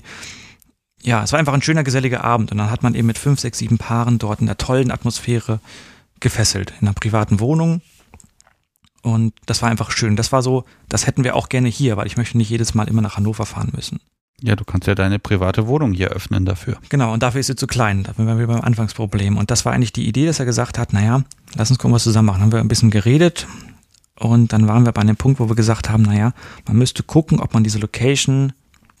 [1.02, 2.50] ja, es war einfach ein schöner, geselliger Abend.
[2.50, 5.60] Und dann hat man eben mit fünf, sechs, sieben Paaren dort in der tollen Atmosphäre
[6.18, 7.80] gefesselt, in einer privaten Wohnung.
[9.02, 10.16] Und das war einfach schön.
[10.16, 12.88] Das war so, das hätten wir auch gerne hier, weil ich möchte nicht jedes Mal
[12.88, 14.00] immer nach Hannover fahren müssen.
[14.42, 16.76] Ja, du kannst ja deine private Wohnung hier öffnen dafür.
[16.90, 18.02] Genau, und dafür ist sie zu klein.
[18.02, 19.38] Da sind wir beim Anfangsproblem.
[19.38, 22.02] Und das war eigentlich die Idee, dass er gesagt hat, naja, lass uns gucken, was
[22.02, 22.40] zusammen machen.
[22.40, 23.46] Dann haben wir ein bisschen geredet
[24.18, 26.32] und dann waren wir bei einem Punkt, wo wir gesagt haben, naja,
[26.66, 28.52] man müsste gucken, ob man diese Location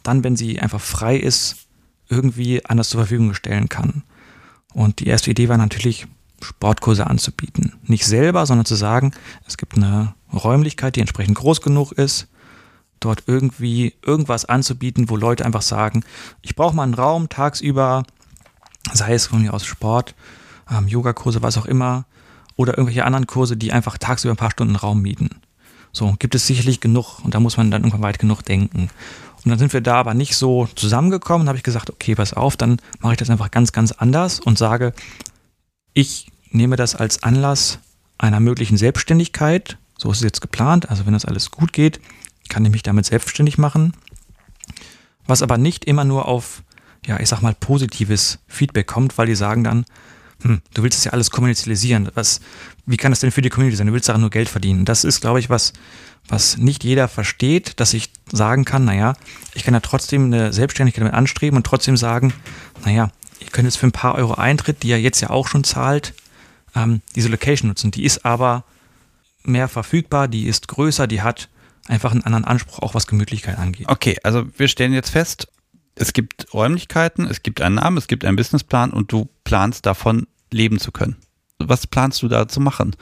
[0.02, 1.66] dann, wenn sie einfach frei ist,
[2.08, 4.04] irgendwie anders zur Verfügung stellen kann.
[4.72, 6.06] Und die erste Idee war natürlich,
[6.42, 7.72] Sportkurse anzubieten.
[7.84, 9.12] Nicht selber, sondern zu sagen,
[9.46, 12.28] es gibt eine Räumlichkeit, die entsprechend groß genug ist,
[13.00, 16.04] dort irgendwie irgendwas anzubieten, wo Leute einfach sagen,
[16.42, 18.04] ich brauche mal einen Raum tagsüber,
[18.92, 20.14] sei es von mir aus Sport,
[20.70, 22.04] ähm, Yogakurse, was auch immer,
[22.56, 25.30] oder irgendwelche anderen Kurse, die einfach tagsüber ein paar Stunden Raum mieten.
[25.92, 28.90] So, gibt es sicherlich genug und da muss man dann irgendwann weit genug denken.
[29.44, 32.56] Und dann sind wir da aber nicht so zusammengekommen, habe ich gesagt, okay, pass auf,
[32.56, 34.92] dann mache ich das einfach ganz, ganz anders und sage,
[35.92, 37.78] ich nehme das als Anlass
[38.18, 42.00] einer möglichen Selbstständigkeit, so ist es jetzt geplant, also wenn das alles gut geht,
[42.48, 43.92] kann ich mich damit selbstständig machen,
[45.26, 46.62] was aber nicht immer nur auf,
[47.04, 49.84] ja, ich sag mal, positives Feedback kommt, weil die sagen dann,
[50.42, 52.10] hm, du willst das ja alles kommerzialisieren.
[52.14, 52.40] Was,
[52.84, 53.86] wie kann das denn für die Community sein?
[53.86, 54.84] Du willst daran nur Geld verdienen.
[54.84, 55.72] Das ist, glaube ich, was,
[56.28, 59.14] was nicht jeder versteht, dass ich sagen kann, naja,
[59.54, 62.34] ich kann ja trotzdem eine Selbstständigkeit damit anstreben und trotzdem sagen,
[62.84, 63.10] naja,
[63.40, 66.14] ihr könnt jetzt für ein paar Euro Eintritt, die ihr jetzt ja auch schon zahlt,
[66.74, 67.90] ähm, diese Location nutzen.
[67.90, 68.64] Die ist aber
[69.44, 71.48] mehr verfügbar, die ist größer, die hat
[71.88, 73.88] einfach einen anderen Anspruch, auch was Gemütlichkeit angeht.
[73.88, 75.48] Okay, also wir stellen jetzt fest,
[75.94, 80.26] es gibt Räumlichkeiten, es gibt einen Namen, es gibt einen Businessplan und du planst davon
[80.52, 81.16] leben zu können.
[81.58, 82.94] Was planst du da zu machen?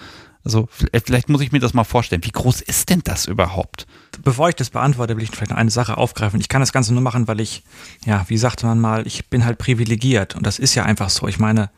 [0.45, 2.23] Also vielleicht muss ich mir das mal vorstellen.
[2.23, 3.87] Wie groß ist denn das überhaupt?
[4.23, 6.39] Bevor ich das beantworte, will ich vielleicht noch eine Sache aufgreifen.
[6.39, 7.65] Ich kann das Ganze nur machen, weil ich,
[8.05, 10.37] ja, wie sagte man mal, ich bin halt privilegiert.
[10.37, 11.27] Und das ist ja einfach so.
[11.29, 11.71] Ich meine,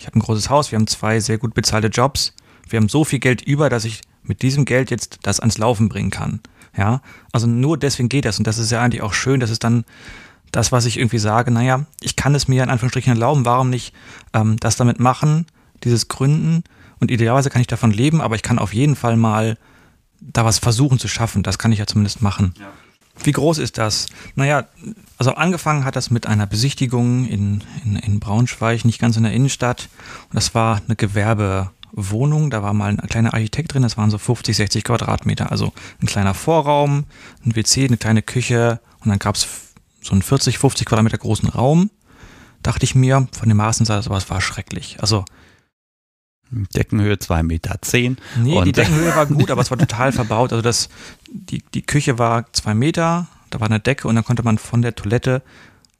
[0.00, 2.34] ich habe ein großes Haus, wir haben zwei sehr gut bezahlte Jobs
[2.68, 5.88] wir haben so viel Geld über, dass ich mit diesem Geld jetzt das ans Laufen
[5.88, 6.40] bringen kann.
[6.76, 7.00] Ja,
[7.32, 9.84] also nur deswegen geht das und das ist ja eigentlich auch schön, dass es dann
[10.52, 13.94] das, was ich irgendwie sage, naja, ich kann es mir in Anführungsstrichen erlauben, warum nicht
[14.32, 15.46] ähm, das damit machen,
[15.84, 16.62] dieses Gründen
[17.00, 19.56] und idealerweise kann ich davon leben, aber ich kann auf jeden Fall mal
[20.20, 21.42] da was versuchen zu schaffen.
[21.42, 22.54] Das kann ich ja zumindest machen.
[22.58, 22.66] Ja.
[23.22, 24.06] Wie groß ist das?
[24.36, 24.66] Naja,
[25.16, 29.32] also angefangen hat das mit einer Besichtigung in, in, in Braunschweig, nicht ganz in der
[29.32, 29.88] Innenstadt.
[30.30, 30.94] Und das war eine
[31.92, 32.50] Gewerbewohnung.
[32.50, 33.82] Da war mal ein kleiner Architekt drin.
[33.82, 35.50] Das waren so 50, 60 Quadratmeter.
[35.50, 37.04] Also ein kleiner Vorraum,
[37.44, 38.80] ein WC, eine kleine Küche.
[39.00, 39.48] Und dann gab es
[40.02, 41.90] so einen 40, 50 Quadratmeter großen Raum.
[42.62, 44.96] Dachte ich mir, von den Maßen sah das aber, es war schrecklich.
[45.00, 45.24] Also
[46.50, 47.76] Deckenhöhe 2,10 Meter.
[47.82, 50.52] Zehn nee, die Deckenhöhe war gut, aber es war total verbaut.
[50.52, 50.88] Also das,
[51.30, 54.82] die, die Küche war zwei Meter, da war eine Decke und dann konnte man von
[54.82, 55.42] der Toilette,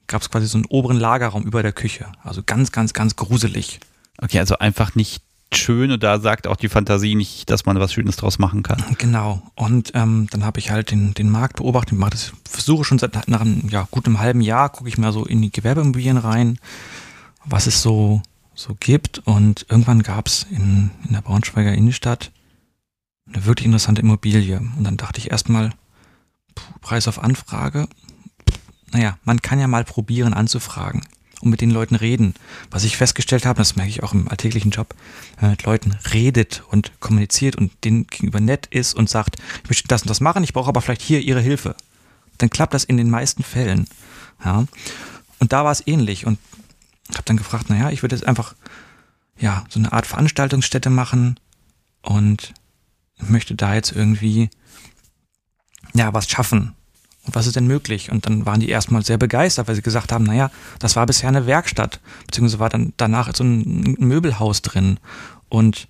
[0.06, 2.06] gab es quasi so einen oberen Lagerraum über der Küche.
[2.24, 3.78] Also ganz, ganz, ganz gruselig.
[4.20, 5.23] Okay, also einfach nicht
[5.54, 8.84] schön und da sagt auch die Fantasie nicht, dass man was Schönes draus machen kann.
[8.98, 9.42] Genau.
[9.54, 11.98] Und ähm, dann habe ich halt den, den Markt beobachtet.
[11.98, 15.12] Ich das, versuche schon seit nach einem ja, gut einem halben Jahr, gucke ich mal
[15.12, 16.58] so in die Gewerbeimmobilien rein.
[17.44, 18.22] Was ist so
[18.58, 19.20] so gibt.
[19.20, 22.32] Und irgendwann gab es in, in der Braunschweiger Innenstadt
[23.32, 24.58] eine wirklich interessante Immobilie.
[24.58, 25.70] Und dann dachte ich erstmal,
[26.80, 27.88] Preis auf Anfrage.
[28.90, 31.02] Naja, man kann ja mal probieren anzufragen
[31.40, 32.35] und mit den Leuten reden.
[32.70, 34.94] Was ich festgestellt habe, das merke ich auch im alltäglichen Job,
[35.36, 39.70] wenn man mit Leuten redet und kommuniziert und denen gegenüber nett ist und sagt, ich
[39.70, 41.77] möchte das und das machen, ich brauche aber vielleicht hier ihre Hilfe.
[42.39, 43.86] Dann klappt das in den meisten Fällen.
[44.44, 44.65] Ja.
[45.40, 46.27] Und da war es ähnlich.
[46.27, 46.39] Und
[47.15, 48.55] habe dann gefragt, naja, ich würde jetzt einfach
[49.39, 51.39] ja so eine Art Veranstaltungsstätte machen
[52.02, 52.55] und
[53.19, 54.51] möchte da jetzt irgendwie
[55.94, 56.74] ja was schaffen.
[57.28, 58.10] Und was ist denn möglich?
[58.10, 61.28] Und dann waren die erstmal sehr begeistert, weil sie gesagt haben, naja, das war bisher
[61.28, 64.98] eine Werkstatt, beziehungsweise war dann danach so ein Möbelhaus drin.
[65.50, 65.88] Und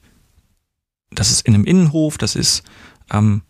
[1.12, 2.64] das ist in einem Innenhof, das ist
[3.12, 3.42] ähm,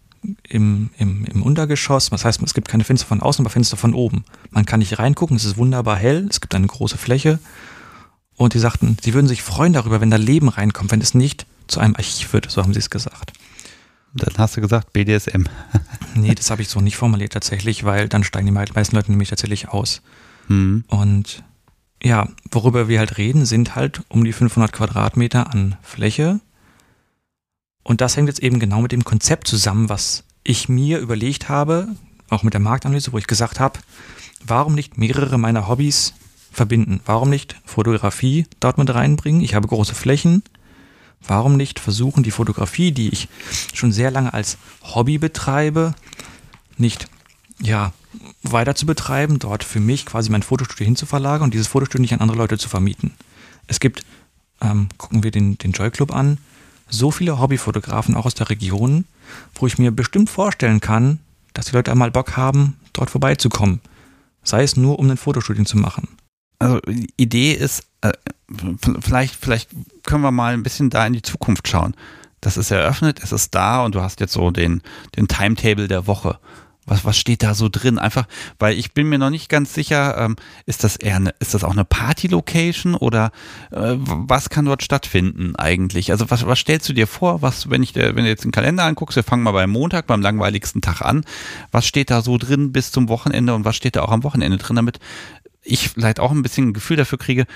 [0.46, 2.10] im, im, im Untergeschoss.
[2.10, 4.24] Das heißt, es gibt keine Fenster von außen, aber Fenster von oben.
[4.50, 7.38] Man kann nicht reingucken, es ist wunderbar hell, es gibt eine große Fläche.
[8.36, 11.46] Und die sagten, sie würden sich freuen darüber, wenn da Leben reinkommt, wenn es nicht
[11.68, 13.32] zu einem Archiv wird, so haben sie es gesagt.
[14.14, 15.44] Dann hast du gesagt BDSM.
[16.14, 19.28] nee, das habe ich so nicht formuliert tatsächlich, weil dann steigen die meisten Leute nämlich
[19.28, 20.02] tatsächlich aus.
[20.48, 20.84] Mhm.
[20.88, 21.44] Und
[22.02, 26.40] ja, worüber wir halt reden, sind halt um die 500 Quadratmeter an Fläche
[27.88, 31.88] und das hängt jetzt eben genau mit dem Konzept zusammen, was ich mir überlegt habe,
[32.28, 33.80] auch mit der Marktanalyse, wo ich gesagt habe,
[34.44, 36.12] warum nicht mehrere meiner Hobbys
[36.52, 37.00] verbinden?
[37.06, 39.40] Warum nicht Fotografie dort mit reinbringen?
[39.40, 40.42] Ich habe große Flächen.
[41.26, 43.28] Warum nicht versuchen, die Fotografie, die ich
[43.74, 45.94] schon sehr lange als Hobby betreibe,
[46.76, 47.08] nicht
[47.60, 47.92] ja,
[48.42, 52.20] weiter zu betreiben, dort für mich quasi mein Fotostudio hinzuverlagern und dieses Fotostudio nicht an
[52.20, 53.14] andere Leute zu vermieten.
[53.66, 54.04] Es gibt,
[54.60, 56.38] ähm, gucken wir den, den Joy Club an,
[56.88, 59.04] so viele Hobbyfotografen auch aus der Region,
[59.54, 61.18] wo ich mir bestimmt vorstellen kann,
[61.52, 63.80] dass die Leute einmal Bock haben, dort vorbeizukommen.
[64.42, 66.08] Sei es nur, um ein Fotoshooting zu machen.
[66.58, 68.12] Also die Idee ist, äh,
[69.00, 69.70] vielleicht, vielleicht
[70.04, 71.94] können wir mal ein bisschen da in die Zukunft schauen.
[72.40, 74.82] Das ist eröffnet, es ist da und du hast jetzt so den,
[75.16, 76.38] den Timetable der Woche.
[76.88, 77.98] Was, was steht da so drin?
[77.98, 78.26] Einfach,
[78.58, 81.62] weil ich bin mir noch nicht ganz sicher, ähm, ist das eher eine, ist das
[81.62, 83.30] auch eine Party-Location oder
[83.70, 86.10] äh, was kann dort stattfinden eigentlich?
[86.10, 87.42] Also was, was stellst du dir vor?
[87.42, 90.06] Was, wenn ich der, wenn du jetzt den Kalender anguckst, wir fangen mal beim Montag,
[90.06, 91.24] beim langweiligsten Tag an.
[91.70, 94.56] Was steht da so drin bis zum Wochenende und was steht da auch am Wochenende
[94.56, 94.98] drin, damit
[95.62, 97.46] ich vielleicht auch ein bisschen ein Gefühl dafür kriege,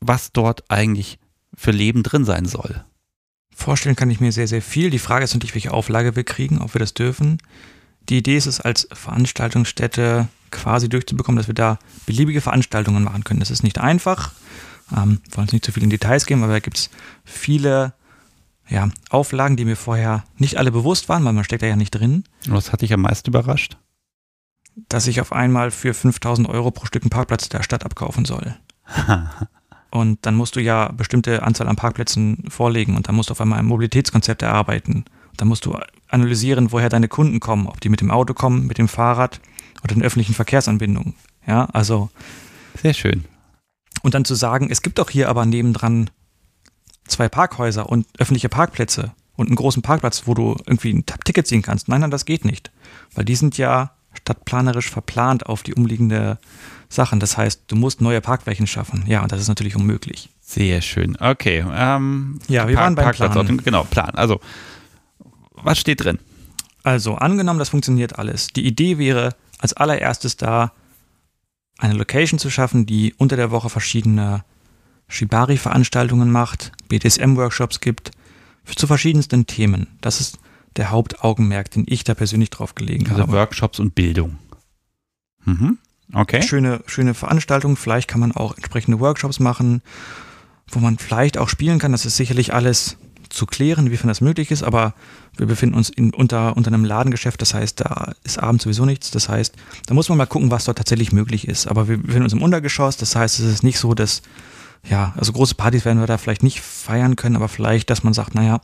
[0.00, 1.18] was dort eigentlich
[1.54, 2.84] für Leben drin sein soll?
[3.54, 4.90] Vorstellen kann ich mir sehr, sehr viel.
[4.90, 7.38] Die Frage ist natürlich, welche Auflage wir kriegen, ob wir das dürfen.
[8.08, 13.40] Die Idee ist es, als Veranstaltungsstätte quasi durchzubekommen, dass wir da beliebige Veranstaltungen machen können.
[13.40, 14.32] Das ist nicht einfach.
[14.92, 16.90] Ähm, wollen uns nicht zu viel in Details gehen, aber da gibt es
[17.24, 17.92] viele
[18.68, 21.90] ja, Auflagen, die mir vorher nicht alle bewusst waren, weil man steckt da ja nicht
[21.90, 22.24] drin.
[22.46, 23.76] Was hat dich am meisten überrascht?
[24.88, 28.56] Dass ich auf einmal für 5000 Euro pro Stück einen Parkplatz der Stadt abkaufen soll.
[29.90, 33.40] und dann musst du ja bestimmte Anzahl an Parkplätzen vorlegen und dann musst du auf
[33.40, 35.04] einmal ein Mobilitätskonzept erarbeiten.
[35.36, 35.78] Dann musst du
[36.08, 39.40] analysieren, woher deine Kunden kommen, ob die mit dem Auto kommen, mit dem Fahrrad
[39.82, 41.14] oder den öffentlichen Verkehrsanbindungen.
[41.46, 42.10] Ja, also.
[42.80, 43.24] Sehr schön.
[44.02, 46.10] Und dann zu sagen, es gibt doch hier aber nebendran
[47.06, 51.62] zwei Parkhäuser und öffentliche Parkplätze und einen großen Parkplatz, wo du irgendwie ein Ticket ziehen
[51.62, 51.88] kannst.
[51.88, 52.70] Nein, nein, das geht nicht.
[53.14, 56.38] Weil die sind ja stadtplanerisch verplant auf die umliegende
[56.88, 57.20] Sachen.
[57.20, 59.04] Das heißt, du musst neue Parkflächen schaffen.
[59.06, 60.30] Ja, und das ist natürlich unmöglich.
[60.40, 61.16] Sehr schön.
[61.20, 61.64] Okay.
[61.70, 63.58] Ähm, ja, wir Park, waren beim Parkplatz Plan.
[63.58, 64.10] Genau, Plan.
[64.14, 64.40] Also
[65.62, 66.18] was steht drin?
[66.82, 68.48] Also, angenommen, das funktioniert alles.
[68.48, 70.72] Die Idee wäre, als allererstes da
[71.78, 74.44] eine Location zu schaffen, die unter der Woche verschiedene
[75.08, 78.10] Shibari-Veranstaltungen macht, BDSM-Workshops gibt,
[78.64, 79.86] zu verschiedensten Themen.
[80.00, 80.38] Das ist
[80.76, 83.32] der Hauptaugenmerk, den ich da persönlich drauf gelegen also habe.
[83.32, 84.38] Workshops und Bildung.
[85.44, 85.78] Mhm.
[86.12, 86.42] Okay.
[86.42, 87.76] Schöne, schöne Veranstaltung.
[87.76, 89.82] Vielleicht kann man auch entsprechende Workshops machen,
[90.70, 91.92] wo man vielleicht auch spielen kann.
[91.92, 92.96] Das ist sicherlich alles
[93.28, 94.94] zu klären, inwiefern das möglich ist, aber
[95.36, 99.10] wir befinden uns in, unter, unter einem Ladengeschäft, das heißt, da ist abends sowieso nichts.
[99.10, 99.54] Das heißt,
[99.86, 101.66] da muss man mal gucken, was dort tatsächlich möglich ist.
[101.66, 104.22] Aber wir befinden uns im Untergeschoss, das heißt, es ist nicht so, dass,
[104.88, 108.14] ja, also große Partys werden wir da vielleicht nicht feiern können, aber vielleicht, dass man
[108.14, 108.60] sagt, naja,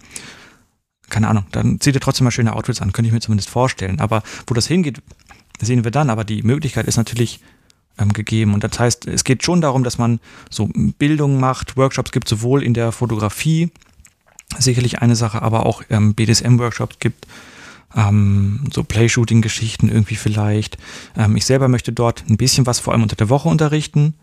[1.14, 4.00] keine Ahnung, dann zieht ihr trotzdem mal schöne Outfits an, könnte ich mir zumindest vorstellen.
[4.00, 5.00] Aber wo das hingeht,
[5.60, 6.10] sehen wir dann.
[6.10, 7.38] Aber die Möglichkeit ist natürlich
[7.98, 8.52] ähm, gegeben.
[8.52, 10.18] Und das heißt, es geht schon darum, dass man
[10.50, 13.70] so Bildung macht, Workshops gibt, sowohl in der Fotografie,
[14.58, 17.28] sicherlich eine Sache, aber auch ähm, BDSM-Workshops gibt,
[17.94, 20.78] ähm, so Play-Shooting-Geschichten irgendwie vielleicht.
[21.16, 24.14] Ähm, ich selber möchte dort ein bisschen was vor allem unter der Woche unterrichten.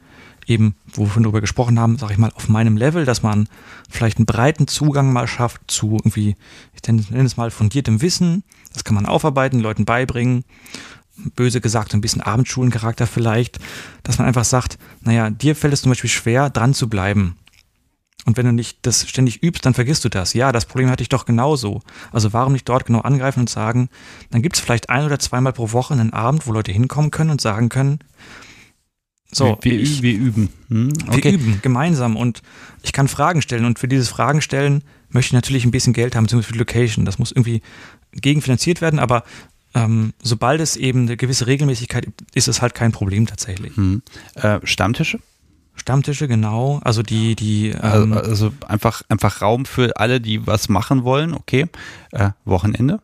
[0.48, 3.48] Eben, wo wir darüber gesprochen haben, sage ich mal, auf meinem Level, dass man
[3.90, 6.36] vielleicht einen breiten Zugang mal schafft zu irgendwie,
[6.74, 8.44] ich nenne es mal fundiertem Wissen.
[8.74, 10.44] Das kann man aufarbeiten, Leuten beibringen
[11.36, 13.60] böse gesagt, ein bisschen Abendschulencharakter vielleicht,
[14.04, 17.38] dass man einfach sagt, naja, dir fällt es zum Beispiel schwer, dran zu bleiben.
[18.26, 20.34] Und wenn du nicht das ständig übst, dann vergisst du das.
[20.34, 21.82] Ja, das Problem hatte ich doch genauso.
[22.12, 23.90] Also warum nicht dort genau angreifen und sagen,
[24.30, 27.32] dann gibt es vielleicht ein oder zweimal pro Woche einen Abend, wo Leute hinkommen können
[27.32, 28.00] und sagen können,
[29.32, 30.50] so, wir, wir, wir üben.
[30.70, 30.94] Hm?
[31.08, 31.24] Okay.
[31.24, 32.42] Wir üben gemeinsam und
[32.84, 36.16] ich kann Fragen stellen und für dieses Fragen stellen möchte ich natürlich ein bisschen Geld
[36.16, 37.06] haben, beziehungsweise für die Location.
[37.06, 37.62] Das muss irgendwie
[38.14, 39.24] gegenfinanziert werden, aber
[39.74, 43.76] ähm, sobald es eben eine gewisse Regelmäßigkeit gibt, ist es halt kein Problem tatsächlich.
[43.78, 44.02] Hm.
[44.36, 45.20] Äh, Stammtische?
[45.76, 46.82] Stammtische, genau.
[46.84, 47.74] Also die, die.
[47.74, 51.68] Also, ähm, also, also, einfach, einfach Raum für alle, die was machen wollen, okay.
[52.12, 53.00] Äh, Wochenende?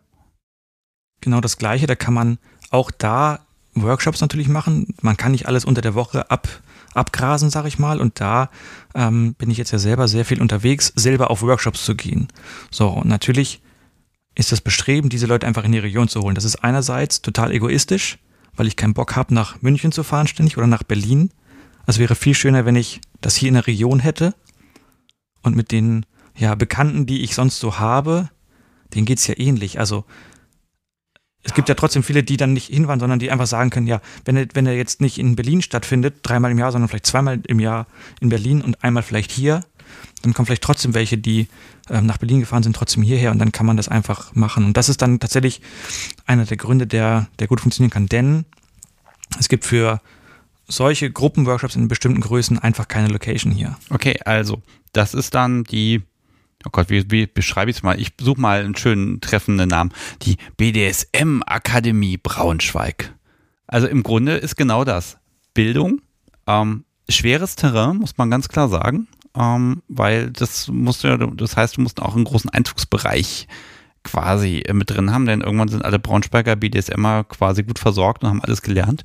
[1.21, 1.87] Genau das gleiche.
[1.87, 2.37] Da kann man
[2.69, 3.46] auch da
[3.83, 4.93] Workshops natürlich machen.
[5.01, 6.47] Man kann nicht alles unter der Woche ab,
[6.93, 7.99] abgrasen, sag ich mal.
[7.99, 8.49] Und da
[8.95, 12.27] ähm, bin ich jetzt ja selber sehr viel unterwegs, selber auf Workshops zu gehen.
[12.71, 13.61] So, und natürlich
[14.35, 16.35] ist das Bestreben, diese Leute einfach in die Region zu holen.
[16.35, 18.19] Das ist einerseits total egoistisch,
[18.55, 21.31] weil ich keinen Bock habe, nach München zu fahren ständig oder nach Berlin.
[21.85, 24.35] Also wäre viel schöner, wenn ich das hier in der Region hätte
[25.41, 26.05] und mit den
[26.35, 28.29] ja, Bekannten, die ich sonst so habe,
[28.93, 29.79] denen geht's ja ähnlich.
[29.79, 30.05] Also
[31.43, 34.01] es gibt ja trotzdem viele, die dann nicht hinfahren, sondern die einfach sagen können, ja,
[34.25, 37.39] wenn er, wenn er jetzt nicht in Berlin stattfindet, dreimal im Jahr, sondern vielleicht zweimal
[37.47, 37.87] im Jahr
[38.19, 39.61] in Berlin und einmal vielleicht hier,
[40.21, 41.47] dann kommen vielleicht trotzdem welche, die
[41.89, 44.65] ähm, nach Berlin gefahren sind, trotzdem hierher und dann kann man das einfach machen.
[44.65, 45.61] Und das ist dann tatsächlich
[46.25, 48.07] einer der Gründe, der, der gut funktionieren kann.
[48.07, 48.45] Denn
[49.39, 50.01] es gibt für
[50.67, 53.77] solche Gruppenworkshops in bestimmten Größen einfach keine Location hier.
[53.89, 54.61] Okay, also
[54.91, 56.01] das ist dann die,
[56.65, 57.99] oh Gott, wie, wie beschreibe ich es mal?
[57.99, 59.91] Ich suche mal einen schönen treffenden Namen.
[60.23, 63.13] Die BDSM Akademie Braunschweig.
[63.67, 65.17] Also im Grunde ist genau das.
[65.53, 66.01] Bildung,
[66.45, 69.07] ähm, schweres Terrain, muss man ganz klar sagen
[69.37, 73.47] ähm, weil das musst du ja, das heißt, du musst auch einen großen Einzugsbereich
[74.03, 78.29] quasi äh, mit drin haben, denn irgendwann sind alle Braunschweiger BDSMer quasi gut versorgt und
[78.29, 79.03] haben alles gelernt.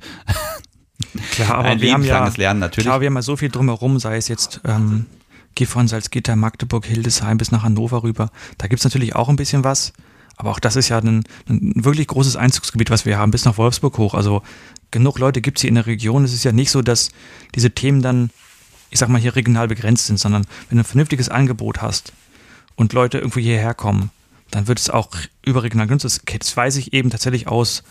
[1.31, 2.85] Klar, aber Ein wir haben ja, Lernen natürlich.
[2.85, 5.05] Klar, wir haben ja so viel drumherum, sei es jetzt ähm,
[5.55, 8.31] geh von Salzgitter, Magdeburg, Hildesheim bis nach Hannover rüber.
[8.57, 9.93] Da gibt es natürlich auch ein bisschen was,
[10.35, 13.57] aber auch das ist ja ein, ein, wirklich großes Einzugsgebiet, was wir haben, bis nach
[13.57, 14.13] Wolfsburg hoch.
[14.13, 14.41] Also
[14.91, 16.23] genug Leute gibt es hier in der Region.
[16.23, 17.09] Es ist ja nicht so, dass
[17.55, 18.29] diese Themen dann
[18.93, 22.13] ich sag mal, hier regional begrenzt sind, sondern wenn du ein vernünftiges Angebot hast
[22.75, 24.11] und Leute irgendwo hierher kommen,
[24.51, 25.09] dann wird es auch
[25.43, 26.21] überregional genutzt.
[26.39, 27.83] Das weiß ich eben tatsächlich aus,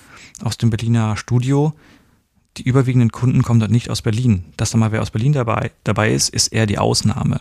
[0.45, 1.75] aus dem Berliner Studio.
[2.59, 4.45] Die überwiegenden Kunden kommen dort nicht aus Berlin.
[4.57, 7.41] Dass da mal wer aus Berlin dabei, dabei ist, ist eher die Ausnahme.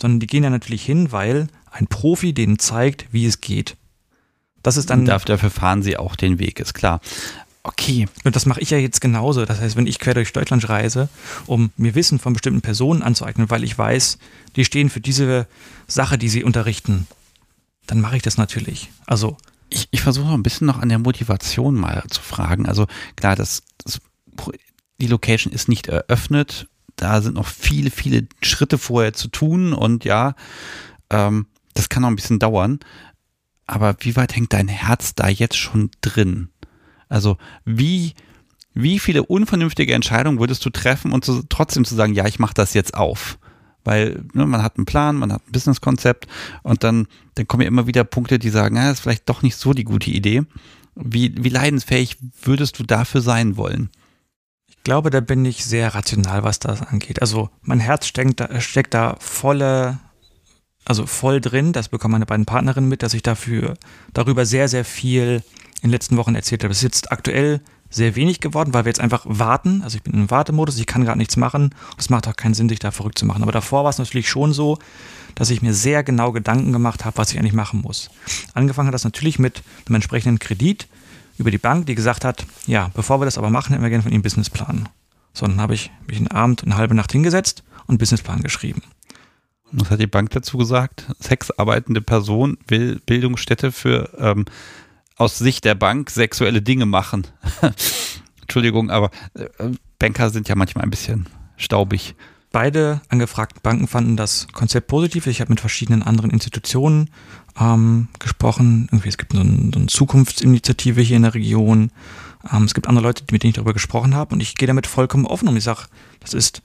[0.00, 3.76] Sondern die gehen ja natürlich hin, weil ein Profi denen zeigt, wie es geht.
[4.62, 5.04] Das ist dann.
[5.04, 7.00] Dafür fahren sie auch den Weg, ist klar.
[7.64, 8.08] Okay.
[8.24, 9.44] Und das mache ich ja jetzt genauso.
[9.44, 11.08] Das heißt, wenn ich quer durch Deutschland reise,
[11.46, 14.18] um mir Wissen von bestimmten Personen anzueignen, weil ich weiß,
[14.56, 15.46] die stehen für diese
[15.86, 17.06] Sache, die sie unterrichten,
[17.86, 18.90] dann mache ich das natürlich.
[19.06, 19.36] Also.
[19.74, 22.66] Ich, ich versuche ein bisschen noch an der Motivation mal zu fragen.
[22.66, 22.86] Also
[23.16, 24.00] klar, das, das,
[25.00, 26.68] die Location ist nicht eröffnet.
[26.96, 30.34] Da sind noch viele, viele Schritte vorher zu tun und ja,
[31.10, 32.80] ähm, das kann noch ein bisschen dauern.
[33.66, 36.50] Aber wie weit hängt dein Herz da jetzt schon drin?
[37.08, 38.14] Also wie,
[38.74, 42.54] wie viele unvernünftige Entscheidungen würdest du treffen und zu, trotzdem zu sagen, ja, ich mache
[42.54, 43.38] das jetzt auf?
[43.84, 46.26] Weil ne, man hat einen Plan, man hat ein Businesskonzept
[46.62, 49.42] und dann, dann kommen ja immer wieder Punkte, die sagen, ja, das ist vielleicht doch
[49.42, 50.42] nicht so die gute Idee.
[50.94, 53.90] Wie, wie leidensfähig würdest du dafür sein wollen?
[54.82, 57.20] Ich glaube, da bin ich sehr rational, was das angeht.
[57.20, 60.00] Also mein Herz steckt da, steckt da volle,
[60.84, 61.72] also voll drin.
[61.72, 63.74] Das bekommen meine beiden Partnerinnen mit, dass ich dafür
[64.12, 65.44] darüber sehr, sehr viel
[65.82, 66.72] in den letzten Wochen erzählt habe.
[66.72, 67.60] Es ist jetzt aktuell
[67.90, 69.82] sehr wenig geworden, weil wir jetzt einfach warten.
[69.82, 71.72] Also ich bin im Wartemodus, ich kann gerade nichts machen.
[71.96, 73.44] Es macht auch keinen Sinn, sich da verrückt zu machen.
[73.44, 74.78] Aber davor war es natürlich schon so,
[75.36, 78.10] dass ich mir sehr genau Gedanken gemacht habe, was ich eigentlich machen muss.
[78.52, 80.88] Angefangen hat das natürlich mit einem entsprechenden Kredit
[81.38, 84.02] über die Bank, die gesagt hat, ja, bevor wir das aber machen, hätten wir gerne
[84.02, 84.88] von Ihnen Businessplan.
[85.32, 88.82] So, dann habe ich mich einen Abend, eine halbe Nacht hingesetzt und Businessplan geschrieben.
[89.72, 91.06] Was hat die Bank dazu gesagt?
[91.18, 94.44] Sexarbeitende Person will Bildungsstätte für ähm,
[95.16, 97.26] aus Sicht der Bank sexuelle Dinge machen.
[98.42, 99.48] Entschuldigung, aber äh,
[99.98, 101.26] Banker sind ja manchmal ein bisschen
[101.56, 102.14] staubig.
[102.52, 105.26] Beide angefragten Banken fanden das Konzept positiv.
[105.26, 107.08] Ich habe mit verschiedenen anderen Institutionen
[107.58, 108.88] ähm, gesprochen.
[108.92, 111.90] Irgendwie, es gibt so, ein, so eine Zukunftsinitiative hier in der Region.
[112.52, 114.86] Ähm, es gibt andere Leute, mit denen ich darüber gesprochen habe und ich gehe damit
[114.86, 115.56] vollkommen offen um.
[115.56, 115.84] Ich sage,
[116.20, 116.62] das ist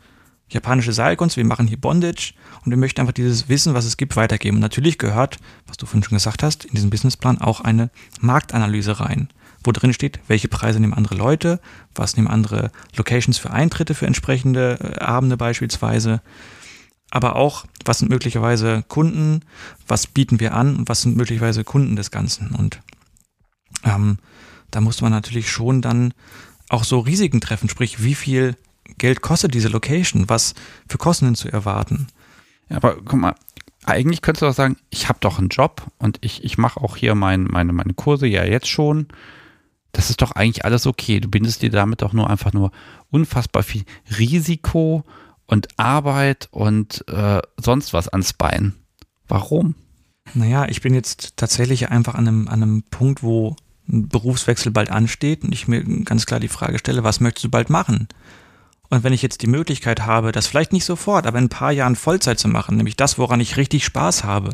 [0.50, 2.34] japanische Seilkunst, wir machen hier Bondage
[2.66, 4.58] und wir möchten einfach dieses Wissen, was es gibt, weitergeben.
[4.58, 5.38] Und natürlich gehört,
[5.68, 7.90] was du vorhin schon gesagt hast, in diesem Businessplan auch eine
[8.20, 9.30] Marktanalyse rein
[9.64, 11.60] wo drin steht, welche Preise nehmen andere Leute,
[11.96, 16.22] was nehmen andere Locations für Eintritte für entsprechende äh, Abende beispielsweise,
[17.10, 19.42] aber auch, was sind möglicherweise Kunden,
[19.88, 22.52] was bieten wir an und was sind möglicherweise Kunden des Ganzen.
[22.52, 22.82] Und
[23.84, 24.20] ähm,
[24.72, 26.14] da muss man natürlich schon dann
[26.70, 28.56] auch so Risiken treffen, sprich, wie viel
[28.98, 30.54] Geld kostet diese Location, was
[30.90, 32.08] für Kosten zu erwarten.
[32.70, 33.36] Ja, aber guck mal,
[33.86, 36.98] eigentlich könntest du auch sagen, ich habe doch einen Job und ich, ich mache auch
[36.98, 39.08] hier mein, meine, meine Kurse ja jetzt schon
[39.92, 41.20] das ist doch eigentlich alles okay.
[41.20, 42.72] Du bindest dir damit doch nur einfach nur
[43.10, 43.84] unfassbar viel
[44.18, 45.04] Risiko
[45.46, 48.74] und Arbeit und äh, sonst was ans Bein.
[49.28, 49.76] Warum?
[50.34, 53.56] Naja, ich bin jetzt tatsächlich einfach an einem, an einem Punkt, wo
[53.88, 57.50] ein Berufswechsel bald ansteht und ich mir ganz klar die Frage stelle, was möchtest du
[57.50, 58.10] bald machen?
[58.90, 61.72] Und wenn ich jetzt die Möglichkeit habe, das vielleicht nicht sofort, aber in ein paar
[61.72, 64.52] Jahren Vollzeit zu machen, nämlich das, woran ich richtig Spaß habe,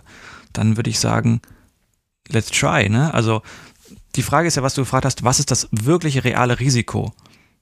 [0.54, 1.42] dann würde ich sagen,
[2.30, 3.14] let's try, ne?
[3.14, 3.42] Also
[4.16, 7.14] die Frage ist ja, was du gefragt hast, was ist das wirkliche reale Risiko?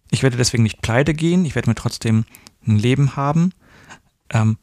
[0.09, 2.25] Ich werde deswegen nicht pleite gehen, ich werde mir trotzdem
[2.67, 3.53] ein Leben haben.
[4.29, 4.57] Ähm,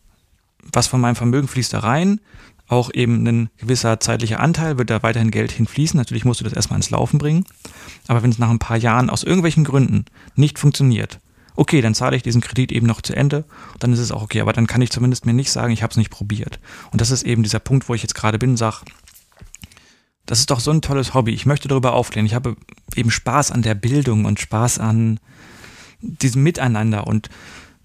[0.73, 2.20] was von meinem Vermögen fließt da rein?
[2.69, 5.97] Auch eben ein gewisser zeitlicher Anteil wird da weiterhin Geld hinfließen.
[5.97, 7.47] Natürlich musst du das erstmal ins Laufen bringen.
[8.09, 10.05] Aber wenn es nach ein paar Jahren aus irgendwelchen Gründen
[10.36, 11.19] nicht funktioniert,
[11.56, 13.44] okay, dann zahle ich diesen Kredit eben noch zu Ende,
[13.78, 14.43] dann ist es auch okay.
[14.43, 16.60] Aber dann kann ich zumindest mir nicht sagen, ich habe es nicht probiert.
[16.93, 18.85] Und das ist eben dieser Punkt, wo ich jetzt gerade bin, sage,
[20.29, 21.33] das ist doch so ein tolles Hobby.
[21.33, 22.27] Ich möchte darüber aufklären.
[22.27, 22.55] Ich habe
[22.95, 25.21] eben Spaß an der Bildung und Spaß an
[26.03, 27.07] diesem Miteinander.
[27.07, 27.31] Und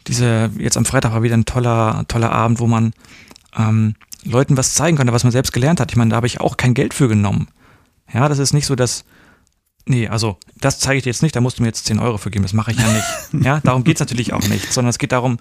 [0.08, 2.92] diese, jetzt am Freitag war wieder ein toller, toller Abend, wo man
[3.58, 3.96] ähm,
[4.26, 5.92] Leuten was zeigen konnte, was man selbst gelernt hat.
[5.92, 7.48] Ich meine, da habe ich auch kein Geld für genommen.
[8.14, 9.06] Ja, das ist nicht so, dass,
[9.86, 12.18] nee, also das zeige ich dir jetzt nicht, da musst du mir jetzt 10 Euro
[12.18, 13.08] für geben, das mache ich ja nicht.
[13.46, 15.40] ja, darum geht es natürlich auch nicht, sondern es geht darum,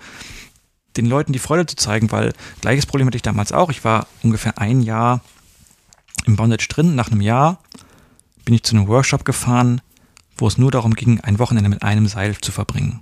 [0.97, 3.71] den Leuten die Freude zu zeigen, weil gleiches Problem hatte ich damals auch.
[3.71, 5.21] Ich war ungefähr ein Jahr
[6.25, 6.95] im Bondage drin.
[6.95, 7.59] Nach einem Jahr
[8.45, 9.81] bin ich zu einem Workshop gefahren,
[10.37, 13.01] wo es nur darum ging, ein Wochenende mit einem Seil zu verbringen.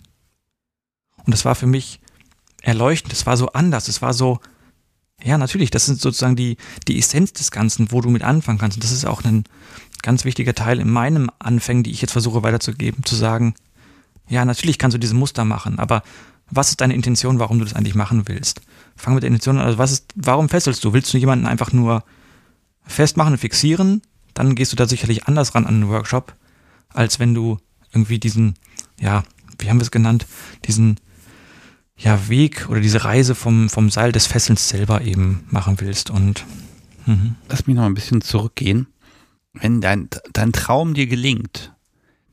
[1.25, 2.01] Und das war für mich
[2.63, 4.41] erleuchtend, es war so anders, es war so,
[5.23, 6.57] ja, natürlich, das ist sozusagen die,
[6.89, 8.77] die Essenz des Ganzen, wo du mit anfangen kannst.
[8.77, 9.45] Und das ist auch ein
[10.03, 13.55] ganz wichtiger Teil in meinem Anfängen, die ich jetzt versuche weiterzugeben, zu sagen,
[14.29, 16.03] ja, natürlich kannst du diese Muster machen, aber
[16.51, 18.61] was ist deine Intention, warum du das eigentlich machen willst?
[18.97, 20.93] Fang mit der Intention an, also was ist, warum fesselst du?
[20.93, 22.05] Willst du jemanden einfach nur
[22.87, 24.03] festmachen und fixieren,
[24.35, 26.35] dann gehst du da sicherlich anders ran an einen Workshop,
[26.89, 27.59] als wenn du
[27.93, 28.55] irgendwie diesen,
[28.99, 29.23] ja,
[29.59, 30.27] wie haben wir es genannt,
[30.67, 30.99] diesen
[31.97, 36.11] ja, Weg oder diese Reise vom, vom Seil des Fesselns selber eben machen willst.
[36.11, 36.47] Und
[37.07, 37.37] mhm.
[37.49, 38.87] lass mich noch ein bisschen zurückgehen.
[39.53, 41.75] Wenn dein, dein Traum dir gelingt,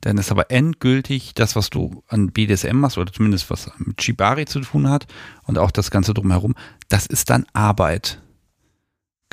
[0.00, 4.46] dann ist aber endgültig das, was du an BDSM machst, oder zumindest was mit Shibari
[4.46, 5.06] zu tun hat
[5.42, 6.54] und auch das Ganze drumherum,
[6.88, 8.22] das ist dann Arbeit.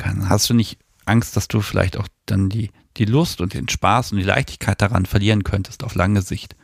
[0.02, 4.12] hast du nicht Angst, dass du vielleicht auch dann die, die Lust und den Spaß
[4.12, 6.56] und die Leichtigkeit daran verlieren könntest auf lange Sicht.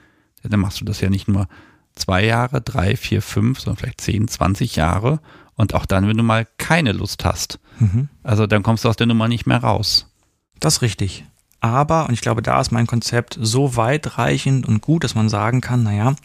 [0.43, 1.47] Denn dann machst du das ja nicht nur
[1.95, 5.19] zwei Jahre, drei, vier, fünf, sondern vielleicht zehn, zwanzig Jahre.
[5.55, 7.59] Und auch dann, wenn du mal keine Lust hast.
[7.79, 8.09] Mhm.
[8.23, 10.11] Also dann kommst du aus der Nummer nicht mehr raus.
[10.59, 11.25] Das ist richtig.
[11.59, 15.61] Aber, und ich glaube, da ist mein Konzept so weitreichend und gut, dass man sagen
[15.61, 16.15] kann, naja,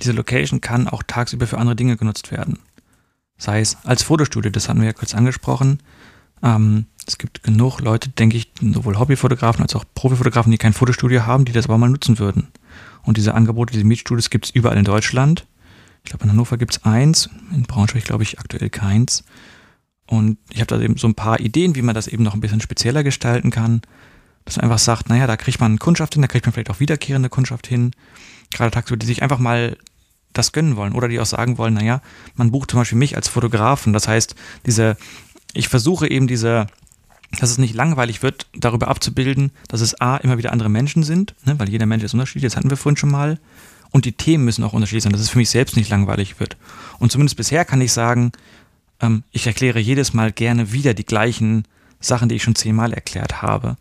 [0.00, 2.60] diese Location kann auch tagsüber für andere Dinge genutzt werden.
[3.36, 5.80] Sei es als Fotostudio, das hatten wir ja kurz angesprochen.
[6.44, 11.26] Ähm, es gibt genug Leute, denke ich, sowohl Hobbyfotografen als auch Profifotografen, die kein Fotostudio
[11.26, 12.48] haben, die das aber mal nutzen würden.
[13.02, 15.46] Und diese Angebote, diese Mietstudios gibt es überall in Deutschland.
[16.02, 19.24] Ich glaube, in Hannover gibt es eins, in Braunschweig glaube ich aktuell keins.
[20.06, 22.40] Und ich habe da eben so ein paar Ideen, wie man das eben noch ein
[22.40, 23.82] bisschen spezieller gestalten kann.
[24.44, 26.80] Dass man einfach sagt, naja, da kriegt man Kundschaft hin, da kriegt man vielleicht auch
[26.80, 27.92] wiederkehrende Kundschaft hin.
[28.50, 29.78] Gerade tagsüber, die sich einfach mal
[30.34, 30.92] das gönnen wollen.
[30.92, 32.02] Oder die auch sagen wollen, naja,
[32.34, 33.94] man bucht zum Beispiel mich als Fotografen.
[33.94, 34.34] Das heißt,
[34.66, 34.98] diese,
[35.54, 36.66] ich versuche eben diese
[37.40, 41.34] dass es nicht langweilig wird, darüber abzubilden, dass es A, immer wieder andere Menschen sind,
[41.44, 43.38] ne, weil jeder Mensch ist unterschiedlich, das hatten wir vorhin schon mal.
[43.90, 46.56] Und die Themen müssen auch unterschiedlich sein, dass es für mich selbst nicht langweilig wird.
[46.98, 48.32] Und zumindest bisher kann ich sagen,
[49.00, 51.64] ähm, ich erkläre jedes Mal gerne wieder die gleichen
[52.00, 53.76] Sachen, die ich schon zehnmal erklärt habe.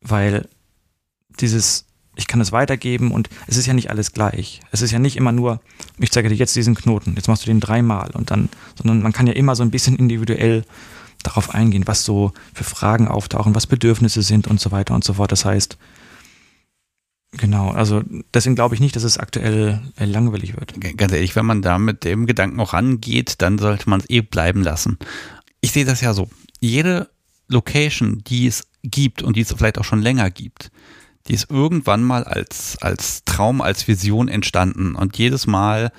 [0.00, 0.48] Weil
[1.40, 1.84] dieses,
[2.16, 4.60] ich kann es weitergeben und es ist ja nicht alles gleich.
[4.70, 5.60] Es ist ja nicht immer nur,
[5.98, 9.12] ich zeige dir jetzt diesen Knoten, jetzt machst du den dreimal und dann, sondern man
[9.12, 10.64] kann ja immer so ein bisschen individuell
[11.28, 15.14] darauf eingehen, was so für Fragen auftauchen, was Bedürfnisse sind und so weiter und so
[15.14, 15.32] fort.
[15.32, 15.78] Das heißt,
[17.32, 18.02] genau, also
[18.34, 20.74] deswegen glaube ich nicht, dass es aktuell äh, langweilig wird.
[20.96, 24.22] Ganz ehrlich, wenn man da mit dem Gedanken auch rangeht, dann sollte man es eh
[24.22, 24.98] bleiben lassen.
[25.60, 26.28] Ich sehe das ja so.
[26.60, 27.08] Jede
[27.48, 30.70] Location, die es gibt und die es vielleicht auch schon länger gibt,
[31.26, 34.94] die ist irgendwann mal als, als Traum, als Vision entstanden.
[34.94, 35.92] Und jedes Mal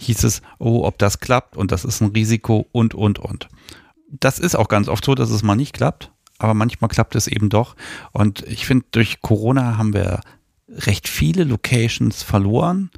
[0.00, 3.48] hieß es, oh, ob das klappt und das ist ein Risiko und, und, und
[4.20, 7.26] das ist auch ganz oft so, dass es mal nicht klappt, aber manchmal klappt es
[7.26, 7.76] eben doch.
[8.12, 10.20] Und ich finde, durch Corona haben wir
[10.68, 12.90] recht viele Locations verloren.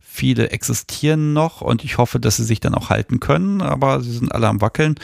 [0.00, 4.12] Viele existieren noch und ich hoffe, dass sie sich dann auch halten können, aber sie
[4.12, 4.94] sind alle am Wackeln.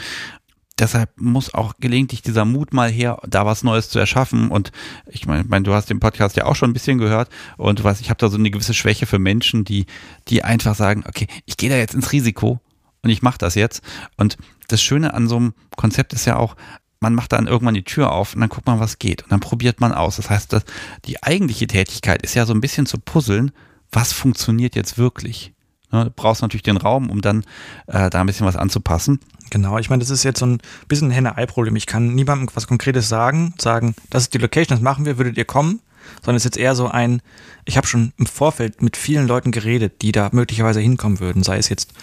[0.79, 4.49] Deshalb muss auch gelegentlich dieser Mut mal her, da was Neues zu erschaffen.
[4.49, 4.71] Und
[5.07, 7.83] ich meine, mein, du hast den Podcast ja auch schon ein bisschen gehört und du
[7.83, 9.85] weißt, ich habe da so eine gewisse Schwäche für Menschen, die,
[10.29, 12.59] die einfach sagen, okay, ich gehe da jetzt ins Risiko
[13.03, 13.83] und ich mache das jetzt.
[14.17, 14.37] Und
[14.67, 16.55] das Schöne an so einem Konzept ist ja auch,
[16.99, 19.23] man macht dann irgendwann die Tür auf und dann guckt man, was geht.
[19.23, 20.15] Und dann probiert man aus.
[20.15, 20.63] Das heißt, dass
[21.05, 23.51] die eigentliche Tätigkeit ist ja so ein bisschen zu puzzeln,
[23.91, 25.53] was funktioniert jetzt wirklich.
[25.91, 27.43] Ne, du brauchst natürlich den Raum, um dann
[27.87, 29.19] äh, da ein bisschen was anzupassen.
[29.51, 31.75] Genau, ich meine, das ist jetzt so ein bisschen ein Henne-Ei-Problem.
[31.75, 35.37] Ich kann niemandem was Konkretes sagen, sagen, das ist die Location, das machen wir, würdet
[35.37, 35.81] ihr kommen?
[36.21, 37.21] Sondern es ist jetzt eher so ein,
[37.65, 41.57] ich habe schon im Vorfeld mit vielen Leuten geredet, die da möglicherweise hinkommen würden, sei
[41.57, 41.93] es jetzt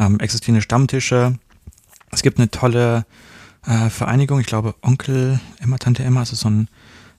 [0.00, 1.38] ähm, existierende Stammtische.
[2.14, 3.06] Es gibt eine tolle
[3.66, 6.68] äh, Vereinigung, ich glaube Onkel Emma, Tante Emma, also so ein,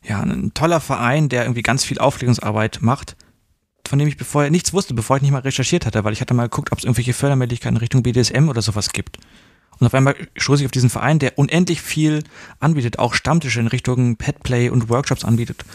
[0.03, 3.15] ja, ein toller Verein, der irgendwie ganz viel Aufklärungsarbeit macht,
[3.87, 6.33] von dem ich bevor nichts wusste, bevor ich nicht mal recherchiert hatte, weil ich hatte
[6.33, 9.17] mal geguckt, ob es irgendwelche Fördermöglichkeiten in Richtung BDSM oder sowas gibt.
[9.79, 12.23] Und auf einmal stoße ich auf diesen Verein, der unendlich viel
[12.59, 15.65] anbietet, auch Stammtische in Richtung Petplay und Workshops anbietet.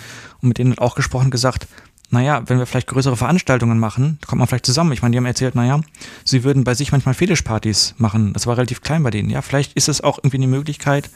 [0.41, 1.67] Und mit denen hat auch gesprochen gesagt,
[2.11, 4.93] naja, wenn wir vielleicht größere Veranstaltungen machen, kommt man vielleicht zusammen.
[4.93, 5.81] Ich meine, die haben erzählt, naja,
[6.25, 8.33] sie würden bei sich manchmal Fetischpartys machen.
[8.33, 9.31] Das war relativ klein bei denen.
[9.31, 11.09] Ja, vielleicht ist es auch irgendwie eine Möglichkeit,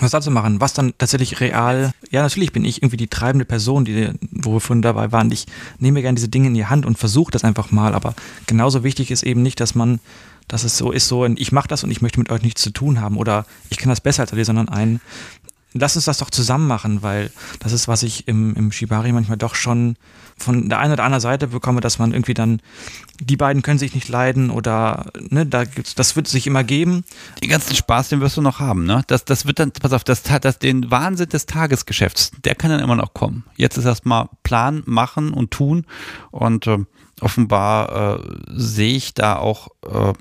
[0.00, 3.44] was da zu machen, was dann tatsächlich real, ja, natürlich bin ich irgendwie die treibende
[3.44, 5.30] Person, die, wo wir vorhin dabei waren.
[5.30, 5.46] Ich
[5.78, 8.14] nehme gerne diese Dinge in die Hand und versuche das einfach mal, aber
[8.46, 10.00] genauso wichtig ist eben nicht, dass man,
[10.48, 12.70] dass es so ist, so, ich mache das und ich möchte mit euch nichts zu
[12.70, 15.00] tun haben oder ich kann das besser als ihr, sondern ein,
[15.78, 17.30] lass uns das doch zusammen machen, weil
[17.60, 19.96] das ist, was ich im, im Shibari manchmal doch schon
[20.38, 22.60] von der einen oder anderen Seite bekomme, dass man irgendwie dann,
[23.20, 27.04] die beiden können sich nicht leiden oder, ne, da gibt's, das wird sich immer geben.
[27.42, 29.02] Den ganzen Spaß, den wirst du noch haben, ne?
[29.06, 32.80] Das, das wird dann, pass auf, das, das, den Wahnsinn des Tagesgeschäfts, der kann dann
[32.80, 33.44] immer noch kommen.
[33.56, 35.86] Jetzt ist erstmal Plan, machen und tun
[36.30, 36.78] und äh,
[37.20, 40.12] offenbar äh, sehe ich da auch äh,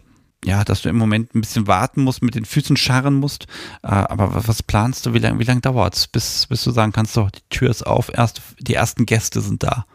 [0.45, 3.47] ja, dass du im Moment ein bisschen warten musst, mit den Füßen scharren musst.
[3.81, 5.13] Äh, aber was planst du?
[5.13, 7.85] Wie lange wie lang dauert es, bis, bis du sagen kannst, so, die Tür ist
[7.85, 9.85] auf, erst, die ersten Gäste sind da?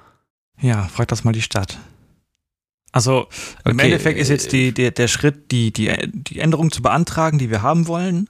[0.60, 1.78] Ja, frag das mal die Stadt.
[2.90, 3.28] Also
[3.64, 3.84] im okay.
[3.84, 7.62] Endeffekt ist jetzt die, der, der Schritt, die, die, die Änderung zu beantragen, die wir
[7.62, 8.28] haben wollen.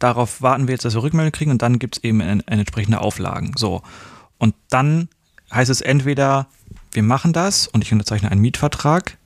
[0.00, 2.62] Darauf warten wir jetzt, dass wir Rückmeldung kriegen und dann gibt es eben eine, eine
[2.62, 3.52] entsprechende Auflagen.
[3.56, 3.82] So.
[4.38, 5.08] Und dann
[5.52, 6.48] heißt es entweder,
[6.90, 9.16] wir machen das und ich unterzeichne einen Mietvertrag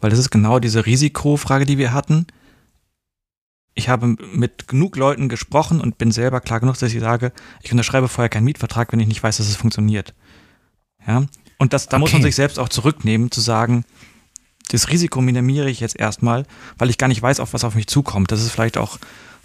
[0.00, 2.26] weil das ist genau diese Risikofrage, die wir hatten.
[3.74, 7.70] Ich habe mit genug Leuten gesprochen und bin selber klar genug, dass ich sage, ich
[7.70, 10.14] unterschreibe vorher keinen Mietvertrag, wenn ich nicht weiß, dass es funktioniert.
[11.06, 11.26] Ja.
[11.58, 12.00] Und das, da okay.
[12.00, 13.84] muss man sich selbst auch zurücknehmen, zu sagen,
[14.70, 16.44] das Risiko minimiere ich jetzt erstmal,
[16.76, 18.30] weil ich gar nicht weiß, auf was auf mich zukommt.
[18.30, 18.98] Das ist vielleicht auch,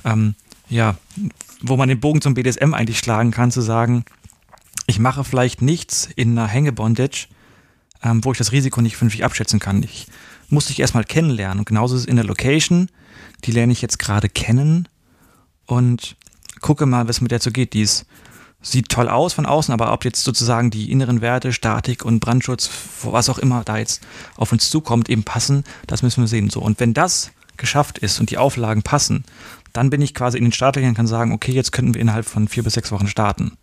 [0.03, 0.35] ähm,
[0.69, 0.95] ja,
[1.61, 4.03] wo man den Bogen zum BDSM eigentlich schlagen kann, zu sagen,
[4.85, 7.27] ich mache vielleicht nichts in einer Hängebondage,
[8.03, 9.81] ähm, wo ich das Risiko nicht vernünftig abschätzen kann.
[9.81, 10.07] Ich
[10.53, 11.59] musste ich erstmal kennenlernen.
[11.59, 12.89] Und genauso ist es in der Location.
[13.43, 14.87] Die lerne ich jetzt gerade kennen
[15.65, 16.15] und
[16.61, 17.73] gucke mal, was mit der so geht.
[17.73, 18.05] Die ist,
[18.61, 22.69] sieht toll aus von außen, aber ob jetzt sozusagen die inneren Werte, Statik und Brandschutz,
[23.03, 24.01] was auch immer da jetzt
[24.37, 26.49] auf uns zukommt, eben passen, das müssen wir sehen.
[26.49, 26.61] So.
[26.61, 29.25] Und wenn das geschafft ist und die Auflagen passen,
[29.73, 32.25] dann bin ich quasi in den Startlöchern und kann sagen, okay, jetzt könnten wir innerhalb
[32.25, 33.57] von vier bis sechs Wochen starten.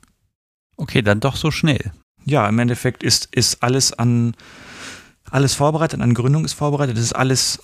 [0.76, 1.92] Okay, dann doch so schnell.
[2.24, 4.34] Ja, im Endeffekt ist, ist alles an
[5.30, 7.60] alles vorbereitet, eine Gründung ist vorbereitet, das ist alles,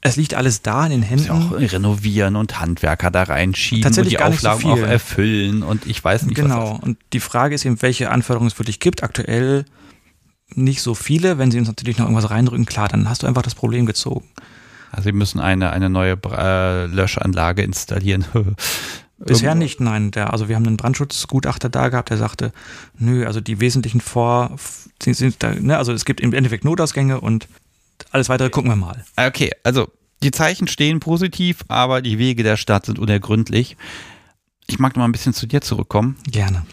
[0.00, 1.30] es liegt alles da in den Händen.
[1.30, 6.02] Auch renovieren und Handwerker da reinschieben Tatsächlich und die Auflagen so auch erfüllen und ich
[6.02, 6.48] weiß nicht, genau.
[6.48, 9.02] was Genau, und die Frage ist eben, welche Anforderungen es wirklich gibt.
[9.02, 9.64] Aktuell
[10.54, 11.38] nicht so viele.
[11.38, 14.26] Wenn sie uns natürlich noch irgendwas reindrücken, klar, dann hast du einfach das Problem gezogen.
[15.02, 18.24] Sie müssen eine, eine neue äh, Löschanlage installieren.
[19.18, 20.10] Bisher nicht, nein.
[20.10, 22.52] Der, also wir haben einen Brandschutzgutachter da gehabt, der sagte,
[22.98, 24.56] nö, also die wesentlichen Vor,
[25.02, 27.48] sind da, ne, also es gibt im Endeffekt Notausgänge und
[28.10, 29.04] alles weitere gucken wir mal.
[29.16, 29.88] Okay, also
[30.22, 33.76] die Zeichen stehen positiv, aber die Wege der Stadt sind unergründlich.
[34.66, 36.16] Ich mag noch mal ein bisschen zu dir zurückkommen.
[36.30, 36.66] Gerne.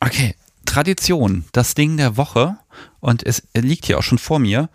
[0.00, 0.34] Okay,
[0.66, 2.56] Tradition, das Ding der Woche
[3.00, 4.68] und es liegt hier auch schon vor mir.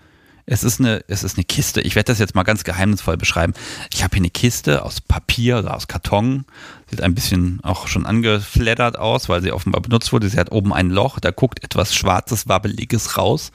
[0.48, 1.82] Es ist eine, es ist eine Kiste.
[1.82, 3.54] Ich werde das jetzt mal ganz geheimnisvoll beschreiben.
[3.92, 6.46] Ich habe hier eine Kiste aus Papier oder aus Karton.
[6.90, 10.30] Sieht ein bisschen auch schon angeflattert aus, weil sie offenbar benutzt wurde.
[10.30, 13.52] Sie hat oben ein Loch, da guckt etwas Schwarzes, Wabbeliges raus.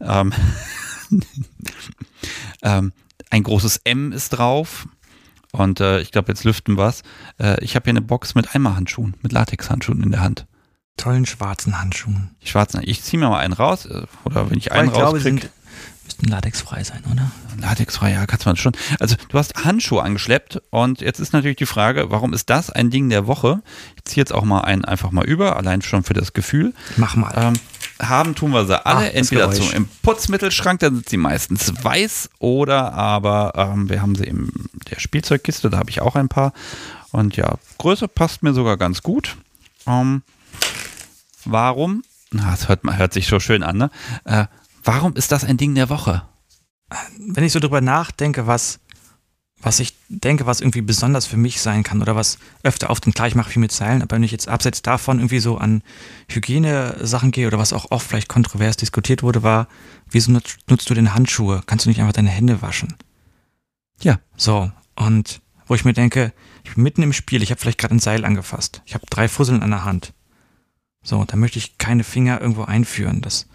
[0.00, 0.32] Ähm,
[2.62, 2.92] ähm,
[3.30, 4.86] ein großes M ist drauf.
[5.50, 7.02] Und äh, ich glaube, jetzt lüften was.
[7.38, 10.46] Äh, ich habe hier eine Box mit Eimerhandschuhen, mit Latexhandschuhen in der Hand.
[10.96, 12.30] Tollen schwarzen Handschuhen.
[12.42, 13.86] Die schwarzen, ich ziehe mir mal einen raus.
[13.86, 15.50] Äh, oder wenn ich einen rauskriege
[16.12, 17.30] müssten latexfrei sein, oder?
[17.58, 18.72] Latexfrei, ja, kannst man schon.
[19.00, 22.90] Also du hast Handschuhe angeschleppt und jetzt ist natürlich die Frage, warum ist das ein
[22.90, 23.62] Ding der Woche?
[23.96, 26.74] Ich ziehe jetzt auch mal einen einfach mal über, allein schon für das Gefühl.
[26.96, 27.32] Mach mal.
[27.36, 27.54] Ähm,
[28.00, 32.30] haben tun wir sie alle, Ach, entweder zum im Putzmittelschrank, da sind sie meistens weiß,
[32.40, 34.50] oder aber ähm, wir haben sie in
[34.90, 36.52] der Spielzeugkiste, da habe ich auch ein paar.
[37.10, 39.36] Und ja, Größe passt mir sogar ganz gut.
[39.86, 40.22] Ähm,
[41.44, 42.02] warum?
[42.32, 43.90] Na, das hört, hört sich so schön an, ne?
[44.24, 44.46] Äh,
[44.82, 46.22] Warum ist das ein Ding der Woche?
[47.18, 48.80] Wenn ich so drüber nachdenke, was,
[49.60, 53.12] was ich denke, was irgendwie besonders für mich sein kann oder was öfter auf den
[53.14, 55.82] klar, ich mache viel mit Zeilen, aber wenn ich jetzt abseits davon irgendwie so an
[56.28, 59.68] Hygienesachen gehe oder was auch oft vielleicht kontrovers diskutiert wurde, war,
[60.10, 61.62] wieso nutzt, nutzt du denn Handschuhe?
[61.66, 62.94] Kannst du nicht einfach deine Hände waschen?
[64.00, 64.18] Ja.
[64.36, 66.32] So, und wo ich mir denke,
[66.64, 68.82] ich bin mitten im Spiel, ich habe vielleicht gerade ein Seil angefasst.
[68.84, 70.12] Ich habe drei Fusseln an der Hand.
[71.02, 73.20] So, da möchte ich keine Finger irgendwo einführen.
[73.20, 73.46] Das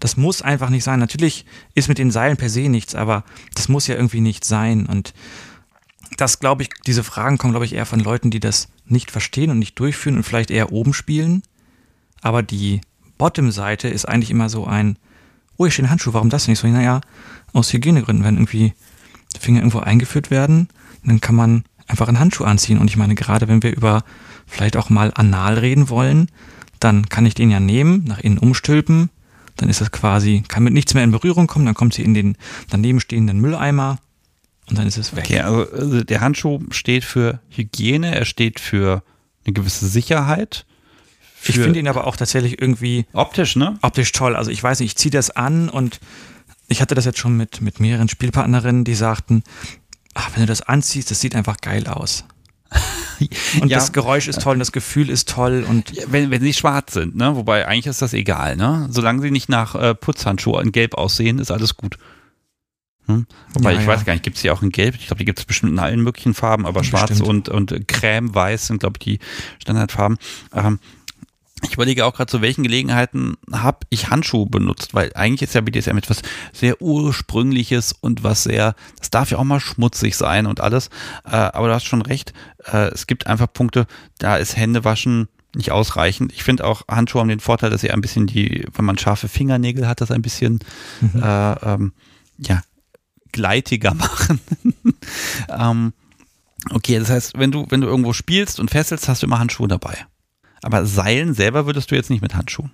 [0.00, 0.98] das muss einfach nicht sein.
[1.00, 4.86] Natürlich ist mit den Seilen per se nichts, aber das muss ja irgendwie nicht sein.
[4.86, 5.14] Und
[6.16, 9.50] das, glaube ich, diese Fragen kommen, glaube ich, eher von Leuten, die das nicht verstehen
[9.50, 11.42] und nicht durchführen und vielleicht eher oben spielen.
[12.20, 12.80] Aber die
[13.18, 14.98] Bottom-Seite ist eigentlich immer so ein,
[15.56, 16.66] oh, ich stehe in Handschuh, warum das nicht so?
[16.66, 17.00] Naja,
[17.52, 18.74] aus Hygienegründen, wenn irgendwie
[19.34, 20.68] die Finger irgendwo eingeführt werden,
[21.04, 22.78] dann kann man einfach einen Handschuh anziehen.
[22.78, 24.04] Und ich meine, gerade wenn wir über
[24.46, 26.28] vielleicht auch mal anal reden wollen,
[26.80, 29.10] dann kann ich den ja nehmen, nach innen umstülpen,
[29.56, 32.14] dann ist das quasi, kann mit nichts mehr in Berührung kommen, dann kommt sie in
[32.14, 32.36] den
[32.70, 33.98] daneben stehenden Mülleimer
[34.68, 35.24] und dann ist es weg.
[35.24, 39.02] Okay, also, also der Handschuh steht für Hygiene, er steht für
[39.44, 40.64] eine gewisse Sicherheit.
[41.46, 43.78] Ich finde ihn aber auch tatsächlich irgendwie optisch, ne?
[43.82, 44.34] Optisch toll.
[44.34, 46.00] Also ich weiß nicht, ich ziehe das an und
[46.68, 49.42] ich hatte das jetzt schon mit, mit mehreren Spielpartnerinnen, die sagten,
[50.14, 52.24] ach, wenn du das anziehst, das sieht einfach geil aus.
[53.60, 53.78] Und ja.
[53.78, 55.92] das Geräusch ist toll und das Gefühl ist toll und.
[56.08, 57.36] Wenn, wenn sie schwarz sind, ne?
[57.36, 58.88] Wobei eigentlich ist das egal, ne?
[58.90, 61.98] Solange sie nicht nach äh, Putzhandschuhe in Gelb aussehen, ist alles gut.
[63.06, 63.26] Hm?
[63.52, 63.92] Wobei ja, ich ja.
[63.92, 64.94] weiß gar nicht, gibt es die auch in Gelb?
[64.96, 67.08] Ich glaube, die gibt es bestimmt in allen möglichen Farben, aber bestimmt.
[67.08, 69.18] schwarz und, und creme, weiß sind, glaube ich, die
[69.60, 70.18] Standardfarben.
[70.54, 70.78] Ähm,
[71.74, 75.60] ich überlege auch gerade, zu welchen Gelegenheiten habe ich Handschuhe benutzt, weil eigentlich ist ja
[75.60, 76.22] BDSM etwas
[76.52, 80.86] sehr ursprüngliches und was sehr, das darf ja auch mal schmutzig sein und alles.
[81.24, 82.32] Äh, aber du hast schon recht,
[82.72, 83.88] äh, es gibt einfach Punkte,
[84.18, 85.26] da ist Händewaschen
[85.56, 86.32] nicht ausreichend.
[86.32, 89.26] Ich finde auch, Handschuhe haben den Vorteil, dass sie ein bisschen die, wenn man scharfe
[89.26, 90.60] Fingernägel hat, das ein bisschen,
[91.00, 91.20] mhm.
[91.24, 91.92] äh, ähm,
[92.38, 92.62] ja,
[93.32, 94.38] gleitiger machen.
[95.48, 95.92] ähm,
[96.70, 99.66] okay, das heißt, wenn du, wenn du irgendwo spielst und fesselst, hast du immer Handschuhe
[99.66, 100.06] dabei.
[100.64, 102.72] Aber Seilen selber würdest du jetzt nicht mit Handschuhen?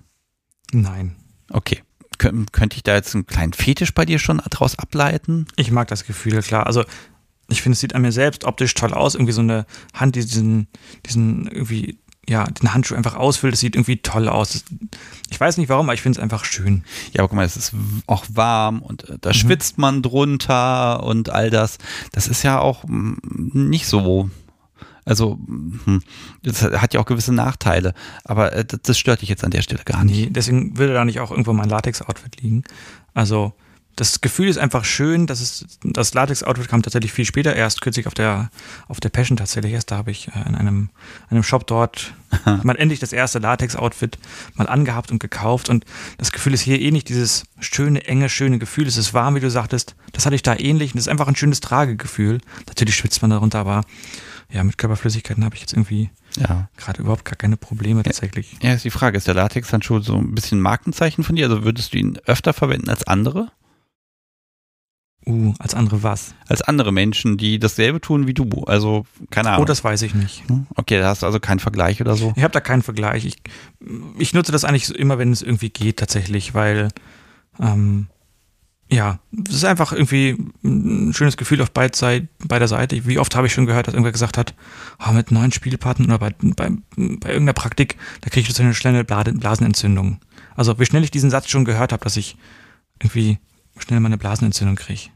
[0.71, 1.17] Nein.
[1.49, 1.83] Okay.
[2.17, 5.45] Kön könnte ich da jetzt einen kleinen Fetisch bei dir schon daraus ableiten?
[5.57, 6.67] Ich mag das Gefühl, klar.
[6.67, 6.85] Also
[7.49, 9.15] ich finde, es sieht an mir selbst optisch toll aus.
[9.15, 10.67] Irgendwie so eine Hand, die diesen,
[11.05, 11.99] diesen irgendwie,
[12.29, 13.51] ja, den Handschuh einfach ausfüllt.
[13.51, 14.63] Das sieht irgendwie toll aus.
[15.29, 16.85] Ich weiß nicht warum, aber ich finde es einfach schön.
[17.11, 17.73] Ja, aber guck mal, es ist
[18.07, 19.33] auch warm und äh, da mhm.
[19.33, 21.77] schwitzt man drunter und all das.
[22.13, 23.17] Das ist ja auch mm,
[23.53, 24.29] nicht so
[25.11, 26.01] also, hm,
[26.41, 27.93] das hat ja auch gewisse Nachteile,
[28.23, 30.15] aber äh, das stört dich jetzt an der Stelle gar nicht.
[30.15, 32.63] Nee, deswegen würde da nicht auch irgendwo mein Latex-Outfit liegen.
[33.13, 33.53] Also,
[33.97, 38.07] das Gefühl ist einfach schön, dass es, das Latex-Outfit kam tatsächlich viel später, erst kürzlich
[38.07, 38.51] auf der,
[38.87, 40.91] auf der Passion tatsächlich erst, da habe ich äh, in einem,
[41.29, 42.13] einem Shop dort
[42.63, 44.17] mal endlich das erste Latex-Outfit
[44.55, 45.83] mal angehabt und gekauft und
[46.19, 49.41] das Gefühl ist hier eh nicht dieses schöne, enge, schöne Gefühl, es ist warm, wie
[49.41, 52.39] du sagtest, das hatte ich da ähnlich und es ist einfach ein schönes Tragegefühl.
[52.67, 53.83] Natürlich schwitzt man darunter, aber
[54.51, 56.69] ja, mit Körperflüssigkeiten habe ich jetzt irgendwie ja.
[56.77, 58.57] gerade überhaupt gar keine Probleme tatsächlich.
[58.61, 61.49] Ja, ist die Frage, ist der Latexhandschuh so ein bisschen Markenzeichen von dir?
[61.49, 63.51] Also würdest du ihn öfter verwenden als andere?
[65.25, 66.33] Uh, als andere was?
[66.47, 68.63] Als andere Menschen, die dasselbe tun wie du.
[68.65, 69.61] Also, keine Ahnung.
[69.61, 70.49] Oh, das weiß ich nicht.
[70.49, 70.65] Hm?
[70.75, 72.33] Okay, da hast du also keinen Vergleich oder so?
[72.35, 73.25] Ich habe da keinen Vergleich.
[73.25, 73.35] Ich,
[74.17, 76.87] ich nutze das eigentlich immer, wenn es irgendwie geht, tatsächlich, weil
[77.59, 78.07] ähm,
[78.91, 83.05] ja, es ist einfach irgendwie ein schönes Gefühl auf beid Seite, beider Seite.
[83.07, 84.53] Wie oft habe ich schon gehört, dass irgendwer gesagt hat,
[85.05, 88.73] oh, mit neuen Spielpartnern oder bei, bei, bei irgendeiner Praktik, da kriege ich so eine
[88.73, 90.19] schnelle Blasenentzündung.
[90.55, 92.35] Also wie schnell ich diesen Satz schon gehört habe, dass ich
[92.99, 93.39] irgendwie
[93.77, 95.09] schnell meine Blasenentzündung kriege.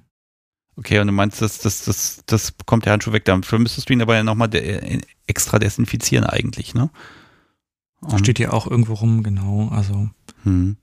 [0.77, 3.25] Okay, und du meinst, das, das, das, das bekommt der Handschuh weg.
[3.25, 6.89] Dafür müsstest du ihn aber ja nochmal de extra desinfizieren eigentlich, ne?
[8.01, 9.69] Um, steht hier auch irgendwo rum, genau.
[9.69, 10.09] Also.
[10.43, 10.77] Hm.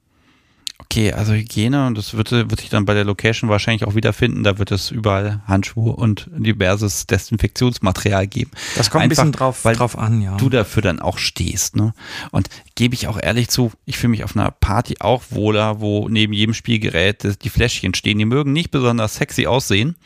[0.84, 4.42] Okay, also Hygiene, und das wird, wird sich dann bei der Location wahrscheinlich auch wiederfinden.
[4.42, 8.50] Da wird es überall Handschuhe und diverses Desinfektionsmaterial geben.
[8.76, 10.36] Das kommt Einfach, ein bisschen drauf, weil drauf an, ja.
[10.36, 11.94] Du dafür dann auch stehst, ne?
[12.30, 16.08] Und gebe ich auch ehrlich zu, ich fühle mich auf einer Party auch wohler, wo
[16.08, 18.18] neben jedem Spielgerät die Fläschchen stehen.
[18.18, 19.96] Die mögen nicht besonders sexy aussehen,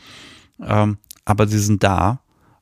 [0.63, 2.21] ähm, aber sie sind da.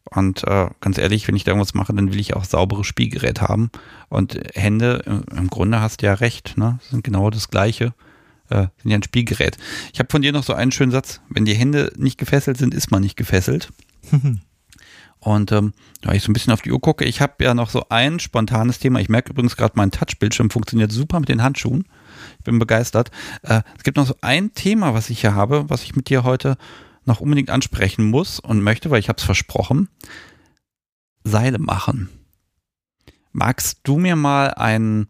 [0.10, 3.42] Und äh, ganz ehrlich, wenn ich da irgendwas mache, dann will ich auch sauberes Spielgerät
[3.42, 3.72] haben.
[4.08, 6.80] Und Hände, im Grunde hast du ja recht, ne?
[6.90, 7.94] Sind genau das Gleiche
[8.50, 9.58] äh, sind ja ein Spielgerät.
[9.94, 11.22] Ich habe von dir noch so einen schönen Satz.
[11.30, 13.70] Wenn die Hände nicht gefesselt sind, ist man nicht gefesselt.
[15.20, 17.72] Und ähm, da ich so ein bisschen auf die Uhr gucke, ich habe ja noch
[17.72, 19.00] so ein spontanes Thema.
[19.00, 21.86] Ich merke übrigens gerade, mein Touchbildschirm funktioniert super mit den Handschuhen.
[22.38, 23.10] Ich bin begeistert.
[23.42, 26.24] Äh, es gibt noch so ein Thema, was ich hier habe, was ich mit dir
[26.24, 26.58] heute
[27.06, 29.90] noch unbedingt ansprechen muss und möchte, weil ich habe es versprochen.
[31.24, 32.10] Seile machen.
[33.32, 35.08] Magst du mir mal einen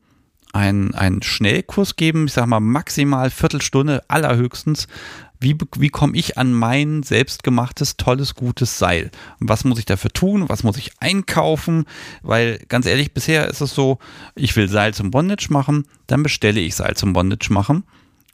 [0.56, 4.88] einen, einen Schnellkurs geben, ich sage mal maximal Viertelstunde, allerhöchstens.
[5.38, 9.12] Wie, wie komme ich an mein selbstgemachtes, tolles, gutes Seil?
[9.40, 10.48] Was muss ich dafür tun?
[10.48, 11.84] Was muss ich einkaufen?
[12.24, 14.00] Weil ganz ehrlich, bisher ist es so,
[14.34, 17.84] ich will Seil zum Bondage machen, dann bestelle ich Seil zum Bondage machen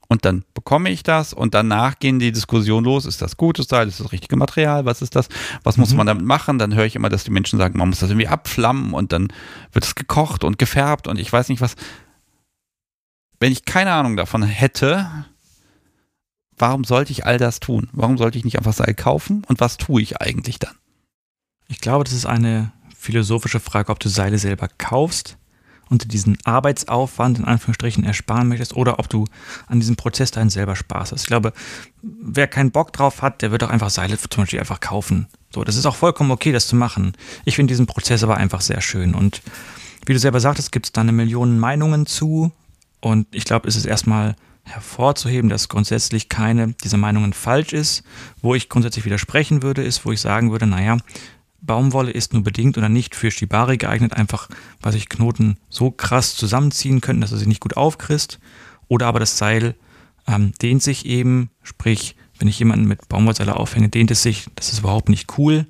[0.08, 3.88] und dann bekomme ich das und danach gehen die Diskussionen los, ist das gutes Seil,
[3.88, 5.28] ist das richtige Material, was ist das,
[5.64, 5.98] was muss mhm.
[5.98, 8.28] man damit machen, dann höre ich immer, dass die Menschen sagen, man muss das irgendwie
[8.28, 9.30] abflammen und dann
[9.72, 11.76] wird es gekocht und gefärbt und ich weiß nicht was
[13.42, 15.10] wenn ich keine Ahnung davon hätte,
[16.58, 17.90] warum sollte ich all das tun?
[17.92, 19.44] Warum sollte ich nicht einfach Seil kaufen?
[19.48, 20.76] Und was tue ich eigentlich dann?
[21.68, 25.38] Ich glaube, das ist eine philosophische Frage, ob du Seile selber kaufst
[25.90, 29.26] und diesen Arbeitsaufwand in Anführungsstrichen ersparen möchtest oder ob du
[29.66, 31.22] an diesem Prozess deinen selber Spaß hast.
[31.22, 31.52] Ich glaube,
[32.04, 35.28] wer keinen Bock drauf hat, der wird auch einfach Seile zum Beispiel einfach kaufen.
[35.52, 37.14] So, das ist auch vollkommen okay, das zu machen.
[37.44, 39.42] Ich finde diesen Prozess aber einfach sehr schön und
[40.06, 42.52] wie du selber sagtest, gibt es da eine Million Meinungen zu,
[43.02, 48.04] und ich glaube, es ist erstmal hervorzuheben, dass grundsätzlich keine dieser Meinungen falsch ist.
[48.42, 50.98] Wo ich grundsätzlich widersprechen würde, ist, wo ich sagen würde, naja,
[51.62, 54.50] Baumwolle ist nur bedingt oder nicht für Shibari geeignet, einfach
[54.82, 58.40] weil sich Knoten so krass zusammenziehen könnten, dass er sich nicht gut aufkriegt.
[58.88, 59.76] Oder aber das Seil
[60.28, 64.74] ähm, dehnt sich eben, sprich, wenn ich jemanden mit Baumwollseile aufhänge, dehnt es sich, das
[64.74, 65.68] ist überhaupt nicht cool.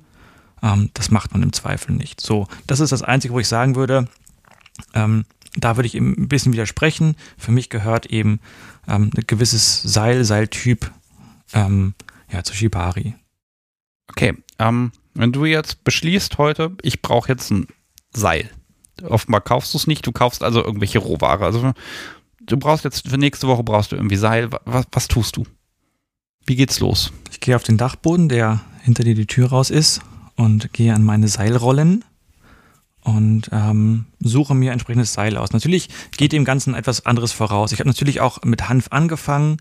[0.62, 2.20] Ähm, das macht man im Zweifel nicht.
[2.20, 4.08] So, das ist das Einzige, wo ich sagen würde,
[4.94, 5.24] ähm,
[5.56, 7.16] da würde ich eben ein bisschen widersprechen.
[7.36, 8.40] Für mich gehört eben
[8.88, 10.90] ähm, ein gewisses Seil, Seiltyp
[11.52, 11.94] ähm,
[12.30, 13.14] ja, zu Shibari.
[14.08, 17.66] Okay, ähm, wenn du jetzt beschließt heute, ich brauche jetzt ein
[18.14, 18.50] Seil.
[19.02, 21.44] Offenbar kaufst du es nicht, du kaufst also irgendwelche Rohware.
[21.44, 21.72] Also
[22.40, 24.50] du brauchst jetzt für nächste Woche brauchst du irgendwie Seil.
[24.64, 25.44] Was, was tust du?
[26.46, 27.12] Wie geht's los?
[27.30, 30.00] Ich gehe auf den Dachboden, der hinter dir die Tür raus ist
[30.36, 32.04] und gehe an meine Seilrollen
[33.02, 35.52] und ähm, suche mir entsprechendes Seil aus.
[35.52, 37.72] Natürlich geht dem Ganzen etwas anderes voraus.
[37.72, 39.58] Ich habe natürlich auch mit Hanf angefangen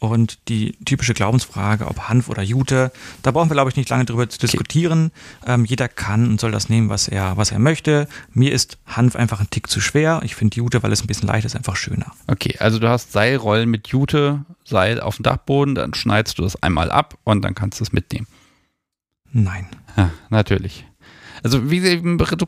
[0.00, 2.92] und die typische Glaubensfrage, ob Hanf oder Jute,
[3.22, 5.10] da brauchen wir, glaube ich, nicht lange drüber zu diskutieren.
[5.42, 5.54] Okay.
[5.54, 8.06] Ähm, jeder kann und soll das nehmen, was er, was er möchte.
[8.32, 10.20] Mir ist Hanf einfach ein Tick zu schwer.
[10.24, 12.12] Ich finde Jute, weil es ein bisschen leicht ist, einfach schöner.
[12.28, 16.62] Okay, also du hast Seilrollen mit Jute, Seil auf dem Dachboden, dann schneidest du das
[16.62, 18.26] einmal ab und dann kannst du es mitnehmen.
[19.32, 19.66] Nein.
[19.96, 20.84] Ja, natürlich.
[21.42, 22.46] Also wie, du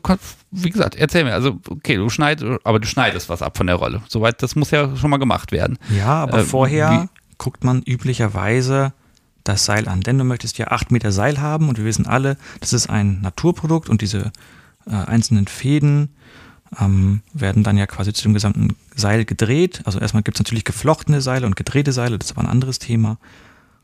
[0.51, 3.77] wie gesagt, erzähl mir, also okay, du schneidest, aber du schneidest was ab von der
[3.77, 4.01] Rolle.
[4.07, 5.77] Soweit, das muss ja schon mal gemacht werden.
[5.95, 8.93] Ja, aber äh, vorher wie, guckt man üblicherweise
[9.43, 12.37] das Seil an, denn du möchtest ja acht Meter Seil haben und wir wissen alle,
[12.59, 14.31] das ist ein Naturprodukt und diese
[14.85, 16.09] äh, einzelnen Fäden
[16.79, 19.81] ähm, werden dann ja quasi zu dem gesamten Seil gedreht.
[19.85, 22.79] Also erstmal gibt es natürlich geflochtene Seile und gedrehte Seile, das ist aber ein anderes
[22.79, 23.17] Thema.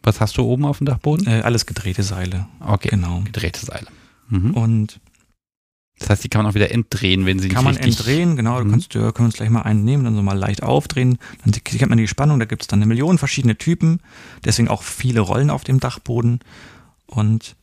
[0.03, 1.27] Was hast du oben auf dem Dachboden?
[1.27, 2.45] Äh, alles gedrehte Seile.
[2.59, 3.21] Okay, genau.
[3.25, 3.87] Gedrehte Seile.
[4.29, 4.51] Mhm.
[4.51, 4.99] Und
[5.99, 8.63] das heißt, die kann man auch wieder entdrehen, wenn sie nicht Kann man entdrehen, genau.
[8.63, 8.71] Mhm.
[8.71, 11.17] kannst, du können wir uns gleich mal einen nehmen, dann so mal leicht aufdrehen.
[11.43, 13.99] Dann kennt man die Spannung, da gibt es dann eine Million verschiedene Typen.
[14.45, 16.39] Deswegen auch viele Rollen auf dem Dachboden.
[17.07, 17.55] Und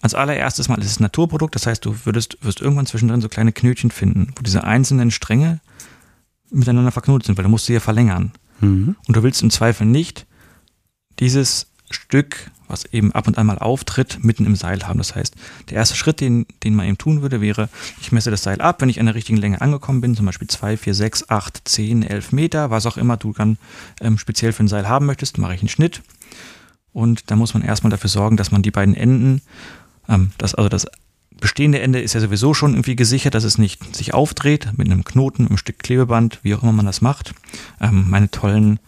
[0.00, 1.54] als allererstes mal ist es ein Naturprodukt.
[1.54, 5.60] Das heißt, du würdest, wirst irgendwann zwischendrin so kleine Knötchen finden, wo diese einzelnen Stränge
[6.50, 8.32] miteinander verknotet sind, weil du musst sie ja verlängern.
[8.60, 8.96] Mhm.
[9.06, 10.26] Und du willst im Zweifel nicht
[11.18, 14.98] dieses Stück, was eben ab und an mal auftritt, mitten im Seil haben.
[14.98, 15.34] Das heißt,
[15.68, 17.68] der erste Schritt, den, den man eben tun würde, wäre,
[18.00, 20.48] ich messe das Seil ab, wenn ich an der richtigen Länge angekommen bin, zum Beispiel
[20.48, 23.58] 2, 4, 6, 8, 10, 11 Meter, was auch immer du dann
[24.00, 26.02] ähm, speziell für ein Seil haben möchtest, mache ich einen Schnitt.
[26.92, 29.42] Und da muss man erstmal dafür sorgen, dass man die beiden Enden,
[30.08, 30.86] ähm, das, also das
[31.40, 35.04] bestehende Ende ist ja sowieso schon irgendwie gesichert, dass es nicht sich aufdreht mit einem
[35.04, 37.32] Knoten, einem Stück Klebeband, wie auch immer man das macht.
[37.80, 38.78] Ähm, meine tollen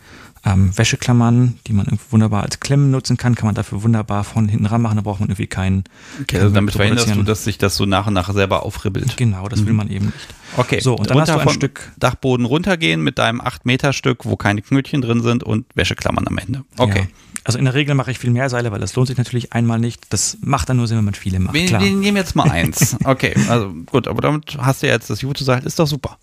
[0.44, 4.66] ähm, Wäscheklammern, die man wunderbar als Klemmen nutzen kann, kann man dafür wunderbar von hinten
[4.66, 4.96] ran machen.
[4.96, 5.84] Da braucht man irgendwie keinen.
[6.20, 9.16] Okay, also damit verhinderst du, dass sich das so nach und nach selber aufribbelt.
[9.16, 9.66] Genau, das mhm.
[9.66, 10.34] will man eben nicht.
[10.56, 14.24] Okay, so und dann hast du ein Stück Dachboden runtergehen mit deinem 8 Meter Stück,
[14.24, 16.64] wo keine Knötchen drin sind und Wäscheklammern am Ende.
[16.76, 17.00] Okay.
[17.00, 17.06] Ja.
[17.44, 19.78] Also in der Regel mache ich viel mehr Seile, weil das lohnt sich natürlich einmal
[19.78, 20.04] nicht.
[20.10, 21.54] Das macht dann nur Sinn, wenn man viele macht.
[21.54, 22.96] Wir, wir nehmen jetzt mal eins.
[23.04, 26.18] Okay, also gut, aber damit hast du jetzt das Jute-Seil, ist doch super.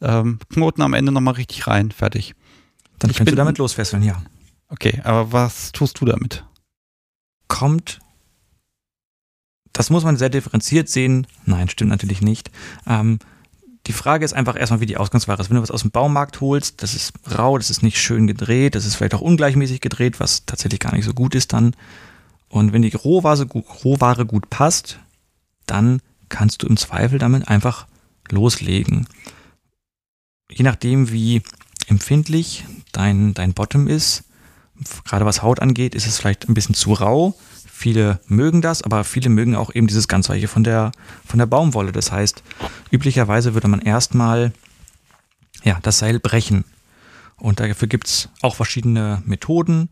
[0.00, 2.34] Ähm, Knoten am Ende nochmal richtig rein, fertig.
[2.98, 4.22] Dann ich kannst du damit losfesseln, ja.
[4.68, 6.44] Okay, aber was tust du damit?
[7.46, 8.00] Kommt,
[9.72, 11.26] das muss man sehr differenziert sehen.
[11.44, 12.50] Nein, stimmt natürlich nicht.
[12.86, 13.20] Ähm,
[13.86, 15.50] die Frage ist einfach erstmal, wie die Ausgangsware ist.
[15.50, 18.74] Wenn du was aus dem Baumarkt holst, das ist rau, das ist nicht schön gedreht,
[18.74, 21.76] das ist vielleicht auch ungleichmäßig gedreht, was tatsächlich gar nicht so gut ist dann.
[22.48, 23.46] Und wenn die Rohware,
[23.84, 24.98] Rohware gut passt,
[25.66, 27.86] dann kannst du im Zweifel damit einfach
[28.30, 29.06] loslegen.
[30.50, 31.42] Je nachdem, wie
[31.88, 34.24] empfindlich dein, dein Bottom ist,
[35.04, 37.34] gerade was Haut angeht, ist es vielleicht ein bisschen zu rau.
[37.70, 40.92] Viele mögen das, aber viele mögen auch eben dieses ganz weiche von der,
[41.26, 41.92] von der Baumwolle.
[41.92, 42.42] Das heißt,
[42.90, 44.52] üblicherweise würde man erstmal
[45.64, 46.64] ja, das Seil brechen.
[47.36, 49.90] Und dafür gibt es auch verschiedene Methoden.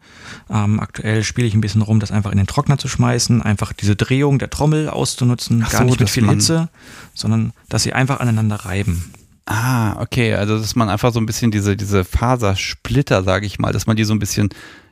[0.50, 3.72] Ähm, aktuell spiele ich ein bisschen rum, das einfach in den Trockner zu schmeißen, einfach
[3.72, 6.68] diese Drehung der Trommel auszunutzen, Ach gar so, nicht mit viel Hitze,
[7.14, 9.12] sondern dass sie einfach aneinander reiben.
[9.46, 10.34] Ah, okay.
[10.34, 13.96] Also, dass man einfach so ein bisschen diese, diese Fasersplitter, sage ich mal, dass man
[13.96, 14.50] die so ein bisschen,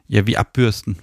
[0.08, 0.96] ja, wie abbürsten.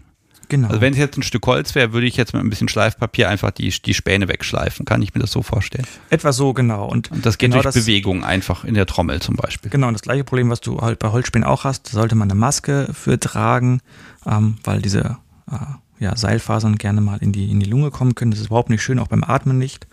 [0.48, 0.70] Genau.
[0.70, 3.30] Also, wenn es jetzt ein Stück Holz wäre, würde ich jetzt mit ein bisschen Schleifpapier
[3.30, 4.86] einfach die, die Späne wegschleifen.
[4.86, 5.86] Kann ich mir das so vorstellen?
[6.10, 6.88] Etwa so, genau.
[6.88, 9.70] Und, und das geht genau durch das, Bewegung einfach in der Trommel zum Beispiel.
[9.70, 12.40] Genau, und das gleiche Problem, was du halt bei Holzspänen auch hast, sollte man eine
[12.40, 13.82] Maske für tragen,
[14.26, 15.18] ähm, weil diese
[15.50, 15.56] äh,
[16.00, 18.32] ja, Seilfasern gerne mal in die, in die Lunge kommen können.
[18.32, 19.88] Das ist überhaupt nicht schön, auch beim Atmen nicht.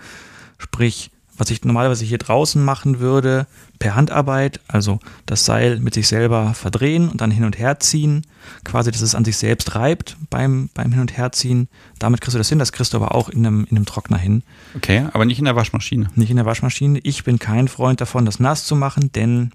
[0.58, 3.46] Sprich, was ich normalerweise hier draußen machen würde,
[3.78, 8.26] per Handarbeit, also das Seil mit sich selber verdrehen und dann hin und her ziehen,
[8.64, 11.68] quasi, dass es an sich selbst reibt beim, beim Hin- und Herziehen.
[11.98, 14.18] Damit kriegst du das hin, das kriegst du aber auch in einem, in einem Trockner
[14.18, 14.42] hin.
[14.76, 16.08] Okay, aber nicht in der Waschmaschine.
[16.16, 16.98] Nicht in der Waschmaschine.
[17.04, 19.52] Ich bin kein Freund davon, das nass zu machen, denn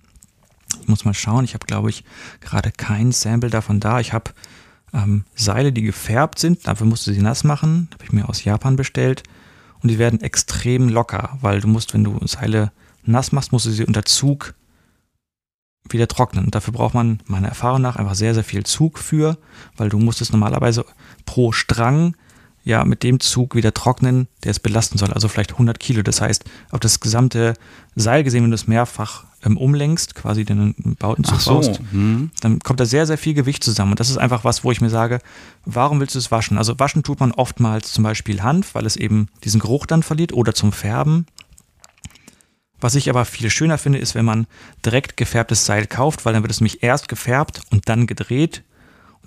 [0.82, 2.04] ich muss mal schauen, ich habe, glaube ich,
[2.40, 4.00] gerade kein Sample davon da.
[4.00, 4.32] Ich habe
[4.94, 8.44] ähm, Seile, die gefärbt sind, dafür musst du sie nass machen, habe ich mir aus
[8.44, 9.24] Japan bestellt
[9.84, 12.72] und die werden extrem locker, weil du musst, wenn du Seile
[13.04, 14.56] nass machst, musst du sie unter Zug
[15.90, 16.46] wieder trocknen.
[16.46, 19.38] Und dafür braucht man meiner Erfahrung nach einfach sehr, sehr viel Zug für,
[19.76, 20.86] weil du musst es normalerweise
[21.26, 22.16] pro Strang
[22.64, 25.12] ja mit dem Zug wieder trocknen, der es belasten soll.
[25.12, 26.02] Also vielleicht 100 Kilo.
[26.02, 27.54] Das heißt, auf das gesamte
[27.96, 31.56] Seil gesehen, wenn du es mehrfach ähm, umlenkst, quasi den Bautenzug so.
[31.56, 32.32] baust, hm.
[32.40, 33.92] dann kommt da sehr, sehr viel Gewicht zusammen.
[33.92, 35.20] Und das ist einfach was, wo ich mir sage,
[35.66, 36.58] warum willst du es waschen?
[36.58, 40.34] Also waschen tut man oftmals zum Beispiel Hanf, weil es eben diesen Geruch dann verliert
[40.34, 41.26] oder zum Färben.
[42.80, 44.48] Was ich aber viel schöner finde, ist, wenn man
[44.86, 48.64] direkt gefärbtes Seil kauft, weil dann wird es nämlich erst gefärbt und dann gedreht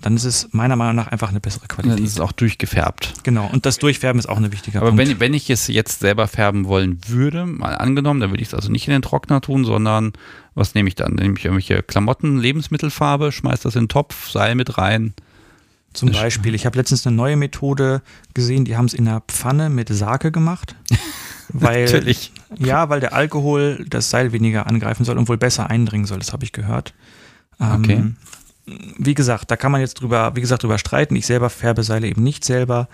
[0.01, 1.97] dann ist es meiner Meinung nach einfach eine bessere Qualität.
[1.97, 3.15] Dann ist es auch durchgefärbt.
[3.23, 5.03] Genau, und das Durchfärben ist auch eine wichtige Aber Punkt.
[5.03, 8.53] Wenn, wenn ich es jetzt selber färben wollen würde, mal angenommen, dann würde ich es
[8.53, 10.13] also nicht in den Trockner tun, sondern
[10.53, 11.13] was nehme ich dann?
[11.13, 15.13] Nehme ich irgendwelche Klamotten, Lebensmittelfarbe, schmeiß das in den Topf, Seil mit rein.
[15.93, 18.03] Zum Beispiel, ich habe letztens eine neue Methode
[18.35, 20.75] gesehen, die haben es in einer Pfanne mit Sake gemacht.
[21.49, 22.33] Weil, Natürlich.
[22.57, 26.33] Ja, weil der Alkohol das Seil weniger angreifen soll und wohl besser eindringen soll, das
[26.33, 26.93] habe ich gehört.
[27.61, 28.03] Ähm, okay
[28.97, 31.15] wie gesagt, da kann man jetzt drüber, wie gesagt, drüber streiten.
[31.15, 32.87] Ich selber färbe Seile eben nicht selber.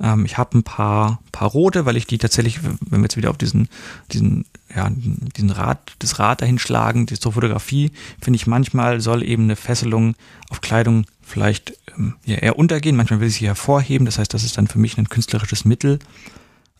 [0.00, 3.30] Ähm, ich habe ein paar, paar rote, weil ich die tatsächlich, wenn wir jetzt wieder
[3.30, 3.68] auf diesen,
[4.12, 9.22] diesen, ja, diesen Rad, das Rad dahin schlagen, die zur Fotografie, finde ich manchmal soll
[9.22, 10.14] eben eine Fesselung
[10.50, 12.96] auf Kleidung vielleicht ähm, ja, eher untergehen.
[12.96, 14.04] Manchmal will ich sie hervorheben.
[14.04, 15.98] Das heißt, das ist dann für mich ein künstlerisches Mittel.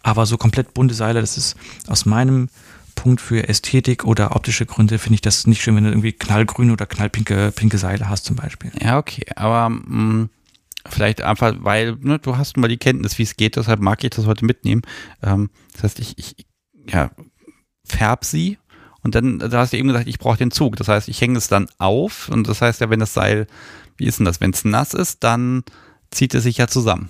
[0.02, 2.48] Aber so komplett bunte Seile, das ist aus meinem
[3.02, 6.72] Punkt für Ästhetik oder optische Gründe finde ich das nicht schön, wenn du irgendwie knallgrüne
[6.72, 8.70] oder knallpinke pinke Seile hast zum Beispiel.
[8.80, 10.30] Ja, okay, aber mh, mm,
[10.88, 14.10] vielleicht einfach, weil ne, du hast mal die Kenntnis, wie es geht, deshalb mag ich
[14.10, 14.82] das heute mitnehmen.
[15.20, 16.46] Ähm, das heißt, ich, ich
[16.92, 17.10] ja,
[17.84, 18.58] färb sie
[19.02, 20.76] und dann, da hast du eben gesagt, ich brauche den Zug.
[20.76, 23.48] Das heißt, ich hänge es dann auf und das heißt ja, wenn das Seil,
[23.96, 25.64] wie ist denn das, wenn es nass ist, dann
[26.12, 27.08] zieht es sich ja zusammen.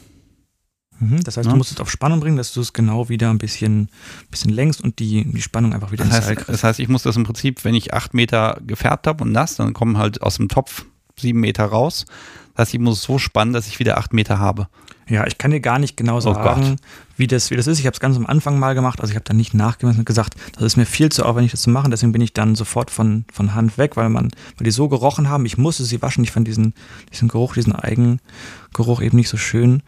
[1.03, 1.53] Mhm, das heißt, ja.
[1.53, 3.89] du musst es auf Spannung bringen, dass du es genau wieder ein bisschen,
[4.31, 7.16] bisschen längst und die, die Spannung einfach wieder das heißt, Das heißt, ich muss das
[7.16, 10.49] im Prinzip, wenn ich acht Meter gefärbt habe und nass, dann kommen halt aus dem
[10.49, 10.85] Topf
[11.19, 12.07] sieben Meter raus.
[12.55, 14.69] Das heißt, ich muss es so spannen, dass ich wieder acht Meter habe.
[15.09, 16.85] Ja, ich kann dir gar nicht genau sagen, oh
[17.16, 17.81] wie, das, wie das ist.
[17.81, 20.07] Ich habe es ganz am Anfang mal gemacht, also ich habe da nicht nachgemessen und
[20.07, 21.91] gesagt, das ist mir viel zu aufwendig, das zu machen.
[21.91, 25.29] Deswegen bin ich dann sofort von, von Hand weg, weil man, weil die so gerochen
[25.29, 25.45] haben.
[25.45, 26.23] Ich musste sie waschen.
[26.23, 26.74] Ich fand diesen,
[27.12, 29.83] diesen Geruch, diesen Eigengeruch eben nicht so schön.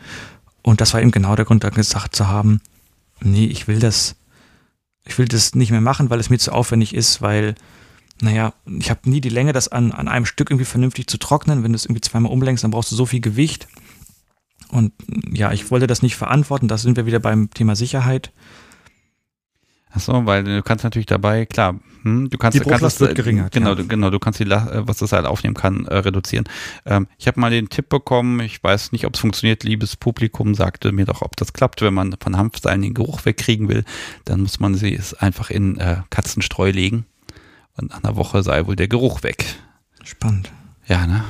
[0.64, 2.60] Und das war eben genau der Grund, da gesagt zu haben,
[3.20, 4.16] nee, ich will das,
[5.04, 7.54] ich will das nicht mehr machen, weil es mir zu aufwendig ist, weil
[8.20, 11.62] naja, ich habe nie die Länge, das an, an einem Stück irgendwie vernünftig zu trocknen.
[11.62, 13.68] Wenn du es irgendwie zweimal umlenkst, dann brauchst du so viel Gewicht.
[14.68, 14.92] Und
[15.30, 16.66] ja, ich wollte das nicht verantworten.
[16.66, 18.32] Da sind wir wieder beim Thema Sicherheit.
[19.90, 23.48] Achso, weil du kannst natürlich dabei, klar, hm, du kannst, die kannst das, wird geringer.
[23.50, 23.82] Genau, ja.
[23.82, 26.44] genau, du kannst die, was das halt aufnehmen kann, äh, reduzieren.
[26.84, 30.54] Ähm, ich habe mal den Tipp bekommen, ich weiß nicht, ob es funktioniert, liebes Publikum
[30.54, 33.84] sagte mir doch, ob das klappt, wenn man von Hanfseilen den Geruch wegkriegen will,
[34.26, 37.06] dann muss man sie einfach in äh, Katzenstreu legen
[37.76, 39.56] und nach einer Woche sei wohl der Geruch weg.
[40.04, 40.52] Spannend.
[40.86, 41.24] Ja, ne?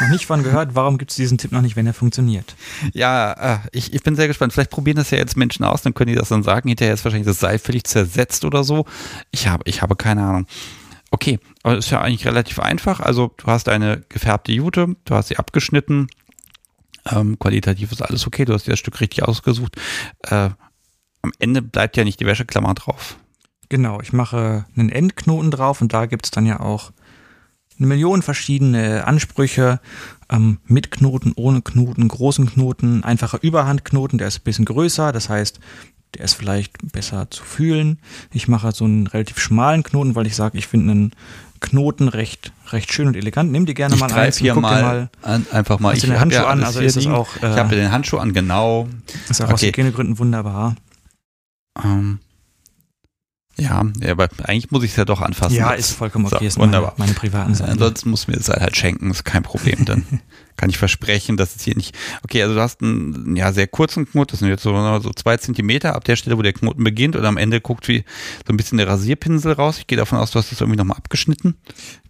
[0.00, 2.54] Noch nicht von gehört, warum gibt es diesen Tipp noch nicht, wenn er funktioniert?
[2.92, 4.52] Ja, äh, ich, ich bin sehr gespannt.
[4.52, 6.68] Vielleicht probieren das ja jetzt Menschen aus, dann können die das dann sagen.
[6.68, 8.86] Hinterher ist wahrscheinlich das Seil völlig zersetzt oder so.
[9.30, 10.46] Ich habe, ich habe keine Ahnung.
[11.10, 13.00] Okay, aber ist ja eigentlich relativ einfach.
[13.00, 16.08] Also du hast eine gefärbte Jute, du hast sie abgeschnitten.
[17.10, 19.76] Ähm, qualitativ ist alles okay, du hast dir das Stück richtig ausgesucht.
[20.22, 20.50] Äh,
[21.22, 23.16] am Ende bleibt ja nicht die Wäscheklammer drauf.
[23.68, 26.92] Genau, ich mache einen Endknoten drauf und da gibt es dann ja auch
[27.78, 29.80] eine Million verschiedene Ansprüche
[30.30, 35.28] ähm, mit Knoten, ohne Knoten, großen Knoten, einfacher Überhandknoten, der ist ein bisschen größer, das
[35.28, 35.60] heißt,
[36.14, 37.98] der ist vielleicht besser zu fühlen.
[38.32, 41.12] Ich mache so einen relativ schmalen Knoten, weil ich sage, ich finde einen
[41.60, 43.50] Knoten recht, recht schön und elegant.
[43.52, 45.94] Nimm dir gerne ich mal eins hier mal, mal an, einfach mal.
[45.94, 47.28] Ich den Handschuh ja an, also ist das auch.
[47.42, 48.88] Äh, ich habe den Handschuh an, genau.
[49.28, 49.54] Ist auch okay.
[49.54, 50.76] aus Hygienegründen wunderbar.
[51.84, 52.20] Ähm,
[53.60, 55.56] ja, aber eigentlich muss ich es ja doch anfassen.
[55.56, 56.36] Ja, ist vollkommen okay.
[56.40, 56.94] So, ist wunderbar.
[56.96, 57.72] Meine, meine privaten Sachen.
[57.72, 59.84] Ansonsten muss mir das halt schenken, ist kein Problem.
[59.84, 60.04] Dann
[60.56, 61.96] kann ich versprechen, dass es hier nicht.
[62.22, 65.36] Okay, also du hast einen ja, sehr kurzen Knoten, das sind jetzt so, so zwei
[65.38, 68.04] Zentimeter ab der Stelle, wo der Knoten beginnt und am Ende guckt wie
[68.46, 69.78] so ein bisschen der Rasierpinsel raus.
[69.78, 71.56] Ich gehe davon aus, du hast das irgendwie nochmal abgeschnitten.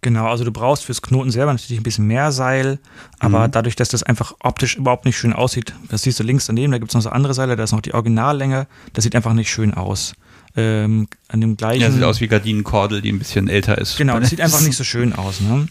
[0.01, 2.77] Genau, also du brauchst fürs Knoten selber natürlich ein bisschen mehr Seil,
[3.17, 3.51] aber mhm.
[3.51, 6.77] dadurch, dass das einfach optisch überhaupt nicht schön aussieht, das siehst du links daneben, da
[6.77, 9.49] gibt es noch so andere Seile, da ist noch die Originallänge, das sieht einfach nicht
[9.49, 10.13] schön aus
[10.59, 11.81] ähm, an dem gleichen.
[11.81, 13.97] Ja, sieht aus wie Gardinenkordel, die ein bisschen älter ist.
[13.97, 15.41] Genau, das sieht einfach nicht so schön aus.
[15.41, 15.67] Ne?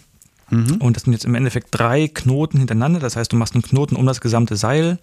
[0.51, 0.77] Mhm.
[0.77, 3.01] Und das sind jetzt im Endeffekt drei Knoten hintereinander.
[3.01, 4.98] Das heißt, du machst einen Knoten um das gesamte Seil.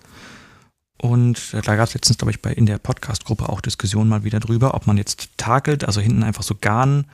[0.98, 4.40] Und da gab es letztens, glaube ich, bei, in der Podcast-Gruppe auch Diskussionen mal wieder
[4.40, 7.06] drüber, ob man jetzt takelt, also hinten einfach so Garn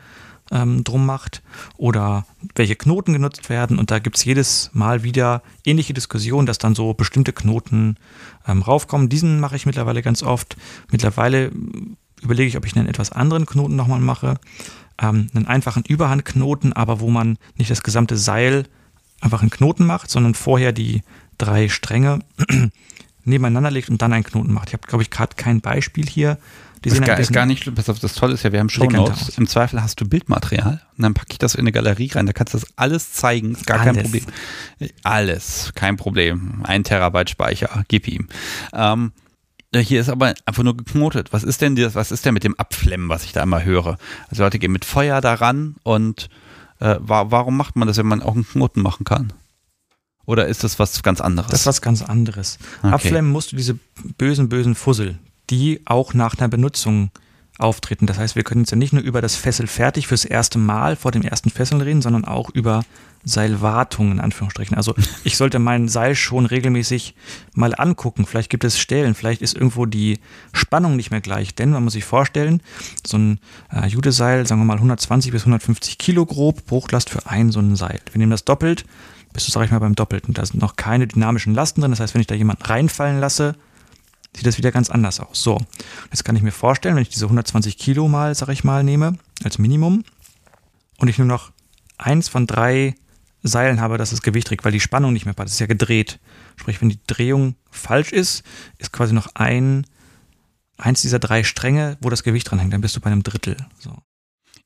[0.52, 1.42] ähm, drum macht
[1.78, 2.26] oder
[2.56, 3.80] welche Knoten genutzt werden.
[3.80, 7.98] Und da gibt es jedes Mal wieder ähnliche Diskussionen, dass dann so bestimmte Knoten
[8.48, 9.10] ähm, raufkommen.
[9.10, 10.58] Diesen mache ich mittlerweile ganz oft.
[10.92, 11.52] Mittlerweile
[12.22, 14.36] überlege ich, ob ich einen etwas anderen Knoten nochmal mache.
[15.02, 18.66] Ähm, einen einfachen Überhandknoten, aber wo man nicht das gesamte Seil
[19.20, 21.02] einfach einen Knoten macht, sondern vorher die
[21.38, 22.20] drei Stränge
[23.24, 24.70] nebeneinander legt und dann einen Knoten macht.
[24.70, 26.38] Ich habe, glaube ich, gerade kein Beispiel hier.
[26.84, 27.76] Die das ist gar, ist gar nicht schlimm.
[27.76, 29.38] Pass auf, das Tolle ist ja, wir haben Shownotes.
[29.38, 32.26] Im Zweifel hast du Bildmaterial und dann packe ich das in eine Galerie rein.
[32.26, 33.52] Da kannst du das alles zeigen.
[33.52, 33.94] Ist gar alles.
[33.94, 34.26] kein Problem.
[35.04, 36.62] Alles, kein Problem.
[36.64, 38.30] Ein Terabyte Speicher, gib ihm.
[38.74, 39.12] Ähm,
[39.80, 41.32] hier ist aber einfach nur geknotet.
[41.32, 43.98] Was ist denn das, was ist denn mit dem Abflemmen, was ich da immer höre?
[44.30, 46.30] Also Leute gehen mit Feuer daran und
[46.80, 49.32] äh, warum macht man das, wenn man auch einen Knoten machen kann?
[50.26, 51.50] Oder ist das was ganz anderes?
[51.52, 52.60] Das ist was ganz anderes.
[52.80, 52.94] Okay.
[52.94, 53.78] Abflemmen musst du diese
[54.18, 55.18] bösen, bösen Fussel,
[55.50, 57.12] die auch nach einer Benutzung
[57.62, 58.06] auftreten.
[58.06, 60.96] Das heißt, wir können jetzt ja nicht nur über das Fessel fertig fürs erste Mal
[60.96, 62.84] vor dem ersten Fesseln reden, sondern auch über
[63.24, 64.76] Seilwartung in Anführungsstrichen.
[64.76, 67.16] Also ich sollte mein Seil schon regelmäßig
[67.54, 68.26] mal angucken.
[68.26, 70.20] Vielleicht gibt es Stellen, vielleicht ist irgendwo die
[70.54, 71.56] Spannung nicht mehr gleich.
[71.56, 72.62] Denn man muss sich vorstellen,
[73.06, 73.40] so ein
[73.72, 77.76] äh, Judeseil, sagen wir mal 120 bis 150 Kilo grob, Bruchlast für ein so ein
[77.76, 78.00] Seil.
[78.12, 78.86] Wir nehmen das doppelt,
[79.34, 80.34] bist du, sag ich mal, beim Doppelten.
[80.34, 81.92] Da sind noch keine dynamischen Lasten drin.
[81.92, 83.56] Das heißt, wenn ich da jemanden reinfallen lasse,
[84.36, 85.42] sieht das wieder ganz anders aus.
[85.44, 85.60] So,
[86.12, 89.18] jetzt kann ich mir vorstellen, wenn ich diese 120 Kilo mal, sag ich mal, nehme,
[89.44, 90.04] als Minimum,
[90.98, 91.52] und ich nur noch
[91.98, 92.96] eins von drei
[93.44, 95.48] Seilen habe, dass das Gewicht trägt, weil die Spannung nicht mehr passt.
[95.48, 96.20] Das ist ja gedreht.
[96.58, 98.44] Sprich, wenn die Drehung falsch ist,
[98.78, 99.88] ist quasi noch ein,
[100.78, 102.72] eins dieser drei Stränge, wo das Gewicht dran hängt.
[102.72, 103.58] Dann bist du bei einem Drittel.
[103.80, 103.98] So.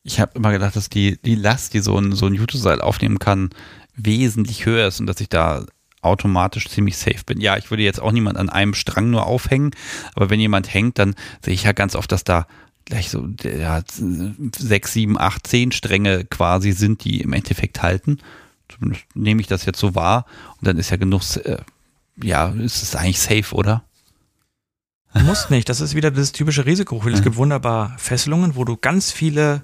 [0.04, 3.18] Ich habe immer gedacht, dass die, die Last, die so ein, so ein Juteseil aufnehmen
[3.18, 3.50] kann,
[3.96, 5.66] wesentlich höher ist und dass ich da
[6.06, 7.42] automatisch ziemlich safe bin.
[7.42, 9.72] Ja, ich würde jetzt auch niemand an einem Strang nur aufhängen,
[10.14, 12.48] aber wenn jemand hängt, dann sehe ich ja ganz oft, dass da
[12.86, 13.82] gleich so ja,
[14.58, 18.20] sechs, sieben, acht, zehn Stränge quasi sind, die im Endeffekt halten.
[18.70, 20.26] Zumindest nehme ich das jetzt so wahr
[20.60, 21.58] und dann ist ja genug, äh,
[22.22, 23.84] ja, ist es eigentlich safe, oder?
[25.24, 27.02] Muss nicht, das ist wieder das typische Risiko.
[27.08, 29.62] Es gibt wunderbar Fesselungen, wo du ganz viele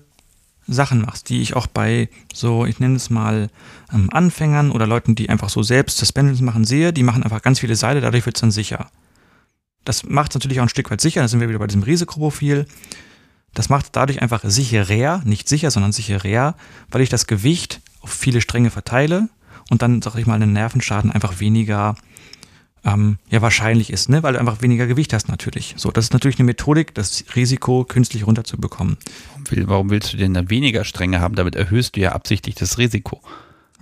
[0.68, 3.50] Sachen machst, die ich auch bei so, ich nenne es mal
[3.94, 7.60] ähm, Anfängern oder Leuten, die einfach so selbst Suspensions machen, sehe, die machen einfach ganz
[7.60, 8.90] viele Seile, dadurch wird es dann sicher.
[9.84, 11.84] Das macht es natürlich auch ein Stück weit sicher, da sind wir wieder bei diesem
[11.84, 12.68] Risikoprofil.
[13.54, 16.56] Das macht es dadurch einfach sicherer, nicht sicher, sondern sicherer,
[16.90, 19.28] weil ich das Gewicht auf viele Stränge verteile
[19.70, 21.96] und dann, sag ich mal, einen Nervenschaden einfach weniger
[22.84, 24.24] ähm, ja wahrscheinlich ist, ne?
[24.24, 25.76] weil du einfach weniger Gewicht hast natürlich.
[25.78, 28.98] So, das ist natürlich eine Methodik, das Risiko künstlich runterzubekommen.
[29.66, 31.36] Warum willst du denn dann weniger Stränge haben?
[31.36, 33.22] Damit erhöhst du ja absichtlich das Risiko.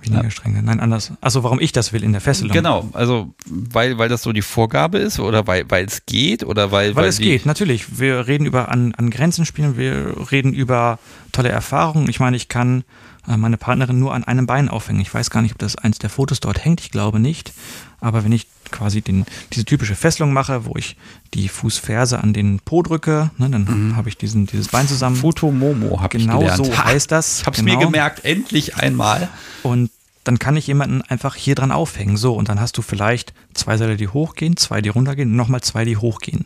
[0.01, 0.29] Weniger ja.
[0.29, 1.11] Stränge, nein, anders.
[1.19, 2.53] Also warum ich das will in der Fesselung.
[2.53, 6.71] Genau, also weil, weil das so die Vorgabe ist oder weil, weil es geht oder
[6.71, 6.95] weil.
[6.95, 7.99] Weil, weil es geht, natürlich.
[7.99, 10.99] Wir reden über an, an Grenzen spielen, wir reden über
[11.33, 12.09] tolle Erfahrungen.
[12.09, 12.85] Ich meine, ich kann
[13.27, 15.01] äh, meine Partnerin nur an einem Bein aufhängen.
[15.01, 17.51] Ich weiß gar nicht, ob das eins der Fotos dort hängt, ich glaube nicht.
[17.99, 20.95] Aber wenn ich quasi den, diese typische Fesselung mache, wo ich
[21.33, 23.95] die Fußferse an den Po drücke, ne, dann mhm.
[23.95, 25.15] habe ich diesen, dieses Bein zusammen.
[25.15, 26.63] Futomomo habe genau ich gelernt.
[26.63, 27.41] Genau so heißt das.
[27.41, 27.79] Ich habe es genau.
[27.79, 29.29] mir gemerkt, endlich einmal.
[29.63, 29.91] Und
[30.23, 32.17] dann kann ich jemanden einfach hier dran aufhängen.
[32.17, 35.61] So, und dann hast du vielleicht zwei Seile, die hochgehen, zwei, die runtergehen, und nochmal
[35.61, 36.45] zwei, die hochgehen.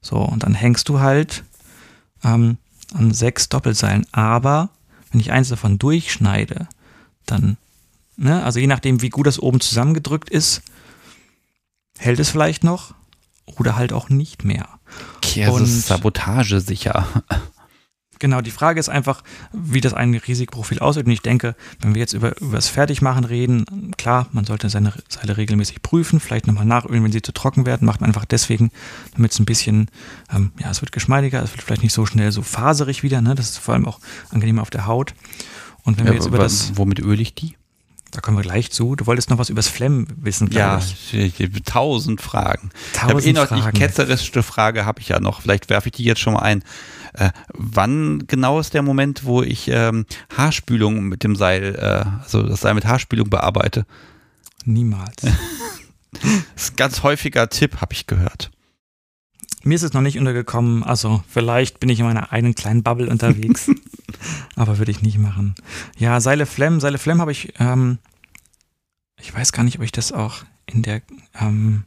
[0.00, 1.42] So, und dann hängst du halt
[2.24, 2.58] ähm,
[2.94, 4.06] an sechs Doppelseilen.
[4.12, 4.68] Aber
[5.10, 6.68] wenn ich eins davon durchschneide,
[7.24, 7.56] dann,
[8.16, 10.62] ne, also je nachdem, wie gut das oben zusammengedrückt ist,
[11.98, 12.94] hält es vielleicht noch
[13.44, 14.68] oder halt auch nicht mehr.
[15.16, 17.06] Okay, also Und Sabotage sicher.
[18.18, 21.06] Genau, die Frage ist einfach, wie das ein Risikoprofil aussieht.
[21.06, 24.94] Und ich denke, wenn wir jetzt über, über das Fertigmachen reden, klar, man sollte seine
[25.08, 28.70] Seile regelmäßig prüfen, vielleicht nochmal nachölen, wenn sie zu trocken werden, macht man einfach deswegen,
[29.14, 29.90] damit es ein bisschen,
[30.34, 33.34] ähm, ja, es wird geschmeidiger, es wird vielleicht nicht so schnell so faserig wieder, ne?
[33.34, 34.00] Das ist vor allem auch
[34.30, 35.14] angenehmer auf der Haut.
[35.82, 36.72] Und wenn ja, wir jetzt über das.
[36.76, 37.56] Womit öle ich die?
[38.16, 38.96] Da kommen wir gleich zu.
[38.96, 40.82] Du wolltest noch was übers Flemmen wissen, glaube ja,
[41.12, 41.38] ich.
[41.38, 42.70] Ja, tausend Fragen.
[42.94, 45.42] Tausend ich habe eh noch die ketzerischste Frage, habe ich ja noch.
[45.42, 46.64] Vielleicht werfe ich die jetzt schon mal ein.
[47.12, 52.42] Äh, wann genau ist der Moment, wo ich ähm, Haarspülung mit dem Seil, äh, also
[52.42, 53.84] das Seil mit Haarspülung bearbeite?
[54.64, 55.16] Niemals.
[56.12, 56.22] das
[56.56, 58.50] ist ein ganz häufiger Tipp, habe ich gehört.
[59.66, 63.10] Mir ist es noch nicht untergekommen, also vielleicht bin ich in meiner eigenen kleinen Bubble
[63.10, 63.68] unterwegs,
[64.54, 65.56] aber würde ich nicht machen.
[65.98, 67.98] Ja, Seile Flem, Seile Flem habe ich, ähm,
[69.20, 71.02] ich weiß gar nicht, ob ich das auch in der
[71.40, 71.82] ähm,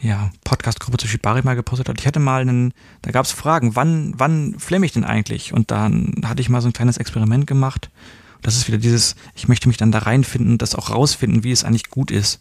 [0.00, 1.98] ja, Podcast-Gruppe zu Shibari mal gepostet hat.
[1.98, 2.72] Ich hatte mal einen,
[3.02, 5.52] da gab es Fragen, wann, wann flemme ich denn eigentlich?
[5.52, 7.90] Und dann hatte ich mal so ein kleines Experiment gemacht.
[8.40, 11.64] Das ist wieder dieses, ich möchte mich dann da reinfinden, das auch rausfinden, wie es
[11.64, 12.38] eigentlich gut ist.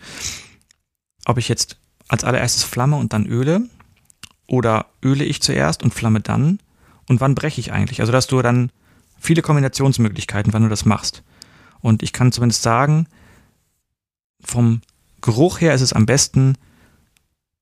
[1.25, 1.77] Ob ich jetzt
[2.07, 3.67] als allererstes flamme und dann öle
[4.53, 6.59] oder öle ich zuerst und flamme dann
[7.07, 8.01] und wann breche ich eigentlich?
[8.01, 8.71] Also, dass du dann
[9.19, 11.23] viele Kombinationsmöglichkeiten, wann du das machst.
[11.81, 13.07] Und ich kann zumindest sagen,
[14.41, 14.81] vom
[15.21, 16.55] Geruch her ist es am besten,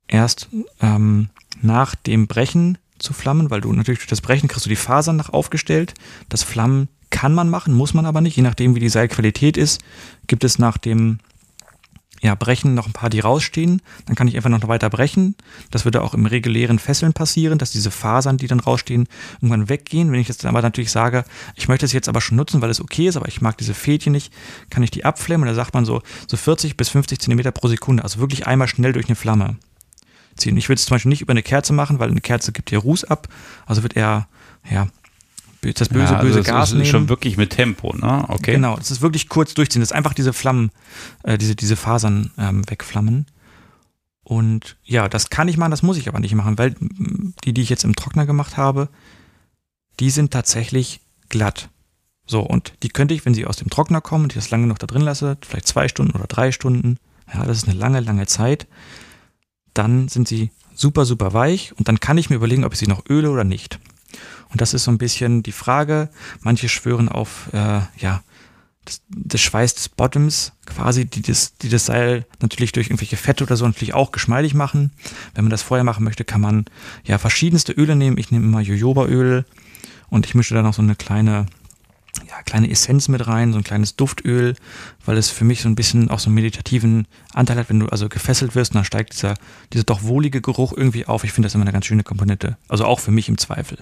[0.09, 0.49] erst
[0.81, 1.29] ähm,
[1.61, 5.15] nach dem Brechen zu flammen, weil du natürlich durch das Brechen kriegst du die Fasern
[5.15, 5.93] nach aufgestellt.
[6.27, 8.35] Das Flammen kann man machen, muss man aber nicht.
[8.35, 9.81] Je nachdem, wie die Seilqualität ist,
[10.27, 11.19] gibt es nach dem
[12.21, 13.81] ja, Brechen noch ein paar, die rausstehen.
[14.05, 15.35] Dann kann ich einfach noch weiter brechen.
[15.71, 19.07] Das würde auch im regulären Fesseln passieren, dass diese Fasern, die dann rausstehen,
[19.37, 20.11] irgendwann weggehen.
[20.11, 21.25] Wenn ich jetzt aber natürlich sage,
[21.55, 23.73] ich möchte es jetzt aber schon nutzen, weil es okay ist, aber ich mag diese
[23.73, 24.31] Fädchen nicht,
[24.69, 25.47] kann ich die abflammen.
[25.47, 28.03] Da sagt man so, so 40 bis 50 Zentimeter pro Sekunde.
[28.03, 29.57] Also wirklich einmal schnell durch eine Flamme
[30.35, 30.57] ziehen.
[30.57, 32.79] Ich würde es zum Beispiel nicht über eine Kerze machen, weil eine Kerze gibt hier
[32.79, 33.29] Ruß ab.
[33.65, 34.27] Also wird er,
[34.69, 34.87] ja,
[35.61, 36.85] das böse, ja, also böse Gas ist nehmen.
[36.85, 38.25] schon wirklich mit Tempo, ne?
[38.27, 38.53] Okay.
[38.53, 39.81] Genau, es ist wirklich kurz durchziehen.
[39.81, 40.71] Das ist einfach diese Flammen,
[41.23, 43.27] äh, diese, diese Fasern ähm, wegflammen.
[44.23, 46.75] Und ja, das kann ich machen, das muss ich aber nicht machen, weil
[47.43, 48.89] die, die ich jetzt im Trockner gemacht habe,
[49.99, 51.69] die sind tatsächlich glatt.
[52.25, 54.67] So, und die könnte ich, wenn sie aus dem Trockner kommen und ich das lange
[54.67, 56.97] noch da drin lasse, vielleicht zwei Stunden oder drei Stunden,
[57.33, 58.67] ja, das ist eine lange, lange Zeit,
[59.73, 62.87] dann sind sie super, super weich und dann kann ich mir überlegen, ob ich sie
[62.87, 63.79] noch öle oder nicht.
[64.49, 66.09] Und das ist so ein bisschen die Frage.
[66.41, 68.21] Manche schwören auf, äh, ja,
[68.85, 73.43] das, das Schweiß des Bottoms quasi, die das, die das Seil natürlich durch irgendwelche Fette
[73.43, 74.91] oder so natürlich auch geschmeidig machen.
[75.35, 76.65] Wenn man das vorher machen möchte, kann man
[77.03, 78.17] ja verschiedenste Öle nehmen.
[78.17, 79.45] Ich nehme immer Jojobaöl
[80.09, 81.45] und ich mische da noch so eine kleine
[82.27, 84.55] ja, kleine Essenz mit rein, so ein kleines Duftöl,
[85.05, 87.87] weil es für mich so ein bisschen auch so einen meditativen Anteil hat, wenn du
[87.87, 89.35] also gefesselt wirst, dann steigt dieser,
[89.71, 91.23] dieser doch wohlige Geruch irgendwie auf.
[91.23, 92.57] Ich finde das immer eine ganz schöne Komponente.
[92.67, 93.77] Also auch für mich im Zweifel.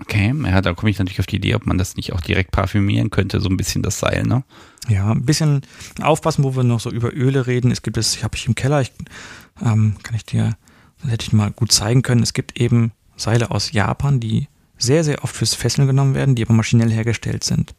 [0.00, 2.50] Okay, ja, da komme ich natürlich auf die Idee, ob man das nicht auch direkt
[2.50, 4.42] parfümieren könnte, so ein bisschen das Seil, ne?
[4.88, 5.62] Ja, ein bisschen
[6.02, 7.70] aufpassen, wo wir noch so über Öle reden.
[7.70, 8.92] Es gibt es, ich habe ich im Keller, ich,
[9.62, 10.56] ähm, kann ich dir,
[11.00, 12.22] das hätte ich mal gut zeigen können.
[12.22, 14.48] Es gibt eben Seile aus Japan, die
[14.78, 17.74] sehr, sehr oft fürs Fesseln genommen werden, die aber maschinell hergestellt sind.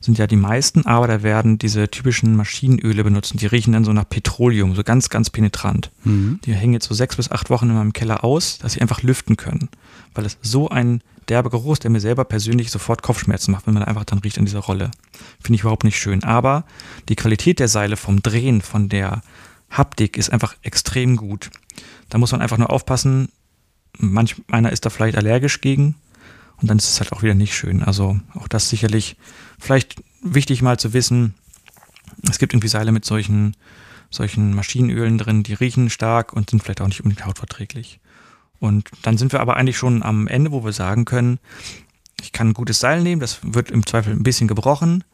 [0.00, 3.84] Sind ja die meisten, aber da werden diese typischen Maschinenöle benutzt und die riechen dann
[3.84, 5.90] so nach Petroleum, so ganz, ganz penetrant.
[6.04, 6.40] Mhm.
[6.46, 9.02] Die hängen jetzt so sechs bis acht Wochen in meinem Keller aus, dass sie einfach
[9.02, 9.68] lüften können.
[10.14, 13.74] Weil es so ein derber Geruch ist, der mir selber persönlich sofort Kopfschmerzen macht, wenn
[13.74, 14.90] man einfach dann riecht an dieser Rolle.
[15.42, 16.24] Finde ich überhaupt nicht schön.
[16.24, 16.64] Aber
[17.08, 19.22] die Qualität der Seile vom Drehen, von der
[19.70, 21.50] Haptik ist einfach extrem gut.
[22.08, 23.28] Da muss man einfach nur aufpassen.
[23.96, 25.94] Manch einer ist da vielleicht allergisch gegen
[26.60, 27.82] und dann ist es halt auch wieder nicht schön.
[27.82, 29.16] Also auch das sicherlich
[29.58, 31.34] vielleicht wichtig mal zu wissen.
[32.28, 33.56] Es gibt irgendwie Seile mit solchen,
[34.10, 38.00] solchen Maschinenölen drin, die riechen stark und sind vielleicht auch nicht unbedingt hautverträglich.
[38.60, 41.38] Und dann sind wir aber eigentlich schon am Ende, wo wir sagen können,
[42.22, 45.04] ich kann ein gutes Seil nehmen, das wird im Zweifel ein bisschen gebrochen,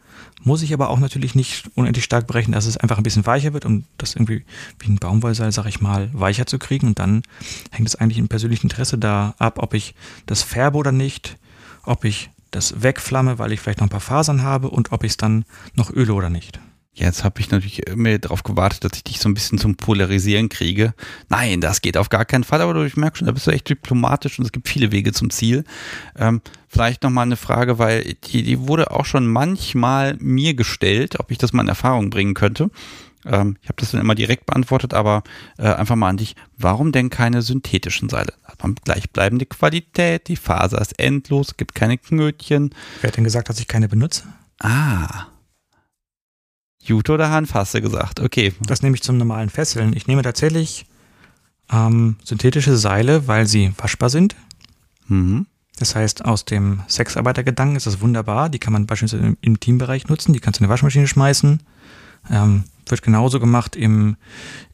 [0.42, 3.52] muss ich aber auch natürlich nicht unendlich stark brechen, dass es einfach ein bisschen weicher
[3.52, 4.44] wird, um das irgendwie
[4.78, 6.88] wie ein Baumwollseil, sag ich mal, weicher zu kriegen.
[6.88, 7.22] Und dann
[7.70, 9.94] hängt es eigentlich im persönlichen Interesse da ab, ob ich
[10.26, 11.36] das färbe oder nicht,
[11.84, 15.12] ob ich das wegflamme, weil ich vielleicht noch ein paar Fasern habe und ob ich
[15.12, 15.44] es dann
[15.74, 16.60] noch öle oder nicht.
[16.98, 20.48] Jetzt habe ich natürlich immer darauf gewartet, dass ich dich so ein bisschen zum Polarisieren
[20.48, 20.94] kriege.
[21.28, 23.68] Nein, das geht auf gar keinen Fall, aber ich merke schon, da bist du echt
[23.68, 25.64] diplomatisch und es gibt viele Wege zum Ziel.
[26.18, 31.30] Ähm, vielleicht nochmal eine Frage, weil die, die wurde auch schon manchmal mir gestellt, ob
[31.30, 32.70] ich das mal in Erfahrung bringen könnte.
[33.26, 35.22] Ähm, ich habe das dann immer direkt beantwortet, aber
[35.58, 36.34] äh, einfach mal an dich.
[36.56, 38.32] Warum denn keine synthetischen Seile?
[38.44, 42.74] Hat man gleichbleibende Qualität, die Faser ist endlos, gibt keine Knötchen.
[43.02, 44.22] Wer hat denn gesagt, dass ich keine benutze?
[44.60, 45.26] Ah,
[46.88, 48.20] Jute oder Hanf hast du gesagt.
[48.20, 48.54] Okay.
[48.60, 49.94] Das nehme ich zum normalen Fesseln.
[49.94, 50.86] Ich nehme tatsächlich
[51.70, 54.36] ähm, synthetische Seile, weil sie waschbar sind.
[55.08, 55.46] Mhm.
[55.78, 58.48] Das heißt, aus dem Sexarbeitergedanken ist das wunderbar.
[58.48, 60.32] Die kann man beispielsweise im, im Teambereich nutzen.
[60.32, 61.60] Die kannst du in eine Waschmaschine schmeißen.
[62.30, 64.16] Ähm, wird genauso gemacht im,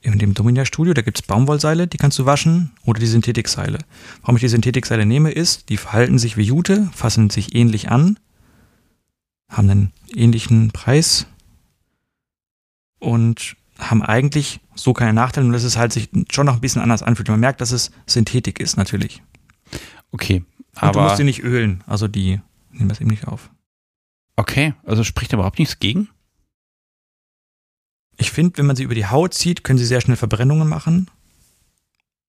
[0.01, 0.94] in dem Dominia-Studio.
[0.94, 2.72] Da gibt es Baumwollseile, die kannst du waschen.
[2.84, 3.78] Oder die Synthetikseile.
[4.20, 8.18] Warum ich die Synthetikseile nehme, ist, die verhalten sich wie Jute, fassen sich ähnlich an,
[9.48, 11.26] haben einen ähnlichen Preis,
[13.02, 16.82] und haben eigentlich so keine Nachteile, nur dass es halt sich schon noch ein bisschen
[16.82, 17.28] anders anfühlt.
[17.28, 19.22] Man merkt, dass es Synthetik ist, natürlich.
[20.12, 20.44] Okay.
[20.76, 23.50] Aber und du musst sie nicht ölen, also die nehmen das eben nicht auf.
[24.36, 26.08] Okay, also spricht überhaupt nichts gegen?
[28.16, 31.10] Ich finde, wenn man sie über die Haut zieht, können sie sehr schnell Verbrennungen machen.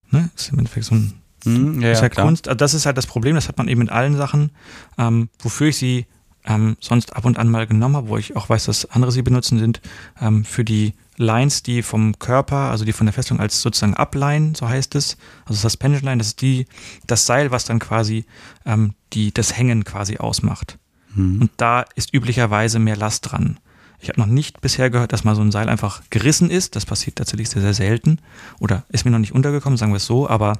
[0.09, 0.29] Ne?
[0.33, 1.13] Das ist im Endeffekt so ein
[1.45, 2.47] hm, ja, ist ja, Kunst.
[2.47, 4.51] Also das ist halt das Problem, das hat man eben mit allen Sachen.
[4.97, 6.07] Ähm, wofür ich sie
[6.45, 9.22] ähm, sonst ab und an mal genommen habe, wo ich auch weiß, dass andere sie
[9.22, 9.82] benutzen, sind
[10.20, 14.53] ähm, für die Lines, die vom Körper, also die von der Festung als sozusagen Upline,
[14.56, 16.65] so heißt es, also Suspension Line, das ist die,
[17.07, 18.26] das Seil, was dann quasi
[18.65, 20.80] ähm, die, das Hängen quasi ausmacht.
[21.15, 21.41] Mhm.
[21.41, 23.60] Und da ist üblicherweise mehr Last dran.
[23.99, 26.76] Ich habe noch nicht bisher gehört, dass mal so ein Seil einfach gerissen ist.
[26.76, 28.20] Das passiert tatsächlich sehr, sehr selten.
[28.60, 30.30] Oder ist mir noch nicht untergekommen, sagen wir es so.
[30.30, 30.57] Aber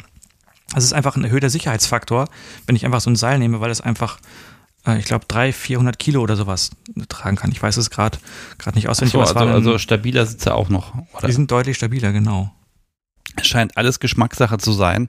[0.76, 2.30] es ist einfach ein erhöhter Sicherheitsfaktor,
[2.68, 4.20] wenn ich einfach so ein Seil nehme, weil es einfach
[4.86, 6.72] ich glaube, 300, 400 Kilo oder sowas
[7.08, 7.52] tragen kann.
[7.52, 8.18] Ich weiß es gerade
[8.76, 9.14] nicht auswendig.
[9.14, 10.94] So, also, also stabiler sitzt auch noch.
[11.14, 11.28] Oder?
[11.28, 12.52] Die sind deutlich stabiler, genau.
[13.36, 15.08] Es scheint alles Geschmackssache zu sein.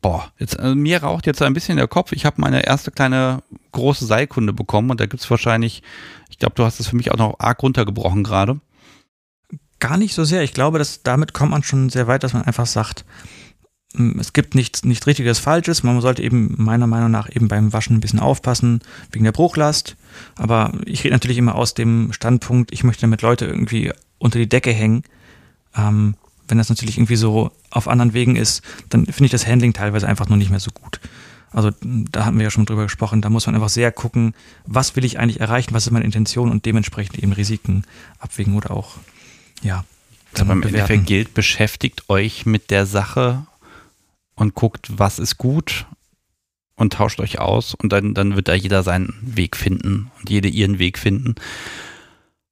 [0.00, 2.12] Boah, jetzt, also mir raucht jetzt ein bisschen der Kopf.
[2.12, 3.42] Ich habe meine erste kleine
[3.72, 5.82] große Seilkunde bekommen und da gibt es wahrscheinlich,
[6.30, 8.60] ich glaube, du hast es für mich auch noch arg runtergebrochen gerade.
[9.80, 10.42] Gar nicht so sehr.
[10.42, 13.04] Ich glaube, dass damit kommt man schon sehr weit, dass man einfach sagt,
[14.18, 15.82] es gibt nichts nicht richtiges Falsches.
[15.82, 18.80] Man sollte eben meiner Meinung nach eben beim Waschen ein bisschen aufpassen
[19.12, 19.96] wegen der Bruchlast.
[20.36, 24.48] Aber ich rede natürlich immer aus dem Standpunkt, ich möchte damit Leute irgendwie unter die
[24.48, 25.04] Decke hängen.
[25.76, 26.16] Ähm,
[26.48, 30.06] wenn das natürlich irgendwie so auf anderen Wegen ist, dann finde ich das Handling teilweise
[30.06, 31.00] einfach nur nicht mehr so gut.
[31.52, 34.34] Also da hatten wir ja schon drüber gesprochen, da muss man einfach sehr gucken,
[34.66, 37.84] was will ich eigentlich erreichen, was ist meine Intention und dementsprechend eben Risiken
[38.18, 38.96] abwägen oder auch,
[39.62, 39.84] ja.
[40.40, 43.46] Aber im Endeffekt gilt, beschäftigt euch mit der Sache
[44.34, 45.86] und guckt, was ist gut
[46.76, 50.48] und tauscht euch aus und dann, dann wird da jeder seinen Weg finden und jede
[50.48, 51.34] ihren Weg finden.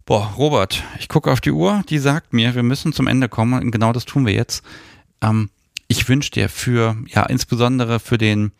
[0.04, 3.60] Boah, Robert, ich gucke auf die Uhr, die sagt mir, wir müssen zum Ende kommen
[3.62, 4.64] und genau das tun wir jetzt.
[5.20, 5.50] Ähm,
[5.88, 8.52] ich wünsche dir für, ja, insbesondere für den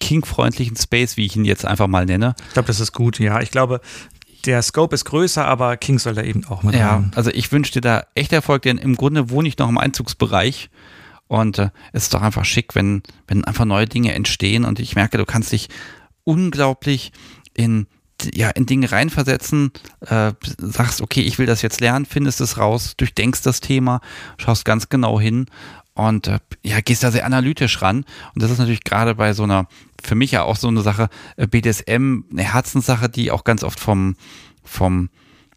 [0.00, 2.34] King-freundlichen Space, wie ich ihn jetzt einfach mal nenne.
[2.48, 3.40] Ich glaube, das ist gut, ja.
[3.40, 3.80] Ich glaube,
[4.46, 7.10] der Scope ist größer, aber King soll da eben auch mit Ja, rein.
[7.16, 10.70] also ich wünsche dir da echt Erfolg, denn im Grunde wohne ich noch im Einzugsbereich
[11.28, 14.64] und äh, es ist doch einfach schick, wenn, wenn einfach neue Dinge entstehen.
[14.64, 15.68] Und ich merke, du kannst dich
[16.24, 17.12] unglaublich
[17.54, 17.86] in
[18.34, 22.94] ja, in Dinge reinversetzen, äh, sagst, okay, ich will das jetzt lernen, findest es raus,
[22.96, 24.00] durchdenkst das Thema,
[24.38, 25.46] schaust ganz genau hin
[25.94, 28.04] und äh, ja, gehst da sehr analytisch ran.
[28.34, 29.68] Und das ist natürlich gerade bei so einer,
[30.02, 33.78] für mich ja auch so eine Sache, äh, BDSM, eine Herzenssache, die auch ganz oft
[33.78, 34.16] vom,
[34.64, 35.10] vom,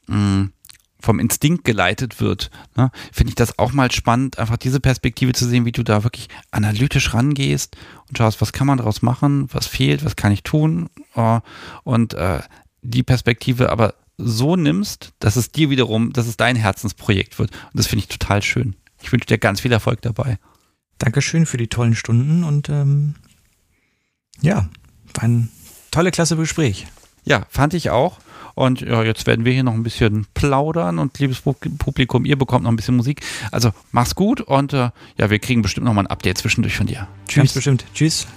[0.07, 0.53] mh, mm,
[1.01, 5.47] vom Instinkt geleitet wird, ne, finde ich das auch mal spannend, einfach diese Perspektive zu
[5.47, 7.75] sehen, wie du da wirklich analytisch rangehst
[8.07, 11.39] und schaust, was kann man daraus machen, was fehlt, was kann ich tun uh,
[11.83, 12.39] und uh,
[12.81, 17.51] die Perspektive aber so nimmst, dass es dir wiederum, dass es dein Herzensprojekt wird.
[17.51, 18.75] Und das finde ich total schön.
[19.01, 20.37] Ich wünsche dir ganz viel Erfolg dabei.
[20.99, 23.15] Dankeschön für die tollen Stunden und ähm,
[24.41, 24.69] Ja,
[25.15, 25.49] war ein
[25.89, 26.87] tolle, klasse Gespräch.
[27.23, 28.19] Ja, fand ich auch.
[28.55, 32.63] Und ja, jetzt werden wir hier noch ein bisschen plaudern und liebes Publikum, ihr bekommt
[32.63, 33.21] noch ein bisschen Musik.
[33.51, 36.87] Also mach's gut und äh, ja, wir kriegen bestimmt noch mal ein Update zwischendurch von
[36.87, 37.07] dir.
[37.27, 37.35] Tschüss.
[37.35, 37.85] Ganz bestimmt.
[37.93, 38.27] Tschüss.